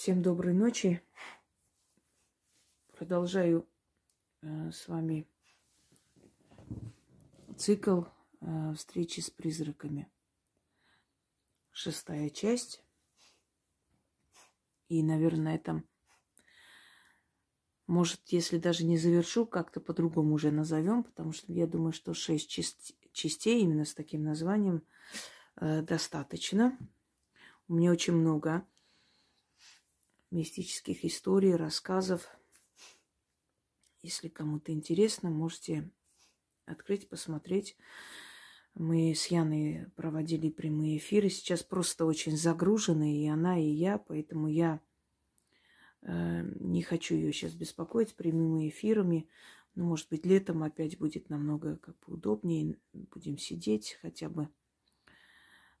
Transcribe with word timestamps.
Всем 0.00 0.22
доброй 0.22 0.54
ночи. 0.54 1.02
Продолжаю 2.96 3.68
э, 4.40 4.70
с 4.70 4.88
вами 4.88 5.28
цикл 7.58 8.04
э, 8.40 8.72
встречи 8.78 9.20
с 9.20 9.28
призраками. 9.28 10.10
Шестая 11.70 12.30
часть. 12.30 12.82
И, 14.88 15.02
наверное, 15.02 15.44
на 15.44 15.54
этом, 15.54 15.86
может, 17.86 18.26
если 18.28 18.56
даже 18.56 18.86
не 18.86 18.96
завершу, 18.96 19.44
как-то 19.44 19.80
по-другому 19.80 20.32
уже 20.32 20.50
назовем, 20.50 21.04
потому 21.04 21.32
что 21.32 21.52
я 21.52 21.66
думаю, 21.66 21.92
что 21.92 22.14
шесть 22.14 22.48
частей 23.12 23.60
именно 23.60 23.84
с 23.84 23.92
таким 23.92 24.24
названием 24.24 24.82
э, 25.56 25.82
достаточно. 25.82 26.78
У 27.68 27.74
меня 27.74 27.90
очень 27.90 28.14
много 28.14 28.66
мистических 30.30 31.04
историй, 31.04 31.54
рассказов. 31.54 32.28
Если 34.02 34.28
кому-то 34.28 34.72
интересно, 34.72 35.30
можете 35.30 35.90
открыть, 36.64 37.08
посмотреть. 37.08 37.76
Мы 38.74 39.14
с 39.14 39.26
Яной 39.26 39.86
проводили 39.96 40.48
прямые 40.48 40.98
эфиры. 40.98 41.28
Сейчас 41.28 41.62
просто 41.62 42.06
очень 42.06 42.36
загружены, 42.36 43.24
и 43.24 43.28
она, 43.28 43.58
и 43.58 43.68
я, 43.68 43.98
поэтому 43.98 44.48
я 44.48 44.80
э, 46.02 46.42
не 46.60 46.82
хочу 46.82 47.14
ее 47.14 47.32
сейчас 47.32 47.52
беспокоить 47.52 48.14
прямыми 48.14 48.68
эфирами. 48.68 49.28
Ну, 49.74 49.84
может 49.84 50.08
быть, 50.08 50.24
летом 50.24 50.62
опять 50.62 50.98
будет 50.98 51.28
намного 51.28 51.76
как 51.76 51.98
бы 51.98 52.14
удобнее. 52.14 52.78
Будем 52.92 53.38
сидеть 53.38 53.98
хотя 54.00 54.28
бы 54.28 54.48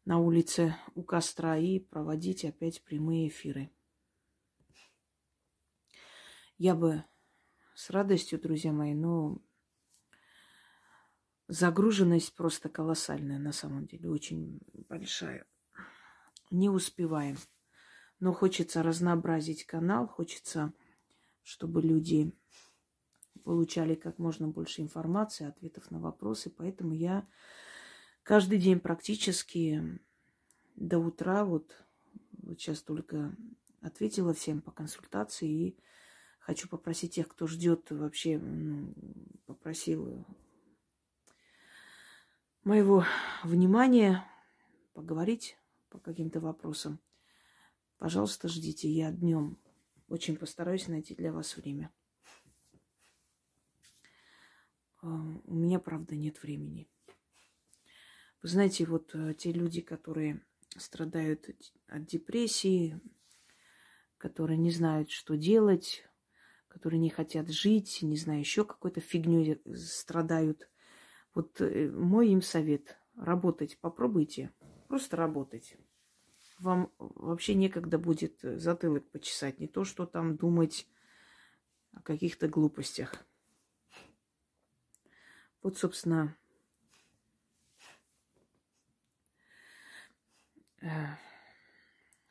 на 0.04 0.18
улице 0.18 0.74
у 0.94 1.02
костра 1.02 1.56
и 1.56 1.78
проводить 1.78 2.44
опять 2.44 2.82
прямые 2.82 3.28
эфиры. 3.28 3.70
Я 6.60 6.74
бы 6.74 7.02
с 7.74 7.88
радостью, 7.88 8.38
друзья 8.38 8.70
мои, 8.70 8.92
но 8.92 9.40
загруженность 11.48 12.34
просто 12.34 12.68
колоссальная 12.68 13.38
на 13.38 13.52
самом 13.52 13.86
деле, 13.86 14.10
очень 14.10 14.60
большая. 14.86 15.46
Не 16.50 16.68
успеваем. 16.68 17.38
Но 18.18 18.34
хочется 18.34 18.82
разнообразить 18.82 19.64
канал, 19.64 20.06
хочется, 20.06 20.74
чтобы 21.44 21.80
люди 21.80 22.30
получали 23.42 23.94
как 23.94 24.18
можно 24.18 24.46
больше 24.46 24.82
информации, 24.82 25.46
ответов 25.46 25.90
на 25.90 25.98
вопросы. 25.98 26.50
Поэтому 26.50 26.92
я 26.92 27.26
каждый 28.22 28.58
день 28.58 28.80
практически 28.80 29.98
до 30.76 30.98
утра, 30.98 31.46
вот, 31.46 31.74
вот 32.32 32.60
сейчас 32.60 32.82
только 32.82 33.34
ответила 33.80 34.34
всем 34.34 34.60
по 34.60 34.72
консультации 34.72 35.48
и 35.48 35.78
Хочу 36.40 36.68
попросить 36.68 37.14
тех, 37.14 37.28
кто 37.28 37.46
ждет 37.46 37.90
вообще, 37.90 38.38
ну, 38.38 38.92
попросил 39.46 40.26
моего 42.64 43.04
внимания 43.44 44.26
поговорить 44.94 45.56
по 45.90 45.98
каким-то 45.98 46.40
вопросам. 46.40 46.98
Пожалуйста, 47.98 48.48
ждите. 48.48 48.90
Я 48.90 49.12
днем 49.12 49.58
очень 50.08 50.36
постараюсь 50.36 50.88
найти 50.88 51.14
для 51.14 51.32
вас 51.32 51.56
время. 51.56 51.92
А, 55.02 55.06
у 55.44 55.54
меня, 55.54 55.78
правда, 55.78 56.16
нет 56.16 56.42
времени. 56.42 56.88
Вы 58.42 58.48
знаете, 58.48 58.86
вот 58.86 59.14
э, 59.14 59.34
те 59.34 59.52
люди, 59.52 59.82
которые 59.82 60.42
страдают 60.76 61.50
от 61.86 62.06
депрессии, 62.06 62.98
которые 64.16 64.56
не 64.56 64.70
знают, 64.70 65.10
что 65.10 65.36
делать, 65.36 66.04
которые 66.70 66.98
не 67.00 67.10
хотят 67.10 67.50
жить, 67.50 67.98
не 68.00 68.16
знаю, 68.16 68.40
еще 68.40 68.64
какой-то 68.64 69.00
фигней 69.00 69.60
страдают. 69.74 70.70
Вот 71.34 71.60
э, 71.60 71.90
мой 71.90 72.30
им 72.30 72.40
совет– 72.40 72.96
работать, 73.20 73.78
попробуйте, 73.78 74.52
просто 74.88 75.16
работать. 75.16 75.76
Вам 76.58 76.92
вообще 76.98 77.54
некогда 77.54 77.98
будет 77.98 78.40
затылок 78.40 79.08
почесать, 79.10 79.58
не 79.60 79.68
то, 79.68 79.84
что 79.84 80.06
там 80.06 80.36
думать 80.36 80.86
о 81.92 82.02
каких-то 82.02 82.48
глупостях. 82.48 83.14
Вот, 85.62 85.76
собственно, 85.76 86.36
э, 90.80 90.88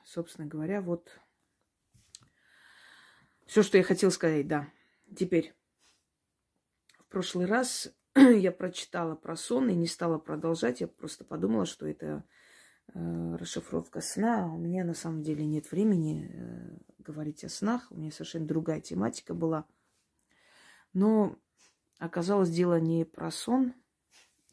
собственно 0.04 0.48
говоря, 0.48 0.82
вот 0.82 1.20
все, 3.50 3.64
что 3.64 3.80
я 3.80 3.84
хотела 3.84 4.12
сказать, 4.12 4.48
да. 4.48 4.70
Теперь, 5.18 5.56
в 7.00 7.08
прошлый 7.08 7.48
раз 7.48 7.92
я 8.16 8.52
прочитала 8.52 9.16
про 9.16 9.36
сон 9.36 9.70
и 9.70 9.76
не 9.76 9.88
стала 9.88 10.20
продолжать. 10.20 10.82
Я 10.82 10.88
просто 10.88 11.26
подумала, 11.26 11.66
что 11.66 11.88
это 11.88 12.24
э, 12.94 13.36
расшифровка 13.38 14.02
сна. 14.02 14.54
У 14.54 14.60
меня 14.60 14.86
на 14.86 14.94
самом 14.94 15.24
деле 15.24 15.48
нет 15.48 15.72
времени 15.72 16.30
э, 16.32 16.78
говорить 17.00 17.44
о 17.44 17.50
снах. 17.50 17.88
У 17.92 17.96
меня 17.96 18.12
совершенно 18.12 18.46
другая 18.46 18.82
тематика 18.82 19.34
была. 19.34 19.66
Но 20.94 21.36
оказалось 21.98 22.52
дело 22.52 22.80
не 22.80 23.04
про 23.04 23.31
сон, 23.31 23.74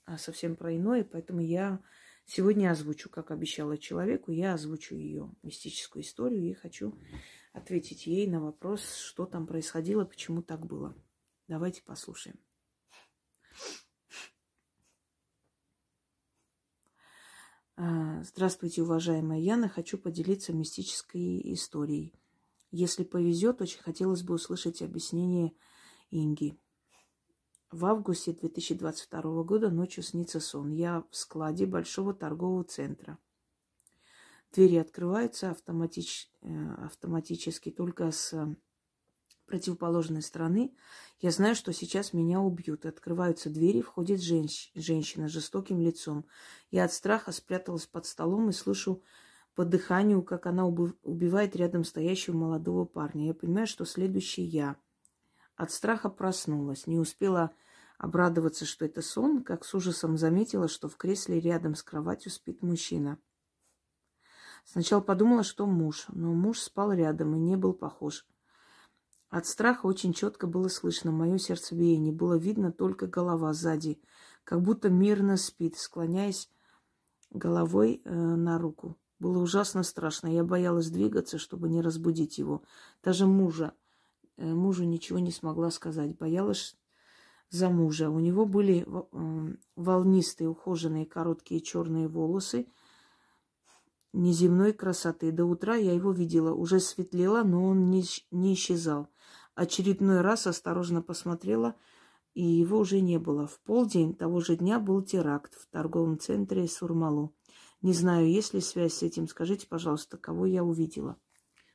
а 0.07 0.17
совсем 0.17 0.57
про 0.57 0.75
иное. 0.75 1.05
Поэтому 1.05 1.41
я 1.41 1.81
сегодня 2.25 2.71
озвучу, 2.71 3.11
как 3.11 3.31
обещала 3.31 3.77
человеку, 3.77 4.33
я 4.33 4.55
озвучу 4.55 4.95
ее 4.95 5.31
мистическую 5.43 6.03
историю 6.03 6.49
и 6.49 6.55
хочу 6.55 6.99
ответить 7.57 8.07
ей 8.07 8.27
на 8.27 8.41
вопрос, 8.41 8.95
что 8.97 9.27
там 9.27 9.47
происходило, 9.47 10.05
почему 10.05 10.43
так 10.43 10.67
было. 10.67 10.95
Давайте 11.49 11.83
послушаем. 11.83 12.39
А, 17.77 18.23
здравствуйте, 18.23 18.83
уважаемая 18.83 19.41
Яна. 19.41 19.69
Хочу 19.69 19.99
поделиться 19.99 20.53
мистической 20.53 21.41
историей. 21.55 22.15
Если 22.71 23.05
повезет, 23.05 23.61
очень 23.61 23.81
хотелось 23.81 24.23
бы 24.23 24.35
услышать 24.35 24.83
объяснение 24.83 25.53
Инги. 26.11 26.59
В 27.71 27.85
августе 27.85 28.33
2022 28.33 29.43
года 29.43 29.71
ночью 29.71 30.03
снится 30.03 30.41
сон. 30.41 30.71
Я 30.71 31.05
в 31.11 31.17
складе 31.17 31.67
большого 31.67 32.15
торгового 32.15 32.65
центра– 32.65 33.19
Двери 34.57 34.77
открываются 34.77 35.51
автоматич... 35.51 36.31
Э, 36.41 36.49
автоматически 36.87 37.71
только 37.71 38.11
с 38.11 38.57
противоположной 39.45 40.23
стороны. 40.23 40.75
Я 41.21 41.31
знаю, 41.31 41.55
что 41.55 41.75
сейчас 41.75 42.15
меня 42.15 42.41
убьют. 42.41 42.87
Открываются 42.87 43.51
двери, 43.51 43.83
входит 43.83 44.23
женщ... 44.23 44.71
женщина 44.75 45.29
с 45.29 45.33
жестоким 45.33 45.79
лицом. 45.79 46.25
Я 46.71 46.85
от 46.85 46.95
страха 46.95 47.33
спряталась 47.33 47.87
под 47.87 48.07
столом 48.07 48.49
и 48.49 48.53
слышу 48.53 49.03
по 49.55 49.67
дыханию, 49.67 50.23
как 50.23 50.47
она 50.47 50.67
убивает 50.67 51.55
рядом 51.55 51.85
стоящего 51.85 52.37
молодого 52.37 52.87
парня. 52.87 53.27
Я 53.27 53.35
понимаю, 53.35 53.67
что 53.67 53.85
следующий 53.85 54.43
я. 54.43 54.77
От 55.57 55.71
страха 55.71 56.09
проснулась. 56.09 56.87
Не 56.87 56.99
успела 56.99 57.51
обрадоваться, 57.99 58.65
что 58.65 58.87
это 58.87 59.03
сон, 59.03 59.45
как 59.45 59.67
с 59.67 59.75
ужасом 59.75 60.17
заметила, 60.17 60.67
что 60.67 60.89
в 60.89 60.97
кресле 60.97 61.41
рядом 61.41 61.75
с 61.75 61.83
кроватью 61.83 62.31
спит 62.31 62.63
мужчина. 62.63 63.19
Сначала 64.67 65.01
подумала, 65.01 65.45
что 65.45 65.65
муж, 65.65 66.07
но 66.09 66.35
муж 66.35 66.59
спал 66.59 66.93
рядом 66.93 67.37
и 67.37 67.39
не 67.39 67.57
был 67.57 67.73
похож. 67.73 68.27
От 69.31 69.47
страха 69.47 69.87
очень 69.87 70.13
четко 70.13 70.49
было 70.49 70.69
слышно 70.69 71.13
мое 71.13 71.39
сердцебиение. 71.39 72.13
Было 72.13 72.35
видно 72.35 72.73
только 72.73 73.07
голова 73.07 73.53
сзади, 73.53 74.01
как 74.43 74.63
будто 74.63 74.91
мирно 74.91 75.37
спит, 75.37 75.79
склоняясь 75.79 76.51
головой 77.31 78.03
э, 78.05 78.11
на 78.13 78.59
руку. 78.59 78.97
Было 79.21 79.39
ужасно 79.39 79.85
страшно. 79.85 80.27
Я 80.27 80.43
боялась 80.43 80.91
двигаться, 80.91 81.39
чтобы 81.39 81.69
не 81.69 81.81
разбудить 81.81 82.39
его. 82.39 82.63
Даже 83.05 83.27
мужа. 83.27 83.73
Э, 84.37 84.53
мужу 84.53 84.85
ничего 84.85 85.21
не 85.21 85.31
смогла 85.31 85.71
сказать. 85.71 86.17
Боялась 86.17 86.77
за 87.51 87.71
мужа. 87.71 88.11
У 88.11 88.19
него 88.19 88.47
были 88.47 88.85
э, 88.85 89.57
волнистые, 89.77 90.49
ухоженные, 90.49 91.07
короткие 91.07 91.61
черные 91.61 92.09
волосы– 92.09 92.67
неземной 94.17 94.73
красоты. 94.73 95.31
До 95.31 95.45
утра 95.45 95.77
я 95.77 95.93
его 95.93 96.13
видела. 96.13 96.53
Уже 96.53 96.81
светлело, 96.81 97.43
но 97.43 97.65
он 97.69 97.91
не, 97.91 98.05
не 98.31 98.55
исчезал. 98.55 99.09
Очередной 99.55 100.21
раз 100.21 100.47
осторожно 100.47 101.03
посмотрела, 101.03 101.77
и 102.35 102.43
его 102.43 102.79
уже 102.79 103.01
не 103.01 103.19
было. 103.19 103.47
В 103.47 103.61
полдень 103.61 104.15
того 104.15 104.41
же 104.41 104.57
дня 104.57 104.79
был 104.79 105.03
теракт 105.03 105.55
в 105.55 105.67
торговом 105.69 106.19
центре 106.19 106.67
Сурмалу. 106.67 107.35
Не 107.83 107.93
знаю, 107.93 108.29
есть 108.29 108.55
ли 108.55 108.61
связь 108.61 108.95
с 108.95 109.03
этим. 109.03 109.29
Скажите, 109.29 109.67
пожалуйста, 109.67 110.17
кого 110.17 110.47
я 110.47 110.65
увидела? 110.65 111.17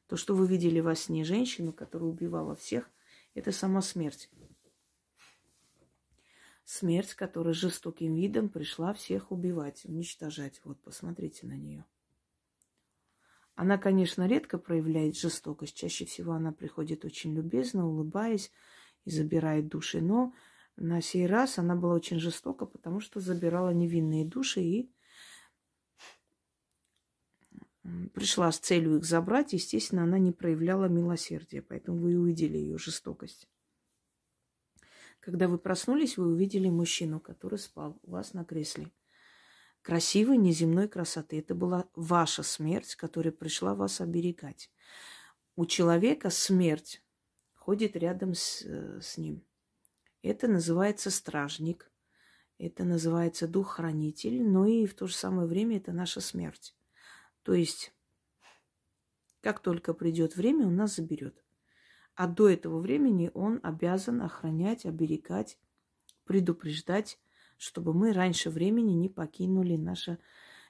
То, 0.07 0.17
что 0.17 0.35
вы 0.35 0.47
видели 0.47 0.79
во 0.79 0.95
сне 0.95 1.23
женщину, 1.23 1.71
которая 1.71 2.09
убивала 2.09 2.55
всех, 2.55 2.89
это 3.33 3.51
сама 3.51 3.81
смерть. 3.81 4.29
Смерть, 6.65 7.13
которая 7.15 7.53
жестоким 7.53 8.13
видом 8.13 8.49
пришла 8.49 8.94
всех 8.94 9.31
убивать, 9.31 9.85
уничтожать. 9.85 10.61
Вот, 10.63 10.79
посмотрите 10.81 11.47
на 11.47 11.57
нее. 11.57 11.85
Она, 13.56 13.77
конечно, 13.77 14.27
редко 14.27 14.57
проявляет 14.57 15.18
жестокость. 15.18 15.75
Чаще 15.75 16.06
всего 16.06 16.33
она 16.33 16.51
приходит 16.51 17.06
очень 17.06 17.33
любезно, 17.33 17.88
улыбаясь 17.88 18.51
и 19.06 19.12
забирает 19.12 19.68
души. 19.68 20.01
Но 20.01 20.33
на 20.77 21.01
сей 21.01 21.27
раз 21.27 21.57
она 21.57 21.75
была 21.75 21.94
очень 21.94 22.19
жестока, 22.19 22.65
потому 22.65 23.00
что 23.00 23.19
забирала 23.19 23.71
невинные 23.71 24.25
души 24.25 24.62
и 24.62 24.92
пришла 28.13 28.51
с 28.51 28.59
целью 28.59 28.98
их 28.98 29.06
забрать. 29.06 29.54
Естественно, 29.54 30.04
она 30.04 30.18
не 30.18 30.31
проявляла 30.31 30.86
милосердия, 30.86 31.62
поэтому 31.62 32.00
вы 32.00 32.18
увидели 32.18 32.57
ее 32.57 32.77
жестокость. 32.77 33.47
Когда 35.19 35.47
вы 35.47 35.59
проснулись, 35.59 36.18
вы 36.18 36.27
увидели 36.27 36.69
мужчину, 36.69 37.19
который 37.19 37.59
спал 37.59 38.00
у 38.01 38.12
вас 38.12 38.33
на 38.33 38.44
кресле. 38.44 38.92
Красивой, 39.81 40.38
неземной 40.38 40.88
красоты. 40.88 41.39
Это 41.39 41.56
была 41.56 41.88
ваша 41.95 42.44
смерть, 42.44 42.95
которая 42.95 43.31
пришла 43.31 43.74
вас 43.74 44.00
оберегать. 44.00 44.69
У 45.56 45.66
человека 45.66 46.30
смерть 46.30 47.04
ходит 47.56 47.95
рядом 47.95 48.36
с, 48.36 48.62
э, 48.63 49.00
с 49.01 49.18
ним. 49.18 49.44
Это 50.22 50.48
называется 50.48 51.10
стражник, 51.10 51.92
это 52.60 52.83
называется 52.83 53.48
дух-хранитель, 53.48 54.44
но 54.44 54.68
и 54.68 54.86
в 54.86 54.94
то 54.94 55.07
же 55.07 55.16
самое 55.16 55.48
время 55.48 55.78
это 55.78 55.92
наша 55.92 56.22
смерть. 56.22 56.75
То 57.42 57.54
есть, 57.56 57.92
как 59.42 59.62
только 59.62 59.95
придет 59.95 60.36
время, 60.36 60.68
он 60.68 60.75
нас 60.75 60.95
заберет. 60.95 61.44
А 62.13 62.28
до 62.28 62.50
этого 62.50 62.80
времени 62.80 63.31
он 63.33 63.60
обязан 63.63 64.22
охранять, 64.22 64.86
оберегать, 64.86 65.57
предупреждать, 66.25 67.19
чтобы 67.61 67.93
мы 67.93 68.11
раньше 68.11 68.49
времени 68.49 68.93
не 68.93 69.07
покинули 69.07 69.75
наше 69.75 70.17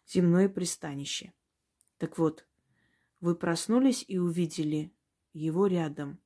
земное 0.05 0.49
пристанище. 0.49 1.31
Так 1.97 2.17
вот, 2.17 2.45
вы 3.21 3.33
проснулись 3.33 4.03
и 4.05 4.17
увидели 4.17 4.93
его 5.31 5.67
рядом. 5.67 6.19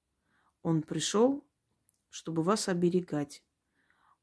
Он 0.63 0.81
пришел, 0.81 1.45
чтобы 2.09 2.41
вас 2.41 2.67
оберегать. 2.67 3.43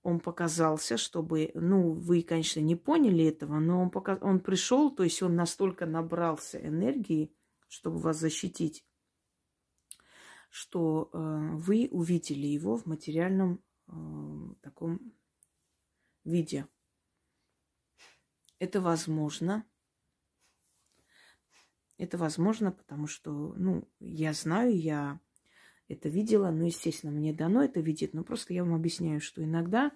Он 0.02 0.18
показался, 0.18 0.96
чтобы, 0.96 1.52
ну, 1.54 1.92
вы, 1.92 2.22
конечно, 2.22 2.58
не 2.58 2.74
поняли 2.74 3.24
этого, 3.24 3.60
но 3.60 3.80
он, 3.80 3.90
пока, 3.90 4.16
он 4.16 4.40
пришел, 4.40 4.92
то 4.92 5.04
есть 5.04 5.22
он 5.22 5.36
настолько 5.36 5.86
набрался 5.86 6.58
энергии, 6.58 7.32
чтобы 7.68 7.98
вас 7.98 8.18
защитить, 8.18 8.84
что 10.50 11.08
э, 11.12 11.18
вы 11.54 11.88
увидели 11.92 12.48
его 12.48 12.76
в 12.76 12.86
материальном 12.86 13.62
э, 13.86 13.92
таком 14.60 15.12
виде. 16.24 16.66
Это 18.58 18.80
возможно. 18.80 19.64
Это 21.98 22.18
возможно, 22.18 22.72
потому 22.72 23.06
что, 23.06 23.54
ну, 23.56 23.88
я 24.00 24.32
знаю, 24.32 24.76
я 24.76 25.20
это 25.88 26.08
видела, 26.08 26.50
но, 26.50 26.64
естественно, 26.66 27.12
мне 27.12 27.32
дано 27.32 27.62
это 27.62 27.80
видеть, 27.80 28.14
но 28.14 28.24
просто 28.24 28.54
я 28.54 28.64
вам 28.64 28.74
объясняю, 28.74 29.20
что 29.20 29.44
иногда 29.44 29.92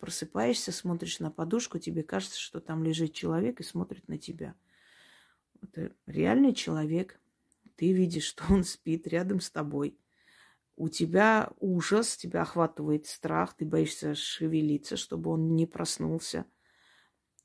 просыпаешься, 0.00 0.72
смотришь 0.72 1.20
на 1.20 1.30
подушку, 1.30 1.78
тебе 1.78 2.02
кажется, 2.02 2.38
что 2.38 2.60
там 2.60 2.82
лежит 2.82 3.12
человек 3.12 3.60
и 3.60 3.64
смотрит 3.64 4.08
на 4.08 4.18
тебя. 4.18 4.54
Это 5.62 5.94
реальный 6.06 6.54
человек, 6.54 7.20
ты 7.76 7.92
видишь, 7.92 8.24
что 8.24 8.44
он 8.52 8.64
спит 8.64 9.06
рядом 9.06 9.40
с 9.40 9.50
тобой. 9.50 9.98
У 10.80 10.88
тебя 10.88 11.50
ужас, 11.58 12.16
тебя 12.16 12.42
охватывает 12.42 13.06
страх, 13.06 13.56
ты 13.56 13.64
боишься 13.64 14.14
шевелиться, 14.14 14.96
чтобы 14.96 15.32
он 15.32 15.56
не 15.56 15.66
проснулся. 15.66 16.46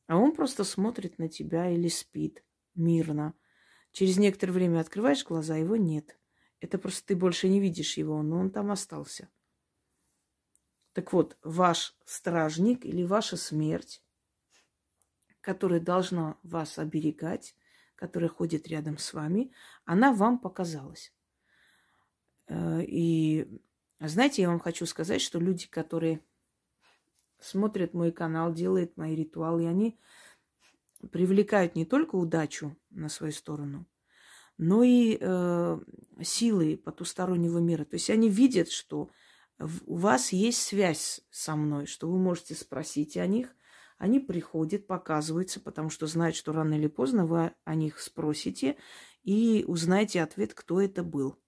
А 0.05 0.17
он 0.17 0.35
просто 0.35 0.63
смотрит 0.63 1.17
на 1.17 1.27
тебя 1.27 1.67
или 1.71 1.87
спит 1.87 2.43
мирно. 2.75 3.33
Через 3.91 4.17
некоторое 4.17 4.51
время 4.53 4.81
открываешь 4.81 5.25
глаза, 5.25 5.55
его 5.55 5.75
нет. 5.77 6.19
Это 6.59 6.77
просто 6.77 7.07
ты 7.07 7.15
больше 7.15 7.49
не 7.49 7.59
видишь 7.59 7.97
его, 7.97 8.21
но 8.21 8.37
он 8.37 8.51
там 8.51 8.69
остался. 8.69 9.29
Так 10.93 11.11
вот, 11.11 11.35
ваш 11.41 11.97
стражник 12.05 12.85
или 12.85 13.01
ваша 13.01 13.35
смерть, 13.35 14.03
которая 15.41 15.79
должна 15.79 16.37
вас 16.43 16.77
оберегать, 16.77 17.55
которая 17.95 18.29
ходит 18.29 18.67
рядом 18.67 18.99
с 18.99 19.11
вами, 19.11 19.51
она 19.85 20.13
вам 20.13 20.37
показалась. 20.37 21.11
Э, 22.53 22.83
и 22.85 23.47
знаете, 23.99 24.43
я 24.43 24.49
вам 24.49 24.59
хочу 24.59 24.85
сказать, 24.85 25.21
что 25.21 25.39
люди, 25.39 25.67
которые 25.67 26.21
смотрят 27.39 27.93
мой 27.93 28.11
канал, 28.11 28.53
делают 28.53 28.95
мои 28.97 29.15
ритуалы, 29.15 29.67
они 29.67 29.99
привлекают 31.11 31.75
не 31.75 31.85
только 31.85 32.15
удачу 32.15 32.77
на 32.89 33.09
свою 33.09 33.33
сторону, 33.33 33.85
но 34.57 34.83
и 34.83 35.17
э, 35.19 35.79
силы 36.21 36.77
потустороннего 36.77 37.59
мира. 37.59 37.85
То 37.85 37.95
есть 37.95 38.09
они 38.09 38.29
видят, 38.29 38.69
что 38.69 39.09
у 39.85 39.95
вас 39.95 40.31
есть 40.31 40.61
связь 40.61 41.21
со 41.29 41.55
мной, 41.55 41.85
что 41.85 42.09
вы 42.09 42.17
можете 42.19 42.55
спросить 42.55 43.17
о 43.17 43.27
них, 43.27 43.55
они 43.97 44.19
приходят, 44.19 44.87
показываются, 44.87 45.59
потому 45.59 45.89
что 45.89 46.07
знают, 46.07 46.35
что 46.35 46.51
рано 46.51 46.73
или 46.73 46.87
поздно 46.87 47.25
вы 47.25 47.53
о 47.63 47.75
них 47.75 47.99
спросите 47.99 48.77
и 49.23 49.63
узнаете 49.67 50.21
ответ, 50.21 50.53
кто 50.53 50.81
это 50.81 51.03
был. 51.03 51.42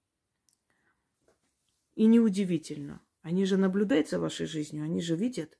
И 1.95 2.05
неудивительно. 2.05 3.01
Они 3.21 3.45
же 3.45 3.57
наблюдают 3.57 4.09
за 4.09 4.19
вашей 4.19 4.45
жизнью, 4.45 4.83
они 4.83 5.01
же 5.01 5.15
видят. 5.15 5.57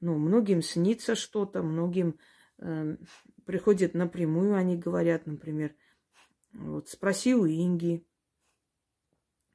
Ну, 0.00 0.18
многим 0.18 0.60
снится 0.60 1.14
что-то, 1.14 1.62
многим 1.62 2.18
э, 2.58 2.96
приходят 3.46 3.94
напрямую, 3.94 4.54
они 4.54 4.76
говорят, 4.76 5.26
например, 5.26 5.74
вот 6.52 6.88
спроси 6.90 7.34
у 7.34 7.46
Инги. 7.46 8.06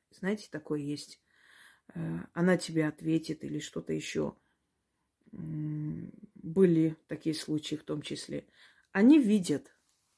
Знаете, 0.10 0.48
такое 0.50 0.80
есть. 0.80 1.22
Э, 1.94 2.22
она 2.34 2.58
тебе 2.58 2.88
ответит 2.88 3.44
или 3.44 3.60
что-то 3.60 3.94
еще 3.94 4.36
были 5.32 6.98
такие 7.08 7.36
случаи 7.36 7.76
в 7.76 7.84
том 7.84 8.02
числе. 8.02 8.46
Они 8.92 9.20
видят 9.20 9.74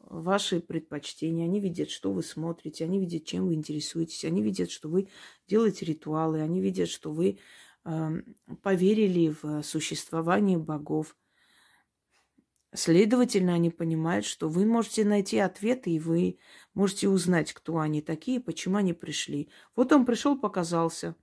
ваши 0.10 0.60
предпочтения, 0.60 1.46
они 1.46 1.60
видят, 1.60 1.90
что 1.90 2.12
вы 2.12 2.24
смотрите, 2.24 2.86
они 2.86 3.00
видят, 3.00 3.26
чем 3.26 3.48
вы 3.48 3.54
интересуетесь, 3.56 4.26
они 4.26 4.42
видят, 4.42 4.70
что 4.70 4.90
вы 4.90 5.10
делаете 5.48 5.86
ритуалы, 5.86 6.42
они 6.42 6.62
видят, 6.62 6.90
что 6.90 7.12
вы 7.12 7.40
э, 7.86 8.10
поверили 8.62 9.36
в 9.42 9.64
существование 9.64 10.58
богов. 10.58 11.16
Следовательно, 12.76 13.54
они 13.54 13.70
понимают, 13.70 14.26
что 14.26 14.50
вы 14.50 14.66
можете 14.66 15.06
найти 15.06 15.38
ответы, 15.38 15.92
и 15.92 16.00
вы 16.00 16.40
можете 16.74 17.08
узнать, 17.08 17.54
кто 17.54 17.78
они 17.80 18.02
такие, 18.02 18.40
почему 18.40 18.78
они 18.78 18.94
пришли. 18.94 19.50
Вот 19.76 19.92
он 19.92 20.06
пришел, 20.06 20.40
показался. 20.40 21.16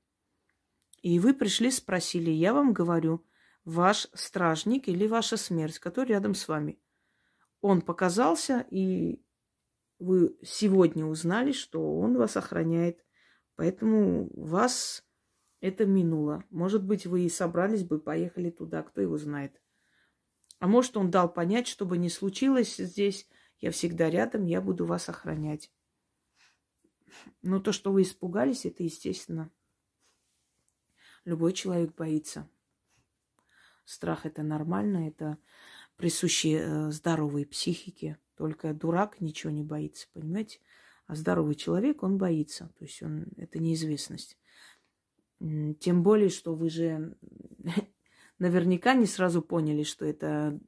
И 1.03 1.19
вы 1.19 1.35
пришли, 1.35 1.71
спросили. 1.71 2.31
Я 2.31 2.55
вам 2.55 2.73
говорю, 2.73 3.25
ваш 3.65 4.07
стражник 4.15 4.89
или 4.89 5.07
ваша 5.07 5.37
смерть, 5.37 5.79
который 5.81 6.11
рядом 6.11 6.35
с 6.35 6.47
вами. 6.47 6.79
Он 7.61 7.83
показался, 7.83 8.67
и 8.71 9.23
вы 9.99 10.37
сегодня 10.43 11.05
узнали, 11.05 11.53
что 11.53 11.99
он 11.99 12.17
вас 12.17 12.37
охраняет. 12.37 13.05
Поэтому 13.57 14.31
вас 14.35 15.05
это 15.61 15.85
минуло. 15.85 16.45
Может 16.51 16.83
быть, 16.85 17.07
вы 17.07 17.27
и 17.27 17.29
собрались 17.29 17.85
бы, 17.85 18.01
поехали 18.01 18.51
туда, 18.51 18.83
кто 18.83 19.01
его 19.01 19.19
знает. 19.19 19.61
А 20.59 20.67
может, 20.67 20.97
он 20.97 21.11
дал 21.11 21.33
понять, 21.33 21.67
чтобы 21.67 21.99
не 21.99 22.09
случилось 22.09 22.77
здесь, 22.77 23.29
я 23.61 23.71
всегда 23.71 24.09
рядом, 24.09 24.47
я 24.47 24.61
буду 24.63 24.87
вас 24.87 25.09
охранять. 25.09 25.71
Но 27.43 27.61
то, 27.61 27.73
что 27.73 27.93
вы 27.93 28.03
испугались, 28.03 28.65
это 28.65 28.83
естественно. 28.83 29.51
Любой 31.25 31.53
человек 31.53 31.95
боится. 31.95 32.49
Страх 33.85 34.25
это 34.25 34.43
нормально, 34.43 35.09
это 35.09 35.39
присуще 36.01 36.63
э, 36.63 36.91
здоровой 36.91 37.45
психике. 37.45 38.19
Только 38.37 38.73
дурак 38.73 39.21
ничего 39.21 39.53
не 39.53 39.63
боится, 39.63 40.07
понимаете? 40.15 40.59
А 41.07 41.15
здоровый 41.15 41.55
человек, 41.55 42.03
он 42.03 42.17
боится. 42.17 42.73
То 42.79 42.85
есть 42.85 43.03
он, 43.03 43.27
это 43.37 43.59
неизвестность. 43.59 44.39
Тем 45.39 46.03
более, 46.03 46.31
что 46.31 46.55
вы 46.55 46.71
же 46.71 47.17
наверняка 48.39 48.95
не 48.95 49.07
сразу 49.07 49.43
поняли, 49.43 49.83
что 49.83 50.07
это 50.07 50.59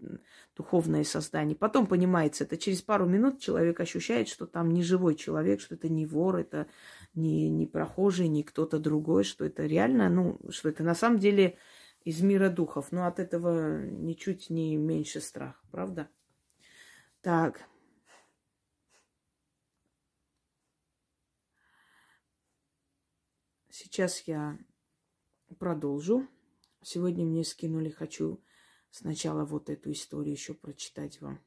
духовное 0.57 1.05
создание. 1.05 1.57
Потом 1.57 1.87
понимается, 1.87 2.45
это 2.45 2.57
через 2.57 2.83
пару 2.83 3.07
минут 3.07 3.41
человек 3.41 3.81
ощущает, 3.81 4.29
что 4.29 4.47
там 4.47 4.71
не 4.71 4.83
живой 4.83 5.15
человек, 5.15 5.61
что 5.61 5.75
это 5.75 5.89
не 5.89 6.05
вор, 6.05 6.37
это 6.37 6.67
не, 7.15 7.49
не 7.49 7.67
прохожий, 7.67 8.29
не 8.29 8.43
кто-то 8.43 8.79
другой, 8.79 9.25
что 9.25 9.45
это 9.45 9.65
реально, 9.65 10.11
ну, 10.11 10.41
что 10.51 10.69
это 10.69 10.83
на 10.83 10.95
самом 10.95 11.19
деле 11.19 11.57
из 12.05 12.21
мира 12.21 12.49
духов. 12.49 12.93
Но 12.93 13.07
от 13.07 13.19
этого 13.19 13.85
ничуть 13.85 14.51
не 14.51 14.77
меньше 14.77 15.21
страх, 15.21 15.63
правда? 15.71 16.09
Так. 17.21 17.69
Сейчас 23.71 24.21
я 24.23 24.59
продолжу. 25.59 26.29
Сегодня 26.83 27.25
мне 27.25 27.45
скинули, 27.45 27.91
хочу 27.91 28.43
сначала 28.91 29.45
вот 29.45 29.71
эту 29.71 29.93
историю 29.93 30.33
еще 30.33 30.55
прочитать 30.55 31.21
вам. 31.21 31.41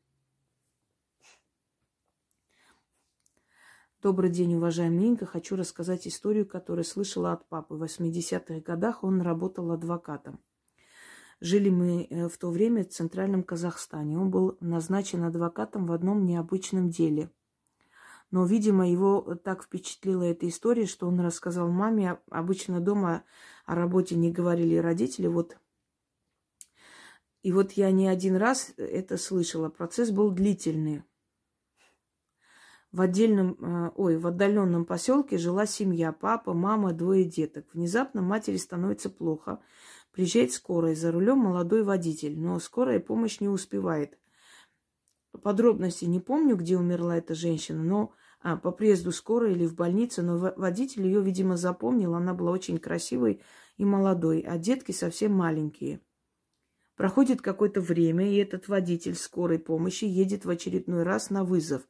Добрый 4.05 4.29
день, 4.29 4.53
уважаемый 4.53 5.07
Инга. 5.07 5.25
Хочу 5.25 5.55
рассказать 5.55 6.07
историю, 6.07 6.45
которую 6.45 6.85
слышала 6.85 7.33
от 7.33 7.49
папы. 7.49 7.73
В 7.73 7.83
80-х 7.83 8.61
годах 8.61 9.03
он 9.03 9.19
работал 9.19 9.71
адвокатом. 9.71 10.39
Жили 11.45 11.69
мы 11.69 12.07
э, 12.09 12.27
в 12.27 12.39
то 12.39 12.49
время 12.49 12.83
в 12.83 12.89
центральном 12.89 13.43
Казахстане. 13.43 14.17
Он 14.17 14.31
был 14.31 14.57
назначен 14.61 15.23
адвокатом 15.23 15.85
в 15.85 15.91
одном 15.91 16.25
необычном 16.25 16.89
деле. 16.89 17.29
Но, 18.31 18.47
видимо, 18.47 18.89
его 18.89 19.21
так 19.43 19.63
впечатлила 19.63 20.23
эта 20.23 20.49
история, 20.49 20.87
что 20.87 21.07
он 21.07 21.19
рассказал 21.19 21.69
маме. 21.69 22.17
Обычно 22.31 22.79
дома 22.79 23.23
о 23.67 23.75
работе 23.75 24.15
не 24.15 24.31
говорили 24.31 24.77
родители. 24.77 25.27
Вот 25.27 25.55
и 27.43 27.51
вот 27.51 27.73
я 27.73 27.91
не 27.91 28.07
один 28.07 28.37
раз 28.37 28.73
это 28.77 29.19
слышала. 29.19 29.69
Процесс 29.69 30.09
был 30.09 30.31
длительный. 30.31 31.03
В 32.91 33.01
отдельном, 33.01 33.57
э, 33.59 33.91
ой, 33.95 34.17
в 34.17 34.25
отдаленном 34.25 34.83
поселке 34.83 35.37
жила 35.37 35.67
семья, 35.67 36.11
папа, 36.11 36.55
мама, 36.55 36.91
двое 36.91 37.23
деток. 37.23 37.67
Внезапно 37.71 38.23
матери 38.23 38.57
становится 38.57 39.11
плохо. 39.11 39.59
Приезжает 40.15 40.53
скорая, 40.53 40.95
за 40.95 41.11
рулем 41.11 41.39
молодой 41.39 41.83
водитель, 41.83 42.39
но 42.39 42.57
скорая 42.59 43.01
помощь 43.01 43.41
не 43.41 43.49
успевает. 43.49 44.17
Подробности 45.43 46.05
не 46.05 46.21
помню, 46.21 46.55
где 46.55 46.77
умерла 46.77 47.17
эта 47.17 47.35
женщина, 47.35 47.83
но 47.83 48.13
а, 48.39 48.55
по 48.55 48.71
приезду 48.71 49.11
скорой 49.11 49.51
или 49.51 49.65
в 49.65 49.75
больнице, 49.75 50.21
но 50.21 50.53
водитель 50.55 51.05
ее, 51.05 51.21
видимо, 51.21 51.57
запомнил. 51.57 52.15
Она 52.15 52.33
была 52.33 52.51
очень 52.51 52.77
красивой 52.77 53.41
и 53.75 53.83
молодой, 53.83 54.39
а 54.39 54.57
детки 54.57 54.93
совсем 54.93 55.33
маленькие. 55.33 55.99
Проходит 56.95 57.41
какое-то 57.41 57.81
время, 57.81 58.31
и 58.31 58.37
этот 58.37 58.69
водитель 58.69 59.15
скорой 59.15 59.59
помощи 59.59 60.05
едет 60.05 60.45
в 60.45 60.49
очередной 60.49 61.03
раз 61.03 61.29
на 61.29 61.43
вызов 61.43 61.81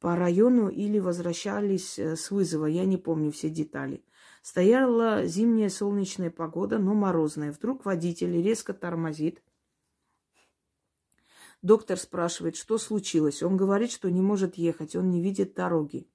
по 0.00 0.16
району 0.16 0.70
или 0.70 0.98
возвращались 0.98 1.98
э, 1.98 2.16
с 2.16 2.30
вызова, 2.30 2.64
я 2.64 2.86
не 2.86 2.96
помню 2.96 3.32
все 3.32 3.50
детали. 3.50 4.02
Стояла 4.46 5.26
зимняя 5.26 5.68
солнечная 5.68 6.30
погода, 6.30 6.78
но 6.78 6.94
морозная. 6.94 7.50
Вдруг 7.50 7.84
водитель 7.84 8.40
резко 8.40 8.74
тормозит. 8.74 9.42
Доктор 11.62 11.98
спрашивает, 11.98 12.54
что 12.54 12.78
случилось. 12.78 13.42
Он 13.42 13.56
говорит, 13.56 13.90
что 13.90 14.08
не 14.08 14.20
может 14.20 14.54
ехать, 14.54 14.94
он 14.94 15.10
не 15.10 15.20
видит 15.20 15.54
дороги. 15.54 16.08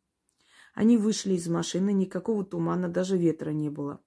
Они 0.73 0.97
вышли 0.97 1.33
из 1.33 1.49
машины, 1.49 1.91
никакого 1.91 2.45
тумана, 2.45 2.87
даже 2.87 3.17
ветра 3.17 3.49
не 3.49 3.69
было. 3.69 3.99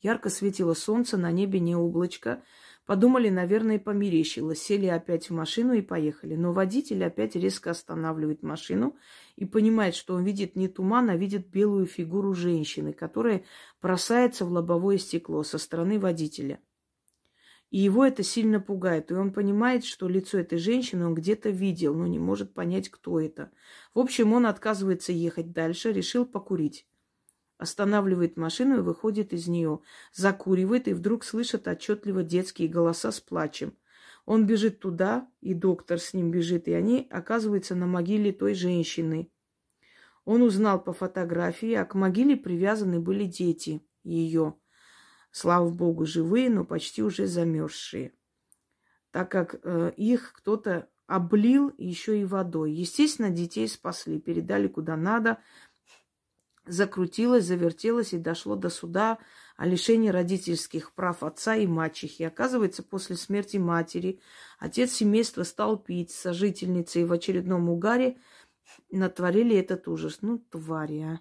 Ярко 0.00 0.28
светило 0.28 0.74
солнце, 0.74 1.16
на 1.16 1.30
небе 1.30 1.60
не 1.60 1.76
облачко. 1.76 2.42
Подумали, 2.84 3.28
наверное, 3.28 3.78
померещилось. 3.78 4.60
Сели 4.60 4.86
опять 4.86 5.30
в 5.30 5.32
машину 5.32 5.72
и 5.74 5.82
поехали. 5.82 6.34
Но 6.34 6.52
водитель 6.52 7.04
опять 7.04 7.36
резко 7.36 7.70
останавливает 7.70 8.42
машину 8.42 8.96
и 9.36 9.44
понимает, 9.44 9.94
что 9.94 10.14
он 10.14 10.24
видит 10.24 10.56
не 10.56 10.66
туман, 10.66 11.08
а 11.08 11.16
видит 11.16 11.48
белую 11.48 11.86
фигуру 11.86 12.34
женщины, 12.34 12.92
которая 12.92 13.44
бросается 13.80 14.44
в 14.44 14.50
лобовое 14.50 14.98
стекло 14.98 15.44
со 15.44 15.58
стороны 15.58 16.00
водителя. 16.00 16.58
И 17.70 17.78
его 17.78 18.04
это 18.04 18.24
сильно 18.24 18.60
пугает. 18.60 19.12
И 19.12 19.14
он 19.14 19.32
понимает, 19.32 19.84
что 19.84 20.08
лицо 20.08 20.38
этой 20.38 20.58
женщины 20.58 21.06
он 21.06 21.14
где-то 21.14 21.50
видел, 21.50 21.94
но 21.94 22.06
не 22.06 22.18
может 22.18 22.52
понять, 22.52 22.90
кто 22.90 23.20
это. 23.20 23.52
В 23.94 24.00
общем, 24.00 24.32
он 24.32 24.44
отказывается 24.44 25.12
ехать 25.12 25.52
дальше, 25.52 25.92
решил 25.92 26.26
покурить 26.26 26.86
останавливает 27.62 28.36
машину 28.36 28.78
и 28.78 28.82
выходит 28.82 29.32
из 29.32 29.46
нее, 29.46 29.80
закуривает 30.12 30.88
и 30.88 30.92
вдруг 30.92 31.24
слышит 31.24 31.68
отчетливо 31.68 32.22
детские 32.22 32.68
голоса 32.68 33.12
с 33.12 33.20
плачем. 33.20 33.76
Он 34.26 34.46
бежит 34.46 34.80
туда, 34.80 35.28
и 35.40 35.54
доктор 35.54 35.98
с 35.98 36.12
ним 36.12 36.30
бежит, 36.30 36.68
и 36.68 36.72
они 36.72 37.06
оказываются 37.10 37.74
на 37.74 37.86
могиле 37.86 38.32
той 38.32 38.54
женщины. 38.54 39.30
Он 40.24 40.42
узнал 40.42 40.82
по 40.82 40.92
фотографии, 40.92 41.74
а 41.74 41.84
к 41.84 41.94
могиле 41.94 42.36
привязаны 42.36 43.00
были 43.00 43.24
дети 43.24 43.80
ее. 44.04 44.54
Слава 45.30 45.70
богу, 45.70 46.04
живые, 46.04 46.50
но 46.50 46.64
почти 46.64 47.02
уже 47.02 47.26
замерзшие. 47.26 48.12
Так 49.10 49.30
как 49.30 49.60
э, 49.62 49.92
их 49.96 50.32
кто-то 50.34 50.88
облил 51.06 51.72
еще 51.78 52.20
и 52.20 52.24
водой. 52.24 52.72
Естественно, 52.72 53.30
детей 53.30 53.68
спасли, 53.68 54.20
передали 54.20 54.68
куда 54.68 54.96
надо, 54.96 55.38
закрутилось, 56.66 57.44
завертелось 57.44 58.12
и 58.12 58.18
дошло 58.18 58.56
до 58.56 58.70
суда 58.70 59.18
о 59.56 59.66
лишении 59.66 60.08
родительских 60.08 60.92
прав 60.92 61.22
отца 61.22 61.56
и 61.56 61.66
мачехи. 61.66 62.22
Оказывается, 62.22 62.82
после 62.82 63.16
смерти 63.16 63.56
матери 63.56 64.20
отец 64.58 64.92
семейства 64.92 65.42
стал 65.42 65.76
пить 65.76 66.10
сожительницей 66.10 67.04
в 67.04 67.12
очередном 67.12 67.68
угаре 67.68 68.18
натворили 68.90 69.56
этот 69.56 69.88
ужас. 69.88 70.18
Ну, 70.22 70.38
твари, 70.38 71.00
а. 71.00 71.20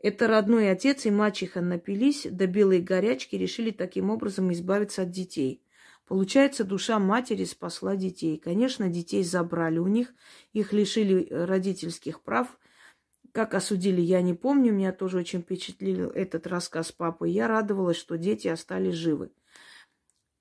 Это 0.00 0.28
родной 0.28 0.70
отец 0.70 1.06
и 1.06 1.10
мачеха 1.10 1.60
напились 1.60 2.26
до 2.30 2.46
белой 2.46 2.80
горячки, 2.80 3.34
решили 3.34 3.70
таким 3.70 4.10
образом 4.10 4.52
избавиться 4.52 5.02
от 5.02 5.10
детей. 5.10 5.62
Получается, 6.06 6.64
душа 6.64 6.98
матери 6.98 7.44
спасла 7.44 7.96
детей. 7.96 8.38
Конечно, 8.38 8.88
детей 8.88 9.24
забрали 9.24 9.78
у 9.78 9.88
них, 9.88 10.14
их 10.52 10.72
лишили 10.72 11.28
родительских 11.30 12.22
прав– 12.22 12.58
как 13.32 13.54
осудили, 13.54 14.00
я 14.00 14.22
не 14.22 14.34
помню. 14.34 14.72
Меня 14.72 14.92
тоже 14.92 15.18
очень 15.18 15.42
впечатлил 15.42 16.10
этот 16.10 16.46
рассказ 16.46 16.92
папы. 16.92 17.28
Я 17.28 17.48
радовалась, 17.48 17.96
что 17.96 18.16
дети 18.16 18.48
остались 18.48 18.94
живы. 18.94 19.30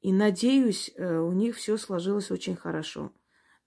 И 0.02 0.14
надеюсь, 0.14 0.92
э, 0.96 1.18
у 1.20 1.32
них 1.32 1.56
все 1.56 1.78
сложилось 1.78 2.32
очень 2.32 2.56
хорошо. 2.56 3.12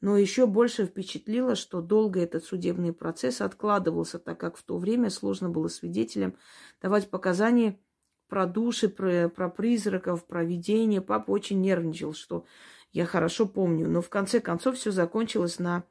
Но 0.01 0.17
еще 0.17 0.47
больше 0.47 0.87
впечатлило, 0.87 1.55
что 1.55 1.83
долго 1.83 2.21
этот 2.21 2.45
судебный 2.45 2.93
процесс 2.93 3.41
откладывался, 3.41 4.19
так 4.19 4.41
как 4.41 4.57
в 4.57 4.63
то 4.63 4.79
время 4.79 5.11
сложно 5.11 5.51
было 5.51 5.69
свидетелям 5.69 6.37
давать 6.81 7.11
показания 7.11 7.79
про 8.29 8.47
души, 8.47 8.89
про, 8.89 9.29
про 9.29 9.51
призраков, 9.51 10.27
про 10.27 10.45
видения. 10.45 11.03
Папа 11.03 11.33
очень 11.33 11.61
нервничал, 11.61 12.15
что 12.15 12.47
я 12.93 13.05
хорошо 13.05 13.47
помню. 13.47 13.89
Но 13.89 14.01
в 14.01 14.09
конце 14.09 14.41
концов 14.41 14.77
все 14.77 14.91
закончилось 14.91 15.59
на 15.59 15.85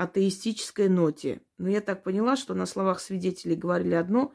атеистической 0.00 0.88
ноте. 0.88 1.42
Но 1.58 1.68
я 1.68 1.82
так 1.82 2.02
поняла, 2.02 2.36
что 2.36 2.54
на 2.54 2.64
словах 2.64 3.00
свидетелей 3.00 3.54
говорили 3.54 3.94
одно, 3.94 4.32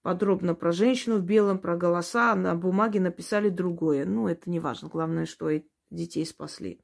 подробно 0.00 0.54
про 0.54 0.72
женщину 0.72 1.18
в 1.18 1.22
белом, 1.22 1.58
про 1.58 1.76
голоса, 1.76 2.32
а 2.32 2.36
на 2.36 2.54
бумаге 2.54 2.98
написали 2.98 3.50
другое. 3.50 4.06
Ну, 4.06 4.26
это 4.26 4.48
не 4.48 4.58
важно. 4.58 4.88
Главное, 4.88 5.26
что 5.26 5.50
детей 5.90 6.24
спасли. 6.24 6.80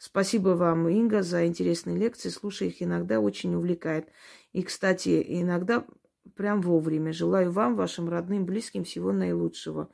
Спасибо 0.00 0.50
вам, 0.50 0.88
Инга, 0.88 1.22
за 1.22 1.46
интересные 1.46 1.96
лекции. 1.96 2.30
Слушай 2.30 2.68
их 2.68 2.82
иногда 2.82 3.20
очень 3.20 3.54
увлекает. 3.54 4.08
И, 4.52 4.62
кстати, 4.62 5.24
иногда 5.26 5.86
прям 6.34 6.60
вовремя. 6.60 7.12
Желаю 7.12 7.52
вам, 7.52 7.76
вашим 7.76 8.08
родным, 8.08 8.44
близким 8.44 8.82
всего 8.82 9.12
наилучшего 9.12 9.88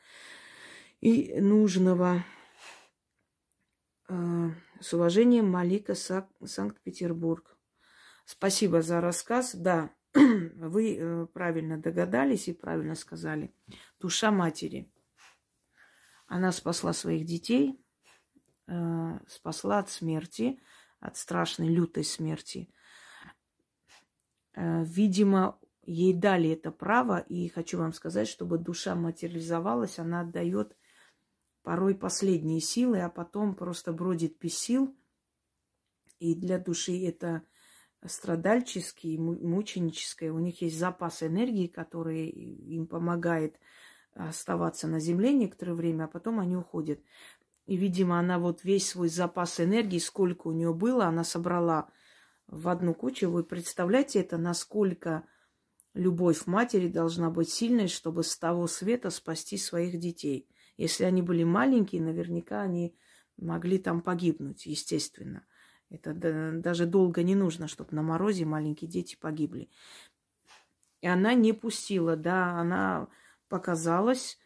и 1.02 1.38
нужного. 1.38 2.24
А, 4.08 4.52
с 4.80 4.94
уважением, 4.94 5.50
Малика, 5.50 5.94
Санкт-Петербург. 5.94 7.53
Спасибо 8.24 8.82
за 8.82 9.00
рассказ. 9.00 9.54
Да, 9.54 9.90
вы 10.14 10.96
э, 10.96 11.26
правильно 11.26 11.78
догадались 11.78 12.48
и 12.48 12.52
правильно 12.52 12.94
сказали. 12.94 13.54
Душа 14.00 14.30
матери. 14.30 14.90
Она 16.26 16.52
спасла 16.52 16.92
своих 16.92 17.26
детей, 17.26 17.84
э, 18.66 19.18
спасла 19.28 19.80
от 19.80 19.90
смерти, 19.90 20.60
от 21.00 21.16
страшной, 21.16 21.68
лютой 21.68 22.04
смерти. 22.04 22.70
Э, 24.54 24.84
видимо, 24.84 25.58
ей 25.82 26.14
дали 26.14 26.50
это 26.50 26.70
право, 26.70 27.18
и 27.18 27.48
хочу 27.48 27.78
вам 27.78 27.92
сказать, 27.92 28.28
чтобы 28.28 28.56
душа 28.56 28.94
материализовалась, 28.94 29.98
она 29.98 30.20
отдает 30.20 30.76
порой 31.62 31.94
последние 31.94 32.60
силы, 32.60 33.00
а 33.00 33.10
потом 33.10 33.54
просто 33.54 33.92
бродит 33.92 34.38
без 34.38 34.56
сил. 34.56 34.96
И 36.20 36.34
для 36.34 36.58
души 36.58 37.04
это 37.04 37.42
страдальческие, 38.06 39.18
мученическое. 39.18 40.32
У 40.32 40.38
них 40.38 40.62
есть 40.62 40.78
запас 40.78 41.22
энергии, 41.22 41.66
который 41.66 42.28
им 42.28 42.86
помогает 42.86 43.58
оставаться 44.14 44.86
на 44.86 45.00
земле 45.00 45.32
некоторое 45.32 45.74
время, 45.74 46.04
а 46.04 46.08
потом 46.08 46.38
они 46.40 46.56
уходят. 46.56 47.00
И, 47.66 47.76
видимо, 47.76 48.18
она 48.18 48.38
вот 48.38 48.62
весь 48.62 48.88
свой 48.88 49.08
запас 49.08 49.60
энергии, 49.60 49.98
сколько 49.98 50.48
у 50.48 50.52
нее 50.52 50.74
было, 50.74 51.06
она 51.06 51.24
собрала 51.24 51.88
в 52.46 52.68
одну 52.68 52.94
кучу. 52.94 53.30
Вы 53.30 53.42
представляете 53.42 54.20
это, 54.20 54.36
насколько 54.36 55.26
любовь 55.94 56.46
матери 56.46 56.88
должна 56.88 57.30
быть 57.30 57.48
сильной, 57.48 57.88
чтобы 57.88 58.22
с 58.22 58.36
того 58.36 58.66
света 58.66 59.10
спасти 59.10 59.56
своих 59.56 59.98
детей. 59.98 60.48
Если 60.76 61.04
они 61.04 61.22
были 61.22 61.44
маленькие, 61.44 62.02
наверняка 62.02 62.60
они 62.60 62.96
могли 63.36 63.78
там 63.78 64.02
погибнуть, 64.02 64.66
естественно. 64.66 65.46
Это 65.94 66.12
даже 66.14 66.86
долго 66.86 67.22
не 67.22 67.34
нужно, 67.34 67.68
чтобы 67.68 67.94
на 67.94 68.02
морозе 68.02 68.44
маленькие 68.44 68.90
дети 68.90 69.16
погибли. 69.20 69.68
И 71.00 71.06
она 71.06 71.34
не 71.34 71.52
пустила, 71.52 72.16
да, 72.16 72.58
она 72.58 73.08
показалась, 73.48 74.38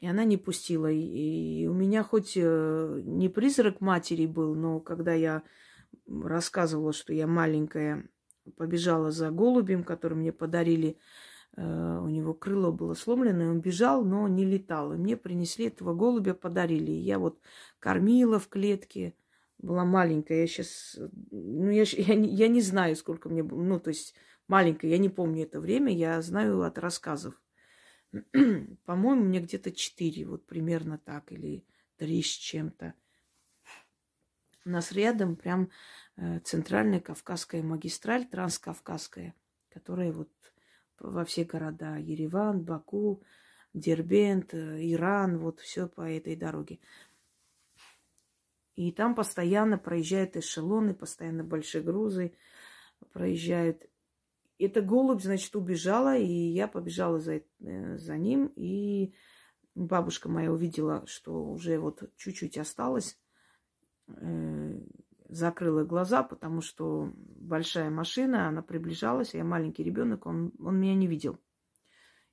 и 0.00 0.06
она 0.06 0.24
не 0.24 0.36
пустила. 0.36 0.90
И, 0.90 1.66
у 1.66 1.74
меня 1.74 2.02
хоть 2.02 2.32
э, 2.36 3.00
не 3.04 3.28
призрак 3.28 3.80
матери 3.80 4.26
был, 4.26 4.54
но 4.54 4.80
когда 4.80 5.12
я 5.12 5.42
рассказывала, 6.06 6.92
что 6.92 7.12
я 7.12 7.26
маленькая 7.26 8.08
побежала 8.56 9.10
за 9.10 9.30
голубем, 9.30 9.84
который 9.84 10.14
мне 10.14 10.32
подарили. 10.32 10.98
Э, 11.56 11.98
у 12.02 12.08
него 12.08 12.34
крыло 12.34 12.72
было 12.72 12.94
сломлено, 12.94 13.44
и 13.44 13.48
он 13.48 13.60
бежал, 13.60 14.04
но 14.04 14.28
не 14.28 14.44
летал. 14.44 14.92
И 14.92 14.96
мне 14.96 15.16
принесли 15.16 15.66
этого 15.66 15.94
голубя, 15.94 16.34
подарили. 16.34 16.90
И 16.90 17.00
я 17.00 17.18
вот 17.18 17.40
кормила 17.78 18.38
в 18.38 18.48
клетке, 18.48 19.14
была 19.62 19.84
маленькая. 19.84 20.40
Я 20.40 20.46
сейчас, 20.46 20.98
ну, 21.30 21.70
я, 21.70 21.82
я, 21.96 22.14
я 22.14 22.48
не 22.48 22.60
знаю, 22.60 22.96
сколько 22.96 23.28
мне 23.28 23.42
было. 23.42 23.62
Ну, 23.62 23.80
то 23.80 23.88
есть 23.88 24.14
маленькая, 24.48 24.88
я 24.88 24.98
не 24.98 25.08
помню 25.08 25.44
это 25.44 25.60
время, 25.60 25.94
я 25.94 26.20
знаю 26.20 26.62
от 26.62 26.78
рассказов. 26.78 27.40
По-моему, 28.84 29.24
мне 29.24 29.40
где-то 29.40 29.72
четыре, 29.72 30.26
вот 30.26 30.46
примерно 30.46 30.98
так, 30.98 31.32
или 31.32 31.64
три 31.96 32.22
с 32.22 32.26
чем-то. 32.26 32.94
У 34.64 34.70
нас 34.70 34.92
рядом 34.92 35.34
прям 35.34 35.70
э, 36.16 36.38
центральная 36.40 37.00
Кавказская 37.00 37.62
магистраль, 37.62 38.26
транскавказская, 38.26 39.34
которая 39.70 40.12
вот 40.12 40.30
во 41.00 41.24
все 41.24 41.44
города. 41.44 41.96
Ереван, 41.96 42.62
Баку, 42.62 43.22
Дербент, 43.74 44.54
э, 44.54 44.92
Иран, 44.92 45.38
вот 45.38 45.60
все 45.60 45.88
по 45.88 46.02
этой 46.02 46.36
дороге. 46.36 46.78
И 48.74 48.90
там 48.92 49.14
постоянно 49.14 49.78
проезжают 49.78 50.36
эшелоны, 50.36 50.94
постоянно 50.94 51.44
большие 51.44 51.82
грузы 51.82 52.34
проезжают. 53.12 53.82
Это 54.58 54.80
голубь, 54.80 55.22
значит, 55.22 55.54
убежала, 55.56 56.16
и 56.16 56.32
я 56.32 56.68
побежала 56.68 57.18
за, 57.18 57.42
э, 57.60 57.98
за 57.98 58.16
ним. 58.16 58.52
И 58.56 59.14
бабушка 59.74 60.28
моя 60.28 60.52
увидела, 60.52 61.04
что 61.06 61.44
уже 61.44 61.78
вот 61.78 62.10
чуть-чуть 62.16 62.58
осталось. 62.58 63.18
Э, 64.08 64.80
закрыла 65.28 65.84
глаза, 65.84 66.22
потому 66.22 66.60
что 66.60 67.10
большая 67.16 67.90
машина, 67.90 68.48
она 68.48 68.62
приближалась, 68.62 69.34
а 69.34 69.38
я 69.38 69.44
маленький 69.44 69.82
ребенок, 69.82 70.26
он, 70.26 70.52
он 70.58 70.78
меня 70.78 70.94
не 70.94 71.06
видел. 71.06 71.38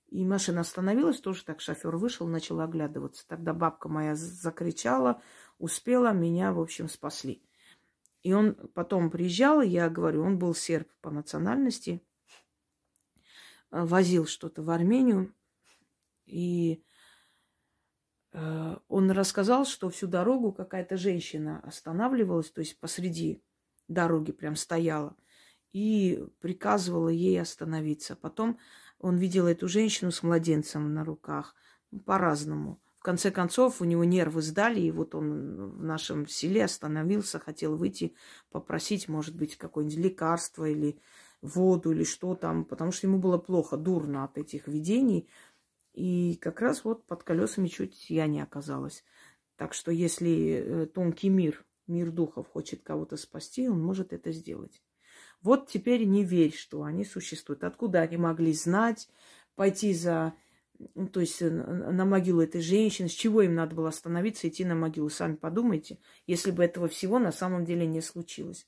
И 0.10 0.26
машина 0.26 0.62
остановилась, 0.62 1.20
тоже 1.20 1.44
так 1.46 1.62
шофер 1.62 1.96
вышел, 1.98 2.28
начал 2.28 2.60
оглядываться. 2.62 3.28
Тогда 3.28 3.54
бабка 3.54 3.90
моя 3.90 4.16
закричала, 4.16 5.22
успела, 5.58 6.14
меня, 6.14 6.52
в 6.52 6.60
общем, 6.60 6.90
спасли. 6.90 7.44
И 8.24 8.34
он 8.34 8.56
потом 8.74 9.12
приезжал, 9.12 9.62
я 9.62 9.90
говорю, 9.90 10.24
он 10.24 10.40
был 10.40 10.54
серб 10.56 10.90
по 11.02 11.10
национальности, 11.12 12.02
возил 13.72 14.26
что-то 14.26 14.64
в 14.64 14.70
Армению, 14.72 15.34
и 16.26 16.84
Э, 18.32 18.78
он 18.88 19.12
рассказал, 19.12 19.66
что 19.66 19.90
всю 19.90 20.08
дорогу 20.08 20.52
какая-то 20.52 20.98
женщина 20.98 21.60
останавливалась, 21.62 22.52
то 22.52 22.62
есть 22.62 22.80
посреди 22.80 23.42
дороги 23.88 24.32
прям 24.32 24.56
стояла 24.56 25.16
и 25.72 26.24
приказывала 26.40 27.10
ей 27.10 27.40
остановиться. 27.42 28.16
Потом 28.16 28.60
он 29.00 29.18
видел 29.18 29.48
эту 29.48 29.68
женщину 29.68 30.12
с 30.12 30.24
младенцем 30.24 30.94
на 30.94 31.04
руках 31.04 31.56
ну, 31.92 32.00
по-разному. 32.00 32.82
В 33.00 33.04
конце 33.04 33.32
концов, 33.32 33.82
у 33.82 33.86
него 33.86 34.04
нервы 34.04 34.42
сдали, 34.42 34.82
и 34.82 34.92
вот 34.92 35.16
он 35.16 35.72
в 35.72 35.84
нашем 35.84 36.28
селе 36.28 36.66
остановился, 36.66 37.40
хотел 37.40 37.78
выйти, 37.78 38.14
попросить, 38.52 39.08
может 39.08 39.36
быть, 39.38 39.56
какое-нибудь 39.56 39.98
лекарство 39.98 40.66
или 40.66 41.00
воду 41.42 41.94
или 41.94 42.04
что 42.04 42.36
там, 42.36 42.66
потому 42.66 42.92
что 42.92 43.08
ему 43.08 43.18
было 43.20 43.38
плохо, 43.38 43.78
дурно 43.78 44.26
от 44.26 44.38
этих 44.38 44.68
видений. 44.68 45.30
И 45.94 46.38
как 46.42 46.60
раз 46.60 46.84
вот 46.84 47.06
под 47.06 47.24
колесами 47.24 47.68
чуть 47.68 48.10
я 48.10 48.28
не 48.28 48.42
оказалась. 48.42 49.06
Так 49.56 49.74
что 49.74 49.92
если 49.92 50.64
э, 50.66 50.86
тонкий 50.88 51.30
мир, 51.30 51.66
мир 51.88 52.12
духов 52.12 52.50
хочет 52.50 52.84
кого-то 52.84 53.16
спасти, 53.16 53.70
он 53.70 53.82
может 53.82 54.12
это 54.12 54.34
сделать. 54.34 54.82
Вот 55.42 55.70
теперь 55.70 56.04
не 56.06 56.24
верь, 56.24 56.56
что 56.56 56.84
они 56.84 57.06
существуют. 57.06 57.64
Откуда 57.64 58.02
они 58.02 58.18
могли 58.18 58.54
знать, 58.54 59.10
пойти 59.56 59.94
за, 59.94 60.34
то 61.14 61.20
есть 61.20 61.42
э, 61.42 61.50
на 61.50 62.06
могилу 62.06 62.42
этой 62.42 62.62
женщины, 62.62 63.08
с 63.08 63.14
чего 63.14 63.42
им 63.42 63.56
надо 63.56 63.76
было 63.76 63.90
остановиться, 63.90 64.48
идти 64.48 64.66
на 64.66 64.76
могилу. 64.76 65.10
Сами 65.10 65.36
подумайте, 65.36 65.98
если 66.28 66.52
бы 66.52 66.64
этого 66.64 66.88
всего 66.88 67.20
на 67.20 67.32
самом 67.32 67.66
деле 67.66 67.86
не 67.86 68.02
случилось. 68.02 68.68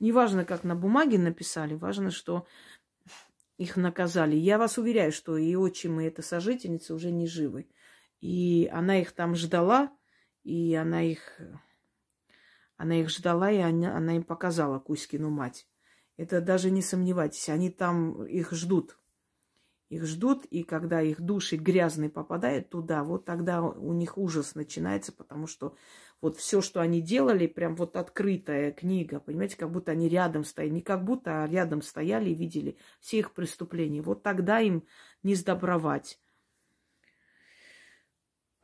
Неважно, 0.00 0.44
как 0.44 0.64
на 0.64 0.76
бумаге 0.76 1.18
написали, 1.18 1.74
важно, 1.74 2.10
что 2.10 2.46
их 3.58 3.76
наказали. 3.76 4.36
Я 4.36 4.58
вас 4.58 4.78
уверяю, 4.78 5.12
что 5.12 5.36
и 5.36 5.54
отчим, 5.54 6.00
и 6.00 6.04
эта 6.04 6.22
сожительница 6.22 6.94
уже 6.94 7.10
не 7.10 7.26
живы. 7.26 7.68
И 8.20 8.68
она 8.72 9.00
их 9.00 9.12
там 9.12 9.34
ждала, 9.34 9.92
и 10.44 10.74
она 10.74 11.02
их, 11.02 11.40
она 12.76 13.00
их 13.00 13.08
ждала, 13.08 13.50
и 13.50 13.58
она, 13.58 13.96
она 13.96 14.16
им 14.16 14.22
показала 14.22 14.78
Кузькину 14.78 15.30
мать. 15.30 15.66
Это 16.16 16.40
даже 16.40 16.70
не 16.70 16.82
сомневайтесь, 16.82 17.48
они 17.48 17.70
там 17.70 18.24
их 18.24 18.52
ждут 18.52 18.98
их 19.92 20.06
ждут, 20.06 20.46
и 20.46 20.62
когда 20.62 21.02
их 21.02 21.20
души 21.20 21.56
грязные 21.56 22.08
попадают 22.08 22.70
туда, 22.70 23.04
вот 23.04 23.26
тогда 23.26 23.62
у 23.62 23.92
них 23.92 24.16
ужас 24.16 24.54
начинается, 24.54 25.12
потому 25.12 25.46
что 25.46 25.76
вот 26.22 26.38
все, 26.38 26.62
что 26.62 26.80
они 26.80 27.02
делали, 27.02 27.46
прям 27.46 27.76
вот 27.76 27.96
открытая 27.96 28.72
книга, 28.72 29.20
понимаете, 29.20 29.58
как 29.58 29.70
будто 29.70 29.92
они 29.92 30.08
рядом 30.08 30.44
стояли, 30.44 30.72
не 30.72 30.80
как 30.80 31.04
будто, 31.04 31.42
а 31.42 31.46
рядом 31.46 31.82
стояли 31.82 32.30
и 32.30 32.34
видели 32.34 32.78
все 33.00 33.18
их 33.18 33.34
преступления. 33.34 34.00
Вот 34.00 34.22
тогда 34.22 34.60
им 34.60 34.86
не 35.22 35.34
сдобровать. 35.34 36.18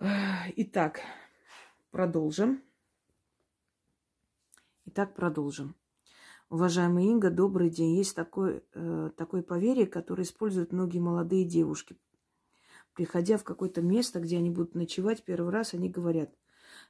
Итак, 0.00 1.00
продолжим. 1.90 2.62
Итак, 4.86 5.14
продолжим. 5.14 5.74
Уважаемая 6.50 7.04
Инга, 7.04 7.30
добрый 7.30 7.68
день. 7.68 7.96
Есть 7.96 8.16
такое, 8.16 8.62
э, 8.72 9.10
такое 9.16 9.42
поверье, 9.42 9.86
которое 9.86 10.22
используют 10.22 10.72
многие 10.72 10.98
молодые 10.98 11.44
девушки. 11.44 11.98
Приходя 12.94 13.36
в 13.36 13.44
какое-то 13.44 13.82
место, 13.82 14.18
где 14.18 14.38
они 14.38 14.48
будут 14.48 14.74
ночевать, 14.74 15.24
первый 15.24 15.52
раз 15.52 15.74
они 15.74 15.90
говорят, 15.90 16.34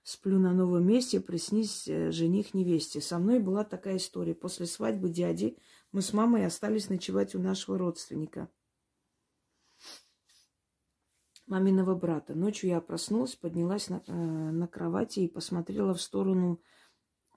сплю 0.05 0.38
на 0.38 0.53
новом 0.53 0.87
месте, 0.87 1.18
приснись 1.18 1.88
э, 1.88 2.12
жених 2.12 2.55
невесте. 2.55 3.01
Со 3.01 3.18
мной 3.18 3.40
была 3.40 3.64
такая 3.64 3.97
история. 3.97 4.37
После 4.37 4.66
свадьбы 4.66 5.09
дяди 5.09 5.59
мы 5.90 6.03
с 6.03 6.12
мамой 6.12 6.47
остались 6.47 6.88
ночевать 6.88 7.35
у 7.35 7.40
нашего 7.40 7.79
родственника, 7.79 8.49
маминого 11.49 11.97
брата. 11.97 12.37
Ночью 12.37 12.71
я 12.71 12.81
проснулась, 12.81 13.35
поднялась 13.35 13.88
на, 13.88 14.05
э, 14.07 14.12
на 14.12 14.68
кровати 14.68 15.21
и 15.21 15.29
посмотрела 15.29 15.94
в 15.94 16.01
сторону 16.01 16.62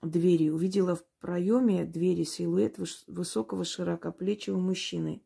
двери. 0.01 0.49
Увидела 0.49 0.95
в 0.95 1.05
проеме 1.19 1.85
двери 1.85 2.23
силуэт 2.23 2.77
высокого 3.07 3.63
широкоплечего 3.63 4.57
мужчины. 4.57 5.21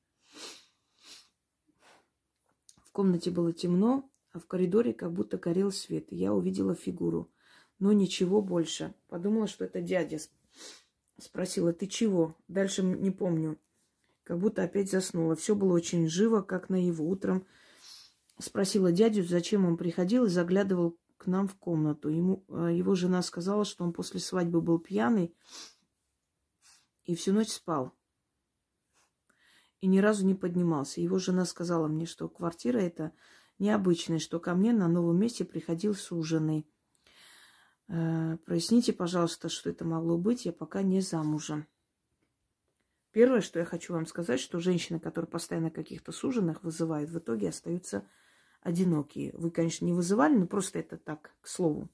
В 2.83 2.91
комнате 2.91 3.31
было 3.31 3.51
темно, 3.53 4.09
а 4.31 4.39
в 4.39 4.47
коридоре 4.47 4.93
как 4.93 5.13
будто 5.13 5.37
горел 5.37 5.71
свет. 5.71 6.11
Я 6.11 6.33
увидела 6.33 6.75
фигуру, 6.75 7.31
но 7.79 7.91
ничего 7.93 8.41
больше. 8.41 8.93
Подумала, 9.07 9.47
что 9.47 9.65
это 9.65 9.81
дядя. 9.81 10.19
Спросила, 11.17 11.73
ты 11.73 11.87
чего? 11.87 12.35
Дальше 12.47 12.83
не 12.83 13.11
помню. 13.11 13.57
Как 14.23 14.39
будто 14.39 14.63
опять 14.63 14.89
заснула. 14.89 15.35
Все 15.35 15.55
было 15.55 15.73
очень 15.73 16.07
живо, 16.07 16.41
как 16.41 16.69
на 16.69 16.83
его 16.83 17.07
Утром 17.07 17.45
спросила 18.39 18.91
дядю, 18.91 19.23
зачем 19.23 19.65
он 19.65 19.77
приходил 19.77 20.25
и 20.25 20.29
заглядывал 20.29 20.97
к 21.17 21.27
нам 21.27 21.47
в 21.47 21.55
комнату. 21.55 22.09
Ему, 22.09 22.43
а, 22.49 22.69
его 22.71 22.95
жена 22.95 23.21
сказала, 23.21 23.65
что 23.65 23.83
он 23.83 23.93
после 23.93 24.19
свадьбы 24.19 24.61
был 24.61 24.79
пьяный 24.79 25.35
и 27.03 27.15
всю 27.15 27.33
ночь 27.33 27.49
спал. 27.49 27.93
И 29.81 29.87
ни 29.87 29.99
разу 29.99 30.25
не 30.25 30.35
поднимался. 30.35 31.01
Его 31.01 31.19
жена 31.19 31.45
сказала 31.45 31.87
мне, 31.87 32.05
что 32.05 32.27
квартира 32.27 32.79
эта 32.79 33.11
необычная, 33.59 34.19
что 34.19 34.39
ко 34.39 34.55
мне 34.55 34.73
на 34.73 34.87
новом 34.87 35.19
месте 35.19 35.45
приходил 35.45 35.95
суженый. 35.95 36.67
Э, 37.87 38.37
проясните, 38.45 38.93
пожалуйста, 38.93 39.49
что 39.49 39.69
это 39.69 39.85
могло 39.85 40.17
быть. 40.17 40.45
Я 40.45 40.53
пока 40.53 40.81
не 40.81 41.01
замужем. 41.01 41.67
Первое, 43.11 43.41
что 43.41 43.59
я 43.59 43.65
хочу 43.65 43.93
вам 43.93 44.05
сказать, 44.07 44.41
что 44.41 44.59
женщины, 44.59 44.99
которые 44.99 45.29
постоянно 45.29 45.71
каких-то 45.71 46.11
суженых 46.11 46.63
вызывают, 46.63 47.09
в 47.09 47.17
итоге 47.17 47.49
остаются 47.49 48.05
одинокие. 48.65 49.31
Вы, 49.35 49.51
конечно, 49.51 49.85
не 49.85 49.93
вызывали, 49.93 50.35
но 50.35 50.47
просто 50.47 50.79
это 50.79 50.97
так, 50.97 51.35
к 51.39 51.47
слову. 51.47 51.87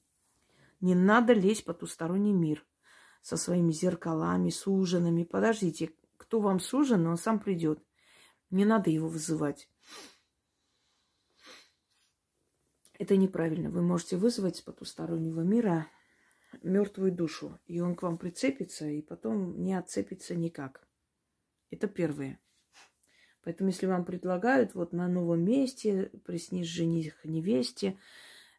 Не 0.80 0.94
надо 0.94 1.34
лезть 1.34 1.62
в 1.62 1.64
потусторонний 1.66 2.32
мир 2.32 2.66
со 3.20 3.36
своими 3.36 3.72
зеркалами, 3.72 4.48
суженными. 4.48 5.24
Подождите, 5.24 5.92
кто 6.16 6.40
вам 6.40 6.60
сужен, 6.60 7.06
он 7.06 7.18
сам 7.18 7.38
придет. 7.38 7.84
Не 8.50 8.64
надо 8.64 8.88
его 8.88 9.06
вызывать. 9.06 9.68
Это 12.94 13.18
неправильно. 13.18 13.68
Вы 13.68 13.82
можете 13.82 14.16
вызвать 14.16 14.56
с 14.56 14.62
потустороннего 14.62 15.42
мира 15.42 15.88
мертвую 16.62 17.12
душу, 17.12 17.60
и 17.66 17.80
он 17.80 17.96
к 17.96 18.02
вам 18.02 18.16
прицепится, 18.16 18.86
и 18.86 19.02
потом 19.02 19.62
не 19.62 19.74
отцепится 19.74 20.34
никак. 20.34 20.88
Это 21.70 21.86
первое. 21.86 22.40
Поэтому, 23.44 23.70
если 23.70 23.86
вам 23.86 24.04
предлагают 24.04 24.74
вот 24.74 24.92
на 24.92 25.08
новом 25.08 25.44
месте, 25.44 26.10
приснись 26.24 26.66
жених 26.66 27.24
невесте, 27.24 27.98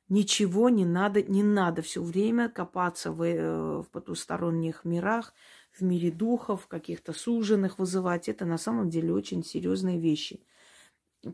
ничего 0.10 0.70
не 0.70 0.86
надо, 0.86 1.24
не 1.24 1.44
надо 1.44 1.82
все 1.82 2.04
время 2.04 2.50
копаться 2.50 3.12
в, 3.12 3.24
э, 3.24 3.82
в 3.82 3.90
потусторонних 3.92 4.84
мирах, 4.84 5.34
в 5.72 5.82
мире 5.82 6.12
духов, 6.12 6.68
каких-то 6.68 7.14
суженных 7.14 7.80
вызывать. 7.80 8.30
Это 8.30 8.46
на 8.46 8.58
самом 8.58 8.90
деле 8.90 9.14
очень 9.14 9.44
серьезные 9.44 10.00
вещи. 10.00 10.42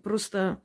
Просто, 0.04 0.62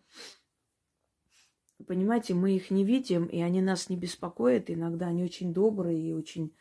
понимаете, 1.87 2.35
мы 2.35 2.55
их 2.55 2.71
не 2.71 2.85
видим, 2.85 3.25
и 3.25 3.41
они 3.41 3.63
нас 3.63 3.89
не 3.89 3.97
беспокоят. 3.97 4.71
Иногда 4.71 5.07
они 5.07 5.25
очень 5.25 5.55
добрые 5.55 5.99
и 5.99 6.13
очень 6.13 6.55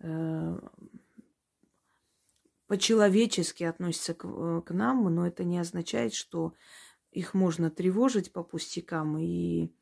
э, 0.00 0.58
по-человечески 2.66 3.64
относятся 3.64 4.14
к, 4.14 4.24
э, 4.26 4.62
к 4.64 4.70
нам, 4.72 5.04
но 5.14 5.26
это 5.26 5.44
не 5.44 5.58
означает, 5.58 6.14
что 6.14 6.54
их 7.10 7.34
можно 7.34 7.70
тревожить 7.70 8.32
по 8.32 8.42
пустякам, 8.42 9.18
и 9.18 9.72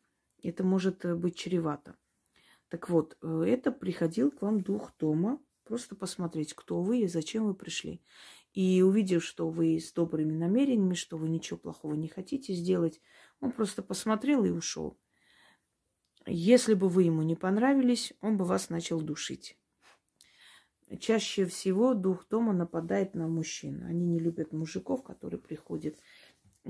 это 0.42 0.64
может 0.64 1.04
э, 1.04 1.14
быть 1.14 1.36
чревато. 1.36 1.96
Так 2.68 2.88
вот, 2.88 3.16
э, 3.22 3.44
это 3.46 3.72
приходил 3.72 4.30
к 4.30 4.42
вам 4.42 4.60
дух 4.60 4.92
дома, 4.98 5.40
просто 5.64 5.96
посмотреть, 5.96 6.54
кто 6.54 6.82
вы 6.82 7.00
и 7.00 7.08
зачем 7.08 7.46
вы 7.46 7.54
пришли. 7.54 8.02
И 8.52 8.82
увидев, 8.82 9.24
что 9.24 9.48
вы 9.48 9.80
с 9.80 9.92
добрыми 9.92 10.36
намерениями, 10.36 10.94
что 10.94 11.16
вы 11.16 11.28
ничего 11.28 11.58
плохого 11.58 11.94
не 11.94 12.08
хотите 12.08 12.52
сделать, 12.52 13.00
он 13.40 13.50
просто 13.50 13.82
посмотрел 13.82 14.44
и 14.44 14.50
ушел. 14.50 14.98
Если 16.26 16.74
бы 16.74 16.88
вы 16.88 17.04
ему 17.04 17.22
не 17.22 17.34
понравились, 17.34 18.12
он 18.20 18.36
бы 18.36 18.44
вас 18.44 18.70
начал 18.70 19.00
душить. 19.00 19.58
Чаще 21.00 21.46
всего 21.46 21.94
дух 21.94 22.26
дома 22.28 22.52
нападает 22.52 23.14
на 23.14 23.26
мужчин. 23.26 23.84
Они 23.84 24.06
не 24.06 24.18
любят 24.18 24.52
мужиков, 24.52 25.02
которые 25.02 25.40
приходят 25.40 25.96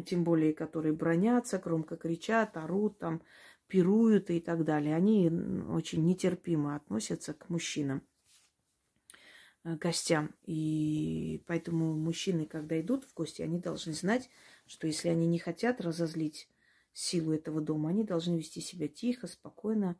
тем 0.06 0.24
более, 0.24 0.52
которые 0.52 0.92
бронятся, 0.92 1.58
громко 1.58 1.96
кричат, 1.96 2.56
орут, 2.56 2.98
там, 2.98 3.22
пируют 3.68 4.30
и 4.30 4.40
так 4.40 4.64
далее. 4.64 4.96
Они 4.96 5.30
очень 5.30 6.04
нетерпимо 6.04 6.74
относятся 6.74 7.32
к 7.32 7.48
мужчинам, 7.48 8.02
э, 9.64 9.76
гостям. 9.76 10.34
И 10.46 11.42
поэтому 11.46 11.94
мужчины, 11.94 12.46
когда 12.46 12.80
идут 12.80 13.04
в 13.04 13.14
гости, 13.14 13.42
они 13.42 13.58
должны 13.60 13.92
знать, 13.92 14.28
что 14.66 14.86
если 14.86 15.08
они 15.08 15.26
не 15.26 15.38
хотят 15.38 15.80
разозлить 15.80 16.48
силу 16.92 17.32
этого 17.32 17.60
дома, 17.60 17.90
они 17.90 18.04
должны 18.04 18.36
вести 18.36 18.60
себя 18.60 18.88
тихо, 18.88 19.26
спокойно, 19.26 19.96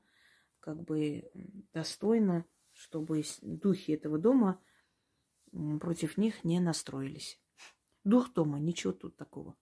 как 0.61 0.83
бы 0.83 1.31
достойно, 1.73 2.45
чтобы 2.85 3.25
духи 3.41 3.93
этого 3.93 4.19
дома 4.19 4.61
против 5.81 6.19
них 6.19 6.45
не 6.45 6.61
настроились. 6.61 7.41
Дух 8.05 8.35
дома, 8.35 8.59
ничего 8.59 8.93
тут 8.93 9.17
такого. 9.17 9.57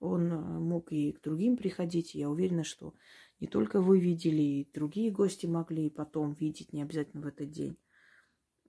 Он 0.00 0.32
э, 0.32 0.36
мог 0.36 0.90
и 0.90 1.12
к 1.12 1.20
другим 1.22 1.56
приходить. 1.56 2.16
Я 2.16 2.28
уверена, 2.28 2.64
что 2.64 2.94
не 3.38 3.46
только 3.46 3.80
вы 3.80 4.00
видели, 4.00 4.42
и 4.42 4.70
другие 4.72 5.12
гости 5.12 5.46
могли 5.46 5.86
и 5.86 5.90
потом 5.90 6.32
видеть, 6.32 6.72
не 6.72 6.82
обязательно 6.82 7.22
в 7.22 7.26
этот 7.26 7.50
день. 7.50 7.76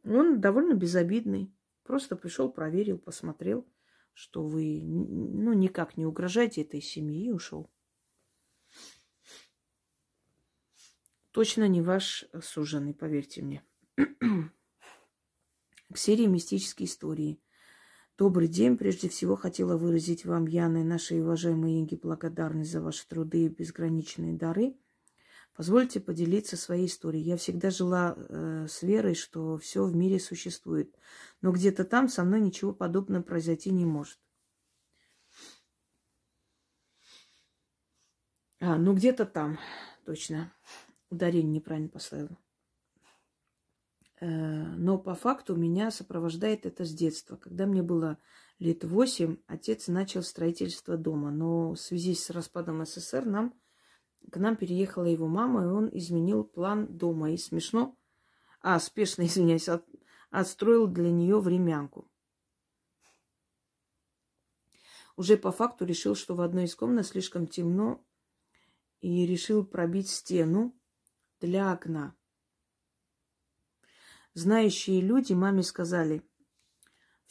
Он 0.04 0.40
довольно 0.40 0.76
безобидный. 0.76 1.52
Просто 1.84 2.16
пришел, 2.16 2.52
проверил, 2.52 3.00
посмотрел, 3.00 3.66
что 4.14 4.44
вы 4.44 4.84
ну, 4.84 5.54
никак 5.54 5.98
не 5.98 6.06
угрожаете 6.06 6.62
этой 6.62 6.82
семье 6.82 7.26
и 7.26 7.32
ушел. 7.32 7.72
Точно 11.32 11.68
не 11.68 11.82
ваш 11.82 12.26
суженый, 12.44 12.94
поверьте 12.94 13.42
мне. 13.42 13.64
К 13.96 15.98
серии 15.98 16.26
мистические 16.26 16.88
истории– 16.88 17.40
Добрый 18.22 18.48
день. 18.48 18.78
Прежде 18.78 19.10
всего 19.10 19.36
хотела 19.36 19.78
выразить 19.78 20.26
вам, 20.26 20.46
Яна 20.46 20.82
и 20.82 20.84
нашей 20.84 21.22
уважаемой 21.22 21.80
Инге, 21.80 21.98
благодарность 21.98 22.72
за 22.72 22.80
ваши 22.80 23.08
труды 23.08 23.46
и 23.46 23.50
безграничные 23.50 24.38
дары. 24.38 24.78
Позвольте 25.56 26.00
поделиться 26.00 26.56
своей 26.56 26.86
историей. 26.86 27.24
Я 27.24 27.36
всегда 27.36 27.72
жила 27.72 28.16
э, 28.16 28.68
с 28.70 28.84
верой, 28.84 29.16
что 29.16 29.58
все 29.58 29.86
в 29.86 29.96
мире 29.96 30.20
существует. 30.20 30.96
Но 31.42 31.52
где-то 31.52 31.84
там 31.84 32.10
со 32.10 32.24
мной 32.24 32.42
ничего 32.42 32.74
подобного 32.74 33.24
произойти 33.24 33.72
не 33.72 33.86
может. 33.86 34.20
А, 38.60 38.78
ну 38.78 38.94
где-то 38.94 39.26
там, 39.26 39.58
точно. 40.06 40.54
Ударение 41.10 41.54
неправильно 41.54 41.90
поставила. 41.90 42.38
Э, 44.22 44.28
но 44.28 45.00
по 45.00 45.16
факту 45.16 45.56
меня 45.56 45.90
сопровождает 45.90 46.66
это 46.66 46.86
с 46.86 46.94
детства. 46.94 47.36
Когда 47.36 47.66
мне 47.66 47.82
было 47.82 48.20
лет 48.60 48.84
восемь, 48.84 49.38
отец 49.48 49.88
начал 49.88 50.22
строительство 50.22 50.96
дома. 50.96 51.32
Но 51.32 51.72
в 51.72 51.78
связи 51.78 52.14
с 52.14 52.30
распадом 52.30 52.86
СССР 52.86 53.26
нам, 53.26 53.54
к 54.32 54.38
нам 54.38 54.56
переехала 54.56 55.06
его 55.06 55.28
мама, 55.28 55.64
и 55.64 55.68
он 55.68 55.90
изменил 55.92 56.44
план 56.44 56.86
дома. 56.86 57.32
И 57.32 57.38
смешно, 57.38 57.98
а, 58.62 58.80
спешно, 58.80 59.24
извиняюсь, 59.26 59.68
от, 59.68 59.86
отстроил 60.30 60.86
для 60.86 61.10
нее 61.12 61.40
времянку. 61.40 62.08
Уже 65.18 65.36
по 65.36 65.52
факту 65.52 65.84
решил, 65.86 66.16
что 66.16 66.36
в 66.36 66.42
одной 66.42 66.66
из 66.66 66.76
комнат 66.76 67.08
слишком 67.08 67.48
темно, 67.48 68.06
и 69.02 69.26
решил 69.26 69.66
пробить 69.66 70.10
стену 70.10 70.80
для 71.40 71.72
окна. 71.72 72.16
Знающие 74.34 75.02
люди 75.02 75.34
маме 75.34 75.62
сказали 75.62 76.24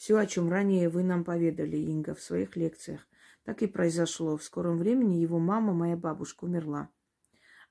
все, 0.01 0.17
о 0.17 0.25
чем 0.25 0.49
ранее 0.49 0.89
вы 0.89 1.03
нам 1.03 1.23
поведали, 1.23 1.77
Инга, 1.77 2.15
в 2.15 2.21
своих 2.21 2.55
лекциях. 2.55 3.07
Так 3.43 3.61
и 3.61 3.67
произошло. 3.67 4.35
В 4.35 4.43
скором 4.43 4.79
времени 4.79 5.17
его 5.17 5.37
мама, 5.37 5.73
моя 5.73 5.95
бабушка, 5.95 6.45
умерла. 6.45 6.89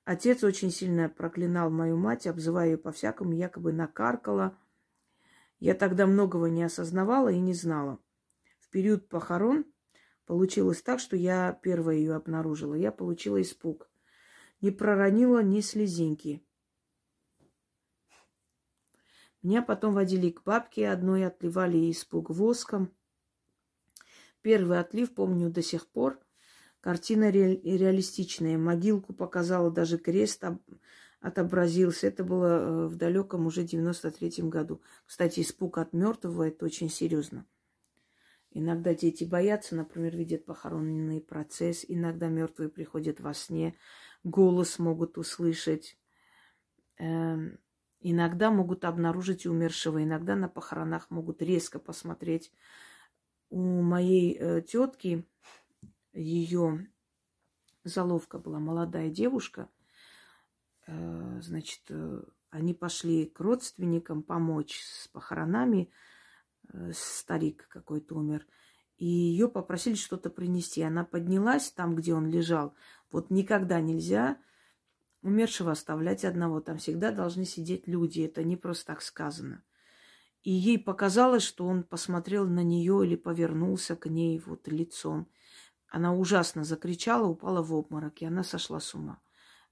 Отец 0.04 0.44
очень 0.44 0.70
сильно 0.70 1.08
проклинал 1.08 1.70
мою 1.70 1.96
мать, 1.96 2.28
обзывая 2.28 2.70
ее 2.70 2.78
по-всякому, 2.78 3.32
якобы 3.32 3.72
накаркала. 3.72 4.56
Я 5.58 5.74
тогда 5.74 6.06
многого 6.06 6.48
не 6.48 6.62
осознавала 6.62 7.30
и 7.30 7.40
не 7.40 7.52
знала. 7.52 7.98
В 8.60 8.70
период 8.70 9.08
похорон 9.08 9.64
получилось 10.24 10.82
так, 10.82 11.00
что 11.00 11.16
я 11.16 11.58
первая 11.62 11.96
ее 11.96 12.14
обнаружила. 12.14 12.74
Я 12.74 12.92
получила 12.92 13.42
испуг. 13.42 13.90
Не 14.60 14.70
проронила 14.70 15.42
ни 15.42 15.60
слезинки. 15.62 16.44
Меня 19.42 19.62
потом 19.62 19.94
водили 19.94 20.30
к 20.30 20.42
бабке 20.42 20.88
одной, 20.88 21.26
отливали 21.26 21.90
испуг 21.90 22.30
воском. 22.30 22.94
Первый 24.42 24.78
отлив 24.78 25.14
помню 25.14 25.50
до 25.50 25.62
сих 25.62 25.86
пор. 25.88 26.20
Картина 26.80 27.30
ре- 27.30 27.60
реалистичная. 27.60 28.58
Могилку 28.58 29.12
показала, 29.12 29.70
даже 29.70 29.98
крест 29.98 30.44
об- 30.44 30.62
отобразился. 31.20 32.06
Это 32.06 32.24
было 32.24 32.46
э, 32.46 32.86
в 32.88 32.96
далеком 32.96 33.46
уже 33.46 33.64
93-м 33.64 34.50
году. 34.50 34.82
Кстати, 35.06 35.40
испуг 35.40 35.78
от 35.78 35.92
мертвого 35.92 36.48
это 36.48 36.64
очень 36.64 36.90
серьезно. 36.90 37.46
Иногда 38.52 38.94
дети 38.94 39.24
боятся, 39.24 39.76
например, 39.76 40.16
видят 40.16 40.44
похоронный 40.44 41.20
процесс. 41.20 41.84
Иногда 41.86 42.28
мертвые 42.28 42.68
приходят 42.68 43.20
во 43.20 43.32
сне, 43.32 43.76
голос 44.24 44.78
могут 44.78 45.18
услышать. 45.18 45.98
Эм, 46.98 47.58
Иногда 48.02 48.50
могут 48.50 48.86
обнаружить 48.86 49.44
умершего, 49.44 50.02
иногда 50.02 50.34
на 50.34 50.48
похоронах 50.48 51.10
могут 51.10 51.42
резко 51.42 51.78
посмотреть. 51.78 52.50
У 53.50 53.82
моей 53.82 54.36
э, 54.38 54.62
тетки 54.62 55.28
ее 56.14 56.88
заловка 57.84 58.38
была 58.38 58.58
молодая 58.58 59.10
девушка. 59.10 59.68
Э, 60.86 61.40
значит, 61.42 61.82
э, 61.90 62.22
они 62.48 62.72
пошли 62.72 63.26
к 63.26 63.38
родственникам 63.38 64.22
помочь 64.22 64.80
с 64.82 65.08
похоронами. 65.08 65.90
Старик 66.92 67.66
какой-то 67.68 68.14
умер. 68.14 68.46
И 68.96 69.06
ее 69.06 69.48
попросили 69.48 69.94
что-то 69.94 70.30
принести. 70.30 70.82
Она 70.82 71.04
поднялась 71.04 71.70
там, 71.70 71.96
где 71.96 72.14
он 72.14 72.28
лежал. 72.28 72.74
Вот 73.10 73.30
никогда 73.30 73.80
нельзя 73.80 74.38
умершего 75.22 75.72
оставлять 75.72 76.24
одного. 76.24 76.60
Там 76.60 76.78
всегда 76.78 77.10
должны 77.10 77.44
сидеть 77.44 77.86
люди. 77.86 78.22
Это 78.22 78.42
не 78.42 78.56
просто 78.56 78.86
так 78.86 79.02
сказано. 79.02 79.62
И 80.42 80.50
ей 80.50 80.78
показалось, 80.78 81.42
что 81.42 81.66
он 81.66 81.82
посмотрел 81.82 82.46
на 82.46 82.62
нее 82.62 83.04
или 83.04 83.16
повернулся 83.16 83.96
к 83.96 84.06
ней 84.06 84.38
вот 84.38 84.68
лицом. 84.68 85.28
Она 85.88 86.14
ужасно 86.14 86.64
закричала, 86.64 87.26
упала 87.26 87.62
в 87.62 87.74
обморок, 87.74 88.22
и 88.22 88.24
она 88.24 88.42
сошла 88.42 88.80
с 88.80 88.94
ума. 88.94 89.20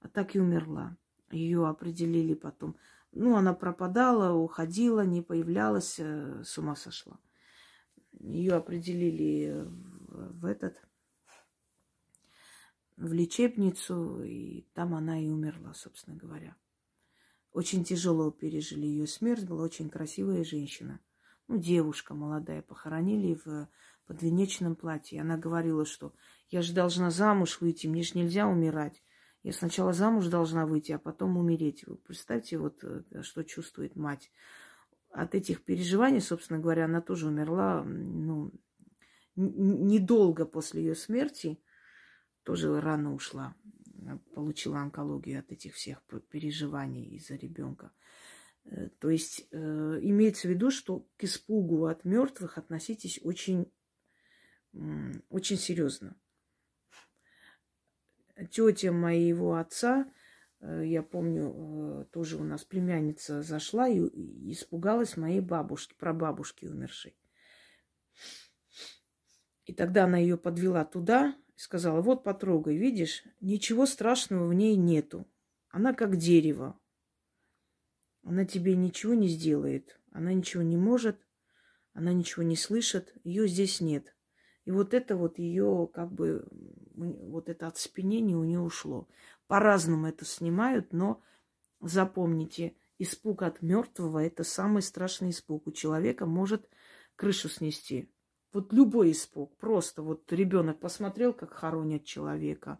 А 0.01 0.07
так 0.07 0.35
и 0.35 0.39
умерла. 0.39 0.95
Ее 1.31 1.67
определили 1.67 2.33
потом. 2.33 2.75
Ну, 3.11 3.35
она 3.35 3.53
пропадала, 3.53 4.33
уходила, 4.33 5.03
не 5.05 5.21
появлялась, 5.21 5.95
э, 5.97 6.43
с 6.43 6.57
ума 6.57 6.75
сошла. 6.75 7.19
Ее 8.19 8.53
определили 8.53 9.65
в 10.09 10.45
этот 10.45 10.77
в 12.99 13.13
лечебницу, 13.13 14.21
и 14.23 14.65
там 14.73 14.93
она 14.93 15.19
и 15.21 15.29
умерла, 15.29 15.73
собственно 15.73 16.17
говоря. 16.17 16.55
Очень 17.51 17.83
тяжело 17.83 18.29
пережили 18.29 18.85
ее 18.85 19.07
смерть, 19.07 19.45
была 19.45 19.63
очень 19.63 19.89
красивая 19.89 20.43
женщина. 20.43 20.99
Ну, 21.47 21.57
девушка 21.57 22.13
молодая, 22.13 22.61
похоронили 22.61 23.39
в 23.43 23.69
подвенечном 24.05 24.75
платье. 24.75 25.21
Она 25.21 25.37
говорила, 25.37 25.85
что 25.85 26.13
я 26.49 26.61
же 26.61 26.73
должна 26.73 27.09
замуж 27.09 27.61
выйти, 27.61 27.87
мне 27.87 28.03
же 28.03 28.17
нельзя 28.17 28.47
умирать. 28.47 29.01
Я 29.43 29.53
сначала 29.53 29.93
замуж 29.93 30.27
должна 30.27 30.65
выйти, 30.65 30.91
а 30.91 30.99
потом 30.99 31.37
умереть. 31.37 31.87
Вы 31.87 31.95
представьте, 31.95 32.57
вот 32.57 32.83
э, 32.83 33.03
что 33.21 33.43
чувствует 33.43 33.95
мать. 33.95 34.29
от 35.11 35.33
этих 35.33 35.63
переживаний, 35.63 36.19
собственно 36.19 36.59
говоря, 36.59 36.85
она 36.85 37.01
тоже 37.01 37.27
умерла, 37.27 37.83
ну, 37.83 38.51
недолго 39.35 40.45
после 40.45 40.83
ее 40.83 40.95
смерти, 40.95 41.59
тоже 42.43 42.79
рано 42.79 43.13
ушла, 43.13 43.55
получила 44.33 44.79
онкологию 44.79 45.39
от 45.39 45.51
этих 45.51 45.75
всех 45.75 46.01
переживаний 46.29 47.05
из-за 47.15 47.35
ребенка. 47.35 47.91
Э, 48.65 48.89
то 48.99 49.09
есть 49.09 49.47
э, 49.51 49.57
имеется 50.01 50.47
в 50.47 50.51
виду, 50.51 50.71
что 50.71 51.07
к 51.17 51.23
испугу 51.23 51.85
от 51.85 52.05
мертвых 52.05 52.57
относитесь 52.57 53.19
очень, 53.23 53.71
очень 55.29 55.57
серьезно. 55.57 56.15
Тетя 58.51 58.91
моего 58.91 59.55
отца, 59.55 60.11
э, 60.61 60.83
я 60.85 61.03
помню, 61.03 62.07
тоже 62.11 62.37
у 62.37 62.43
нас 62.43 62.63
племянница 62.63 63.41
зашла 63.41 63.87
и 63.87 63.99
испугалась 64.51 65.17
моей 65.17 65.41
бабушки, 65.41 65.95
прабабушки 65.97 66.65
умершей. 66.65 67.17
И 69.65 69.73
тогда 69.73 70.05
она 70.05 70.17
ее 70.17 70.37
подвела 70.37 70.83
туда 70.85 71.35
и 71.59 71.61
сказала, 71.61 71.99
вот 71.99 72.23
потрогай, 72.23 72.77
видишь, 72.77 73.25
ничего 73.41 73.85
страшного 73.85 74.47
в 74.47 74.53
ней 74.53 74.77
нету. 74.77 75.27
Она 75.67 75.93
как 75.93 76.15
дерево, 76.15 76.79
она 78.23 78.45
тебе 78.45 78.77
ничего 78.77 79.13
не 79.13 79.27
сделает. 79.27 79.99
Она 80.11 80.31
ничего 80.33 80.63
не 80.63 80.77
может. 80.77 81.17
Она 81.91 82.13
ничего 82.13 82.43
не 82.43 82.55
слышит. 82.55 83.13
Ее 83.25 83.45
здесь 83.45 83.81
нет. 83.81 84.15
И 84.63 84.71
вот 84.71 84.93
это 84.93 85.17
вот 85.17 85.37
ее, 85.37 85.89
как 85.93 86.13
бы, 86.13 86.47
вот 86.95 87.49
это 87.49 87.67
отспенение 87.67 88.37
у 88.37 88.45
нее 88.45 88.61
ушло. 88.61 89.09
По-разному 89.47 90.07
это 90.07 90.23
снимают, 90.23 90.93
но 90.93 91.21
запомните, 91.81 92.75
испуг 92.99 93.41
от 93.41 93.61
мертвого– 93.61 94.19
это 94.23 94.45
самый 94.45 94.81
страшный 94.81 95.31
испуг. 95.31 95.67
У 95.67 95.73
человека 95.73 96.25
может 96.25 96.69
крышу 97.17 97.49
снести. 97.49 98.09
Вот 98.53 98.73
любой 98.73 99.11
испуг. 99.11 99.55
Просто 99.57 100.01
вот 100.01 100.31
ребенок 100.31 100.79
посмотрел, 100.79 101.33
как 101.33 101.53
хоронят 101.53 102.05
человека. 102.05 102.79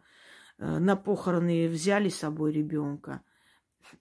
Э, 0.58 0.80
на 0.80 0.96
похороны 0.96 1.68
взяли 1.68 2.10
с 2.10 2.18
собой 2.18 2.52
ребенка. 2.52 3.22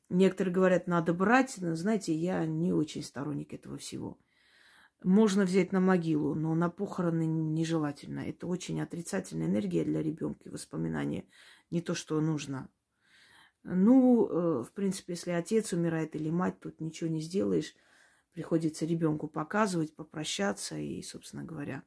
Некоторые 0.08 0.54
говорят, 0.54 0.86
надо 0.86 1.14
брать, 1.14 1.56
но, 1.58 1.74
знаете, 1.74 2.14
я 2.14 2.44
не 2.46 2.72
очень 2.72 3.02
сторонник 3.02 3.52
этого 3.54 3.78
всего. 3.78 4.18
Можно 5.04 5.44
взять 5.44 5.70
на 5.70 5.80
могилу, 5.80 6.34
но 6.34 6.54
на 6.54 6.70
похороны 6.70 7.24
нежелательно. 7.26 8.20
Это 8.20 8.46
очень 8.46 8.80
отрицательная 8.80 9.46
энергия 9.46 9.84
для 9.84 10.02
ребенка, 10.02 10.50
воспоминания. 10.50 11.24
Не 11.70 11.80
то, 11.80 11.94
что 11.94 12.20
нужно. 12.20 12.68
Ну, 13.62 14.26
э, 14.26 14.64
в 14.64 14.72
принципе, 14.72 15.12
если 15.12 15.30
отец 15.30 15.72
умирает 15.72 16.16
или 16.16 16.30
мать, 16.30 16.58
тут 16.60 16.80
ничего 16.80 17.10
не 17.10 17.20
сделаешь. 17.20 17.74
Приходится 18.38 18.86
ребенку 18.86 19.26
показывать, 19.26 19.92
попрощаться 19.96 20.76
и, 20.78 21.02
собственно 21.02 21.42
говоря. 21.42 21.82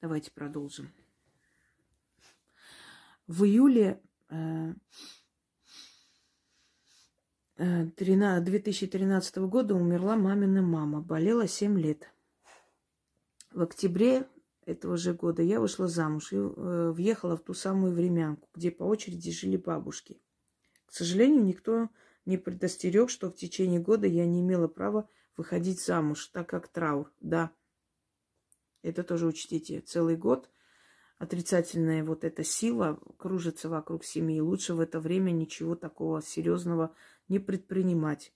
Давайте 0.00 0.32
продолжим. 0.32 0.92
В 3.28 3.44
июле 3.44 4.02
э, 4.28 4.74
2013 7.58 9.36
э, 9.36 9.40
года 9.46 9.76
умерла 9.76 10.16
мамина 10.16 10.62
мама. 10.62 11.00
Болела 11.00 11.46
7 11.46 11.78
лет. 11.78 12.12
В 13.52 13.62
октябре 13.62 14.28
этого 14.66 14.96
же 14.96 15.14
года 15.14 15.42
я 15.42 15.60
вышла 15.60 15.86
замуж 15.86 16.32
и 16.32 16.38
э, 16.38 16.90
въехала 16.90 17.36
в 17.36 17.44
ту 17.44 17.54
самую 17.54 17.94
времянку, 17.94 18.48
где 18.52 18.72
по 18.72 18.82
очереди 18.82 19.30
жили 19.30 19.58
бабушки. 19.58 20.20
К 20.86 20.92
сожалению, 20.92 21.44
никто 21.44 21.88
не 22.28 22.36
предостерег, 22.36 23.10
что 23.10 23.30
в 23.30 23.34
течение 23.34 23.80
года 23.80 24.06
я 24.06 24.26
не 24.26 24.40
имела 24.40 24.68
права 24.68 25.08
выходить 25.36 25.80
замуж, 25.80 26.26
так 26.26 26.48
как 26.48 26.68
траур. 26.68 27.10
Да, 27.20 27.50
это 28.82 29.02
тоже 29.02 29.26
учтите. 29.26 29.80
Целый 29.80 30.16
год 30.16 30.50
отрицательная 31.18 32.04
вот 32.04 32.24
эта 32.24 32.44
сила 32.44 33.00
кружится 33.16 33.68
вокруг 33.68 34.04
семьи. 34.04 34.40
Лучше 34.40 34.74
в 34.74 34.80
это 34.80 35.00
время 35.00 35.30
ничего 35.30 35.74
такого 35.74 36.22
серьезного 36.22 36.94
не 37.28 37.38
предпринимать. 37.38 38.32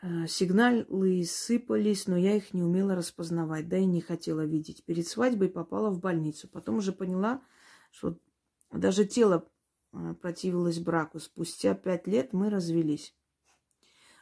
Э, 0.00 0.26
сигналы 0.26 1.24
сыпались, 1.24 2.06
но 2.06 2.16
я 2.16 2.34
их 2.34 2.54
не 2.54 2.62
умела 2.62 2.94
распознавать, 2.94 3.68
да 3.68 3.76
и 3.76 3.84
не 3.84 4.00
хотела 4.00 4.44
видеть. 4.44 4.84
Перед 4.84 5.06
свадьбой 5.06 5.50
попала 5.50 5.90
в 5.90 6.00
больницу. 6.00 6.48
Потом 6.48 6.76
уже 6.76 6.92
поняла, 6.92 7.42
что 7.90 8.18
даже 8.72 9.04
тело 9.04 9.50
э, 9.96 10.14
противилось 10.14 10.78
браку. 10.78 11.18
Спустя 11.18 11.74
пять 11.74 12.06
лет 12.06 12.32
мы 12.32 12.50
развелись. 12.50 13.14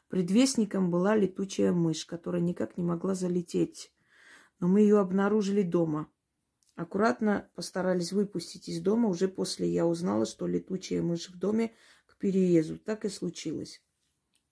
Предвестником 0.08 0.90
была 0.90 1.16
летучая 1.16 1.72
мышь, 1.72 2.06
которая 2.06 2.40
никак 2.40 2.76
не 2.76 2.84
могла 2.84 3.14
залететь. 3.14 3.92
Но 4.60 4.68
мы 4.68 4.80
ее 4.80 4.98
обнаружили 4.98 5.62
дома. 5.62 6.08
Аккуратно 6.76 7.48
постарались 7.54 8.12
выпустить 8.12 8.68
из 8.68 8.80
дома. 8.80 9.08
Уже 9.08 9.28
после 9.28 9.68
я 9.68 9.86
узнала, 9.86 10.26
что 10.26 10.46
летучая 10.46 11.02
мышь 11.02 11.28
в 11.28 11.38
доме 11.38 11.72
к 12.06 12.16
переезду. 12.16 12.78
Так 12.78 13.04
и 13.04 13.08
случилось. 13.08 13.82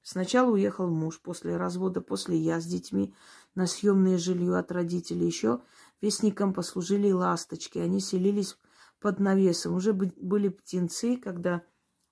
Сначала 0.03 0.51
уехал 0.51 0.91
муж, 0.91 1.21
после 1.21 1.57
развода, 1.57 2.01
после 2.01 2.37
я 2.37 2.61
с 2.61 2.67
детьми 2.67 3.15
на 3.55 3.67
съемное 3.67 4.19
жилье 4.19 4.57
от 4.57 4.73
родителей. 4.73 5.27
Еще 5.27 5.61
вестникам 6.01 6.53
послужили 6.53 7.11
ласточки. 7.13 7.79
Они 7.79 8.01
селились 8.01 8.57
под 9.03 9.21
навесом. 9.21 9.75
Уже 9.75 9.93
были 9.93 10.49
птенцы, 10.49 11.17
когда 11.17 11.63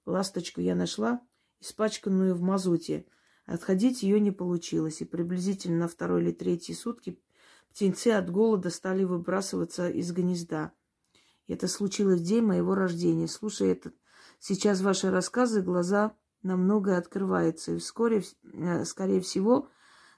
ласточку 0.05 0.61
я 0.61 0.75
нашла, 0.75 1.21
испачканную 1.61 2.35
в 2.35 2.43
мазуте. 2.43 3.07
Отходить 3.47 4.03
ее 4.03 4.21
не 4.21 4.31
получилось. 4.31 5.01
И 5.01 5.05
приблизительно 5.05 5.79
на 5.79 5.89
второй 5.89 6.23
или 6.23 6.33
третьей 6.33 6.75
сутки 6.75 7.19
Птенцы 7.71 8.09
от 8.09 8.31
голода 8.31 8.69
стали 8.69 9.05
выбрасываться 9.05 9.89
из 9.89 10.13
гнезда. 10.13 10.73
Это 11.47 11.69
случилось 11.69 12.21
в 12.21 12.25
день 12.25 12.45
моего 12.45 12.75
рождения. 12.75 13.29
Слушая 13.29 13.73
этот, 13.73 13.95
сейчас 14.39 14.81
ваши 14.81 15.11
рассказы, 15.11 15.63
глаза 15.63 16.17
намного 16.43 16.97
открываются. 16.97 17.73
И 17.73 17.79
вскоре, 17.79 18.23
э, 18.43 18.85
скорее 18.85 19.21
всего, 19.21 19.69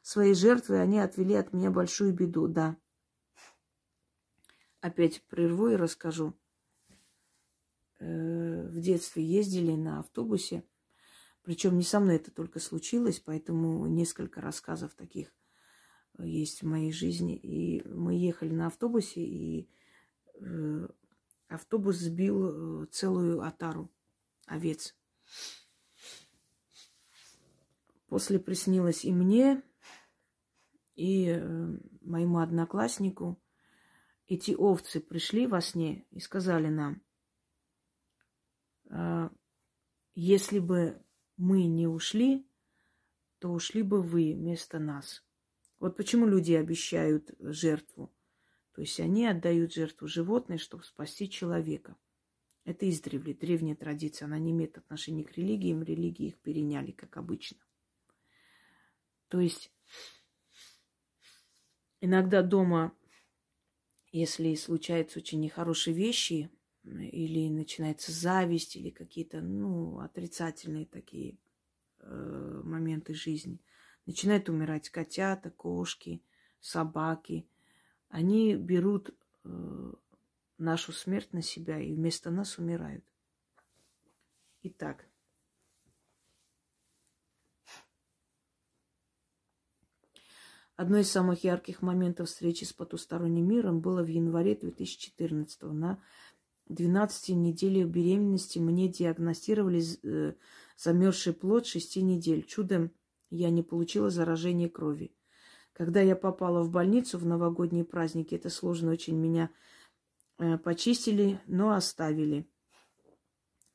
своей 0.02 0.34
жертвой 0.34 0.82
они 0.82 0.98
отвели 0.98 1.34
от 1.34 1.52
меня 1.52 1.70
большую 1.70 2.12
беду. 2.12 2.48
Да. 2.48 2.76
Опять 4.80 5.22
прерву 5.28 5.68
и 5.68 5.76
расскажу. 5.76 6.34
Э, 8.02 8.66
в 8.68 8.80
детстве 8.80 9.24
ездили 9.24 9.72
на 9.72 10.00
автобусе. 10.00 10.64
Причем 11.42 11.76
не 11.76 11.84
со 11.84 12.00
мной 12.00 12.16
это 12.16 12.32
только 12.32 12.58
случилось, 12.58 13.20
поэтому 13.20 13.86
несколько 13.86 14.40
рассказов 14.40 14.94
таких 14.94 15.32
есть 16.18 16.62
в 16.62 16.66
моей 16.66 16.90
жизни. 16.90 17.36
И 17.36 17.86
мы 17.86 18.14
ехали 18.14 18.50
на 18.50 18.66
автобусе, 18.66 19.20
и 19.20 19.68
э, 20.40 20.88
автобус 21.48 21.96
сбил 21.96 22.82
э, 22.82 22.86
целую 22.86 23.42
отару 23.42 23.88
овец. 24.46 24.96
После 28.08 28.40
приснилось 28.40 29.04
и 29.04 29.12
мне, 29.12 29.62
и 30.96 31.26
э, 31.28 31.78
моему 32.00 32.38
однокласснику. 32.38 33.40
Эти 34.26 34.52
овцы 34.52 35.00
пришли 35.00 35.46
во 35.46 35.60
сне 35.60 36.04
и 36.10 36.18
сказали 36.18 36.68
нам, 36.68 36.94
«А, 36.94 37.11
если 40.14 40.58
бы 40.58 41.02
мы 41.36 41.64
не 41.64 41.86
ушли, 41.86 42.46
то 43.38 43.50
ушли 43.50 43.82
бы 43.82 44.02
вы 44.02 44.34
вместо 44.34 44.78
нас. 44.78 45.24
Вот 45.78 45.96
почему 45.96 46.26
люди 46.26 46.52
обещают 46.52 47.34
жертву. 47.40 48.14
То 48.72 48.82
есть 48.82 49.00
они 49.00 49.26
отдают 49.26 49.72
жертву 49.72 50.06
животное, 50.06 50.58
чтобы 50.58 50.84
спасти 50.84 51.28
человека. 51.28 51.96
Это 52.64 52.88
издревле, 52.88 53.34
древняя 53.34 53.74
традиция. 53.74 54.26
Она 54.26 54.38
не 54.38 54.52
имеет 54.52 54.78
отношения 54.78 55.24
к 55.24 55.32
религиям. 55.32 55.82
Религии 55.82 56.28
их 56.28 56.38
переняли, 56.38 56.92
как 56.92 57.16
обычно. 57.16 57.58
То 59.28 59.40
есть 59.40 59.72
иногда 62.00 62.42
дома, 62.42 62.96
если 64.12 64.54
случаются 64.54 65.18
очень 65.18 65.40
нехорошие 65.40 65.96
вещи, 65.96 66.50
или 66.84 67.48
начинается 67.48 68.12
зависть, 68.12 68.76
или 68.76 68.90
какие-то 68.90 69.40
ну, 69.40 70.00
отрицательные 70.00 70.86
такие 70.86 71.38
э, 72.00 72.60
моменты 72.64 73.14
жизни– 73.14 73.60
Начинают 74.06 74.48
умирать 74.48 74.90
котята, 74.90 75.50
кошки, 75.50 76.22
собаки. 76.60 77.46
Они 78.08 78.56
берут 78.56 79.10
э, 79.44 79.92
нашу 80.58 80.92
смерть 80.92 81.32
на 81.32 81.42
себя 81.42 81.80
и 81.80 81.94
вместо 81.94 82.30
нас 82.30 82.58
умирают. 82.58 83.04
Итак, 84.62 85.06
Одно 90.74 90.98
из 90.98 91.10
самых 91.10 91.44
ярких 91.44 91.82
моментов 91.82 92.28
встречи 92.28 92.64
с 92.64 92.72
потусторонним 92.72 93.46
миром 93.46 93.80
было 93.80 94.02
в 94.02 94.08
январе 94.08 94.56
2014 94.56 95.62
На 95.64 96.02
12 96.68 97.30
неделе 97.30 97.84
беременности 97.84 98.58
мне 98.58 98.88
диагностировали 98.88 99.82
э, 100.02 100.34
замерзший 100.76 101.32
плод 101.32 101.66
шести 101.66 102.02
недель. 102.02 102.44
Чудом 102.44 102.90
я 103.30 103.50
не 103.50 103.62
получила 103.62 104.10
заражение 104.10 104.68
крови. 104.68 105.14
Когда 105.72 106.00
я 106.00 106.16
попала 106.16 106.62
в 106.62 106.70
больницу 106.70 107.18
в 107.18 107.26
новогодние 107.26 107.84
праздники, 107.84 108.34
это 108.34 108.50
сложно 108.50 108.92
очень 108.92 109.16
меня 109.16 109.50
э, 110.38 110.58
почистили, 110.58 111.40
но 111.46 111.72
оставили. 111.72 112.46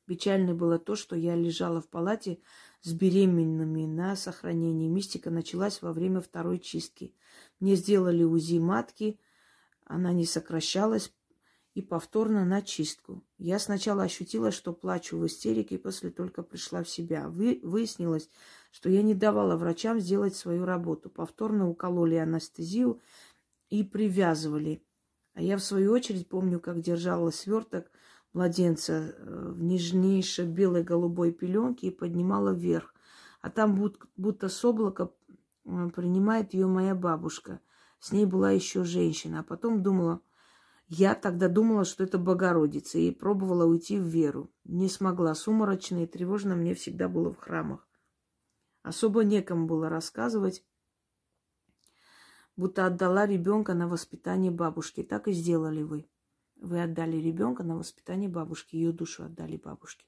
Печально 0.06 0.54
было 0.54 0.78
то, 0.78 0.96
что 0.96 1.16
я 1.16 1.34
лежала 1.34 1.82
в 1.82 1.90
палате 1.90 2.40
с 2.80 2.94
беременными 2.94 3.84
на 3.84 4.16
сохранении. 4.16 4.88
Мистика 4.88 5.30
началась 5.30 5.82
во 5.82 5.92
время 5.92 6.20
второй 6.20 6.58
чистки. 6.60 7.14
Мне 7.60 7.74
сделали 7.74 8.22
УЗИ 8.22 8.58
матки, 8.58 9.20
она 9.84 10.12
не 10.12 10.24
сокращалась, 10.24 11.12
и 11.78 11.82
повторно 11.82 12.44
на 12.44 12.60
чистку. 12.60 13.22
Я 13.38 13.60
сначала 13.60 14.02
ощутила, 14.02 14.50
что 14.50 14.72
плачу 14.72 15.16
в 15.16 15.24
истерике, 15.24 15.76
и 15.76 15.78
после 15.78 16.10
только 16.10 16.42
пришла 16.42 16.82
в 16.82 16.88
себя. 16.88 17.28
Вы, 17.28 17.60
выяснилось, 17.62 18.30
что 18.72 18.90
я 18.90 19.00
не 19.00 19.14
давала 19.14 19.54
врачам 19.56 20.00
сделать 20.00 20.34
свою 20.34 20.64
работу. 20.64 21.08
Повторно 21.08 21.68
укололи 21.68 22.16
анестезию 22.16 23.00
и 23.70 23.84
привязывали. 23.84 24.82
А 25.34 25.40
я, 25.40 25.56
в 25.56 25.62
свою 25.62 25.92
очередь, 25.92 26.28
помню, 26.28 26.58
как 26.58 26.80
держала 26.80 27.30
сверток 27.30 27.92
младенца 28.32 29.14
э, 29.16 29.52
в 29.52 29.62
нежнейшей 29.62 30.46
белой 30.46 30.82
голубой 30.82 31.30
пеленке 31.30 31.86
и 31.86 31.90
поднимала 31.92 32.50
вверх. 32.50 32.92
А 33.40 33.50
там 33.50 33.80
будто, 34.16 34.48
с 34.48 34.64
облака 34.64 35.12
принимает 35.62 36.54
ее 36.54 36.66
моя 36.66 36.96
бабушка. 36.96 37.60
С 38.00 38.10
ней 38.10 38.26
была 38.26 38.50
еще 38.50 38.82
женщина. 38.82 39.40
А 39.40 39.42
потом 39.44 39.84
думала, 39.84 40.22
я 40.88 41.14
тогда 41.14 41.48
думала, 41.48 41.84
что 41.84 42.02
это 42.02 42.18
Богородица, 42.18 42.98
и 42.98 43.10
пробовала 43.10 43.66
уйти 43.66 43.98
в 43.98 44.04
веру. 44.04 44.50
Не 44.64 44.88
смогла. 44.88 45.34
Сумрачно 45.34 46.04
и 46.04 46.06
тревожно 46.06 46.56
мне 46.56 46.74
всегда 46.74 47.08
было 47.08 47.30
в 47.30 47.36
храмах. 47.36 47.86
Особо 48.82 49.22
некому 49.22 49.66
было 49.66 49.90
рассказывать, 49.90 50.64
будто 52.56 52.86
отдала 52.86 53.26
ребенка 53.26 53.74
на 53.74 53.86
воспитание 53.86 54.50
бабушки. 54.50 55.02
Так 55.02 55.28
и 55.28 55.32
сделали 55.32 55.82
вы. 55.82 56.08
Вы 56.56 56.82
отдали 56.82 57.18
ребенка 57.18 57.62
на 57.64 57.76
воспитание 57.76 58.30
бабушки, 58.30 58.76
ее 58.76 58.92
душу 58.92 59.24
отдали 59.24 59.58
бабушке. 59.58 60.06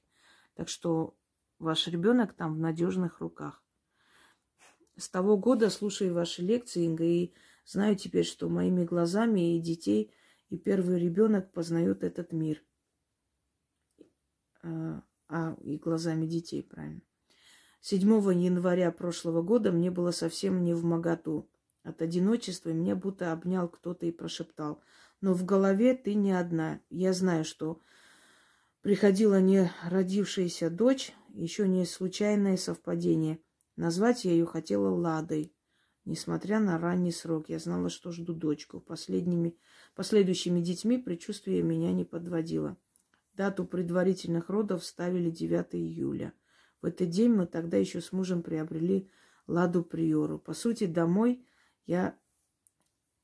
Так 0.55 0.67
что 0.67 1.15
ваш 1.59 1.87
ребенок 1.87 2.33
там 2.33 2.55
в 2.55 2.59
надежных 2.59 3.19
руках. 3.19 3.63
С 4.97 5.09
того 5.09 5.37
года 5.37 5.69
слушаю 5.69 6.15
ваши 6.15 6.41
лекции, 6.41 6.85
Инга, 6.85 7.03
и 7.03 7.33
знаю 7.65 7.95
теперь, 7.95 8.25
что 8.25 8.49
моими 8.49 8.83
глазами 8.83 9.55
и 9.57 9.59
детей– 9.59 10.11
и 10.51 10.57
первый 10.57 10.99
ребенок 10.99 11.53
познает 11.53 12.03
этот 12.03 12.33
мир. 12.33 12.61
А, 14.61 15.01
а, 15.29 15.55
и 15.61 15.77
глазами 15.77 16.27
детей, 16.27 16.61
правильно. 16.61 17.01
7 17.79 18.07
января 18.33 18.91
прошлого 18.91 19.41
года 19.41 19.71
мне 19.71 19.89
было 19.89 20.11
совсем 20.11 20.63
не 20.63 20.73
в 20.73 20.83
моготу. 20.83 21.49
От 21.83 22.01
одиночества 22.01 22.69
меня 22.69 22.95
будто 22.95 23.31
обнял 23.31 23.69
кто-то 23.69 24.05
и 24.05 24.11
прошептал. 24.11 24.83
Но 25.21 25.33
в 25.33 25.45
голове 25.45 25.95
ты 25.95 26.15
не 26.15 26.33
одна. 26.33 26.81
Я 26.89 27.13
знаю, 27.13 27.45
что 27.45 27.81
приходила 28.81 29.39
не 29.39 29.71
родившаяся 29.85 30.69
дочь, 30.69 31.13
еще 31.29 31.65
не 31.65 31.85
случайное 31.85 32.57
совпадение. 32.57 33.39
Назвать 33.77 34.25
я 34.25 34.31
ее 34.31 34.45
хотела 34.45 34.89
Ладой. 34.89 35.55
Несмотря 36.05 36.59
на 36.59 36.79
ранний 36.79 37.11
срок, 37.11 37.49
я 37.49 37.59
знала, 37.59 37.89
что 37.89 38.11
жду 38.11 38.33
дочку. 38.33 38.79
Последними, 38.79 39.55
последующими 39.95 40.59
детьми 40.59 40.97
предчувствие 40.97 41.61
меня 41.61 41.91
не 41.93 42.05
подводило. 42.05 42.77
Дату 43.35 43.65
предварительных 43.65 44.49
родов 44.49 44.83
ставили 44.83 45.29
9 45.29 45.75
июля. 45.75 46.33
В 46.81 46.87
этот 46.87 47.09
день 47.09 47.31
мы 47.31 47.45
тогда 47.45 47.77
еще 47.77 48.01
с 48.01 48.11
мужем 48.11 48.41
приобрели 48.41 49.09
Ладу 49.45 49.83
Приору. 49.83 50.39
По 50.39 50.53
сути, 50.53 50.85
домой 50.85 51.45
я... 51.85 52.17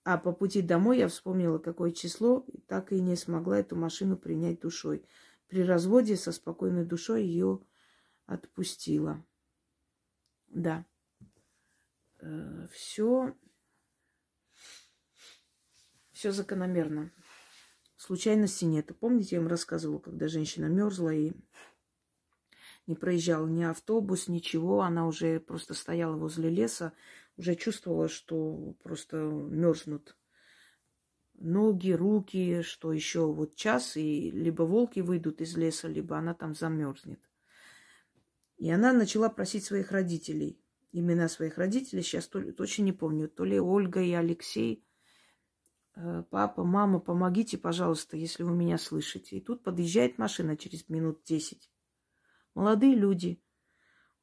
А 0.04 0.18
по 0.18 0.32
пути 0.32 0.62
домой 0.62 1.00
я 1.00 1.08
вспомнила, 1.10 1.58
какое 1.58 1.92
число, 1.92 2.46
и 2.48 2.60
так 2.60 2.94
и 2.94 3.02
не 3.02 3.16
смогла 3.16 3.60
эту 3.60 3.76
машину 3.76 4.16
принять 4.16 4.62
душой. 4.62 5.04
При 5.48 5.64
разводе 5.64 6.16
со 6.16 6.32
спокойной 6.32 6.86
душой 6.86 7.26
ее 7.26 7.60
отпустила. 8.26 9.26
Да 10.48 10.86
э, 12.20 12.68
все, 12.72 13.36
все 16.12 16.32
закономерно. 16.32 17.12
Случайности 17.96 18.66
нет. 18.66 18.92
Помните, 19.00 19.36
я 19.36 19.42
вам 19.42 19.50
рассказывала, 19.50 20.00
когда 20.00 20.28
женщина 20.28 20.66
мерзла 20.66 21.14
и 21.14 21.34
не 22.86 22.96
проезжал 22.96 23.48
ни 23.48 23.64
автобус, 23.64 24.28
ничего. 24.28 24.82
Она 24.82 25.08
уже 25.08 25.40
просто 25.40 25.74
стояла 25.74 26.16
возле 26.16 26.50
леса, 26.50 26.94
уже 27.38 27.56
чувствовала, 27.56 28.08
что 28.08 28.76
просто 28.84 29.18
мерзнут 29.18 30.16
ноги, 31.40 31.92
руки, 31.92 32.62
что 32.62 32.92
еще 32.94 33.32
вот 33.32 33.56
час, 33.56 33.98
и 33.98 34.32
либо 34.32 34.64
волки 34.64 35.00
выйдут 35.00 35.42
из 35.42 35.56
леса, 35.56 35.88
либо 35.88 36.18
она 36.18 36.34
там 36.34 36.56
замерзнет. 36.56 37.20
И 38.58 38.72
она 38.72 38.92
начала 38.92 39.30
просить 39.30 39.66
своих 39.66 39.92
родителей 39.92 40.60
имена 40.92 41.28
своих 41.28 41.58
родителей, 41.58 42.02
сейчас 42.02 42.28
точно 42.28 42.84
не 42.84 42.94
помню, 42.94 43.28
то 43.28 43.44
ли 43.44 43.60
Ольга 43.60 44.02
и 44.02 44.12
Алексей. 44.14 44.84
Э, 45.96 46.24
Папа, 46.30 46.64
мама, 46.64 47.00
помогите, 47.00 47.58
пожалуйста, 47.58 48.18
если 48.18 48.44
вы 48.44 48.56
меня 48.56 48.78
слышите. 48.78 49.38
И 49.38 49.42
тут 49.42 49.64
подъезжает 49.64 50.18
машина 50.18 50.58
через 50.58 50.88
минут 50.90 51.24
десять. 51.24 51.70
Молодые 52.54 52.96
люди. 52.96 53.42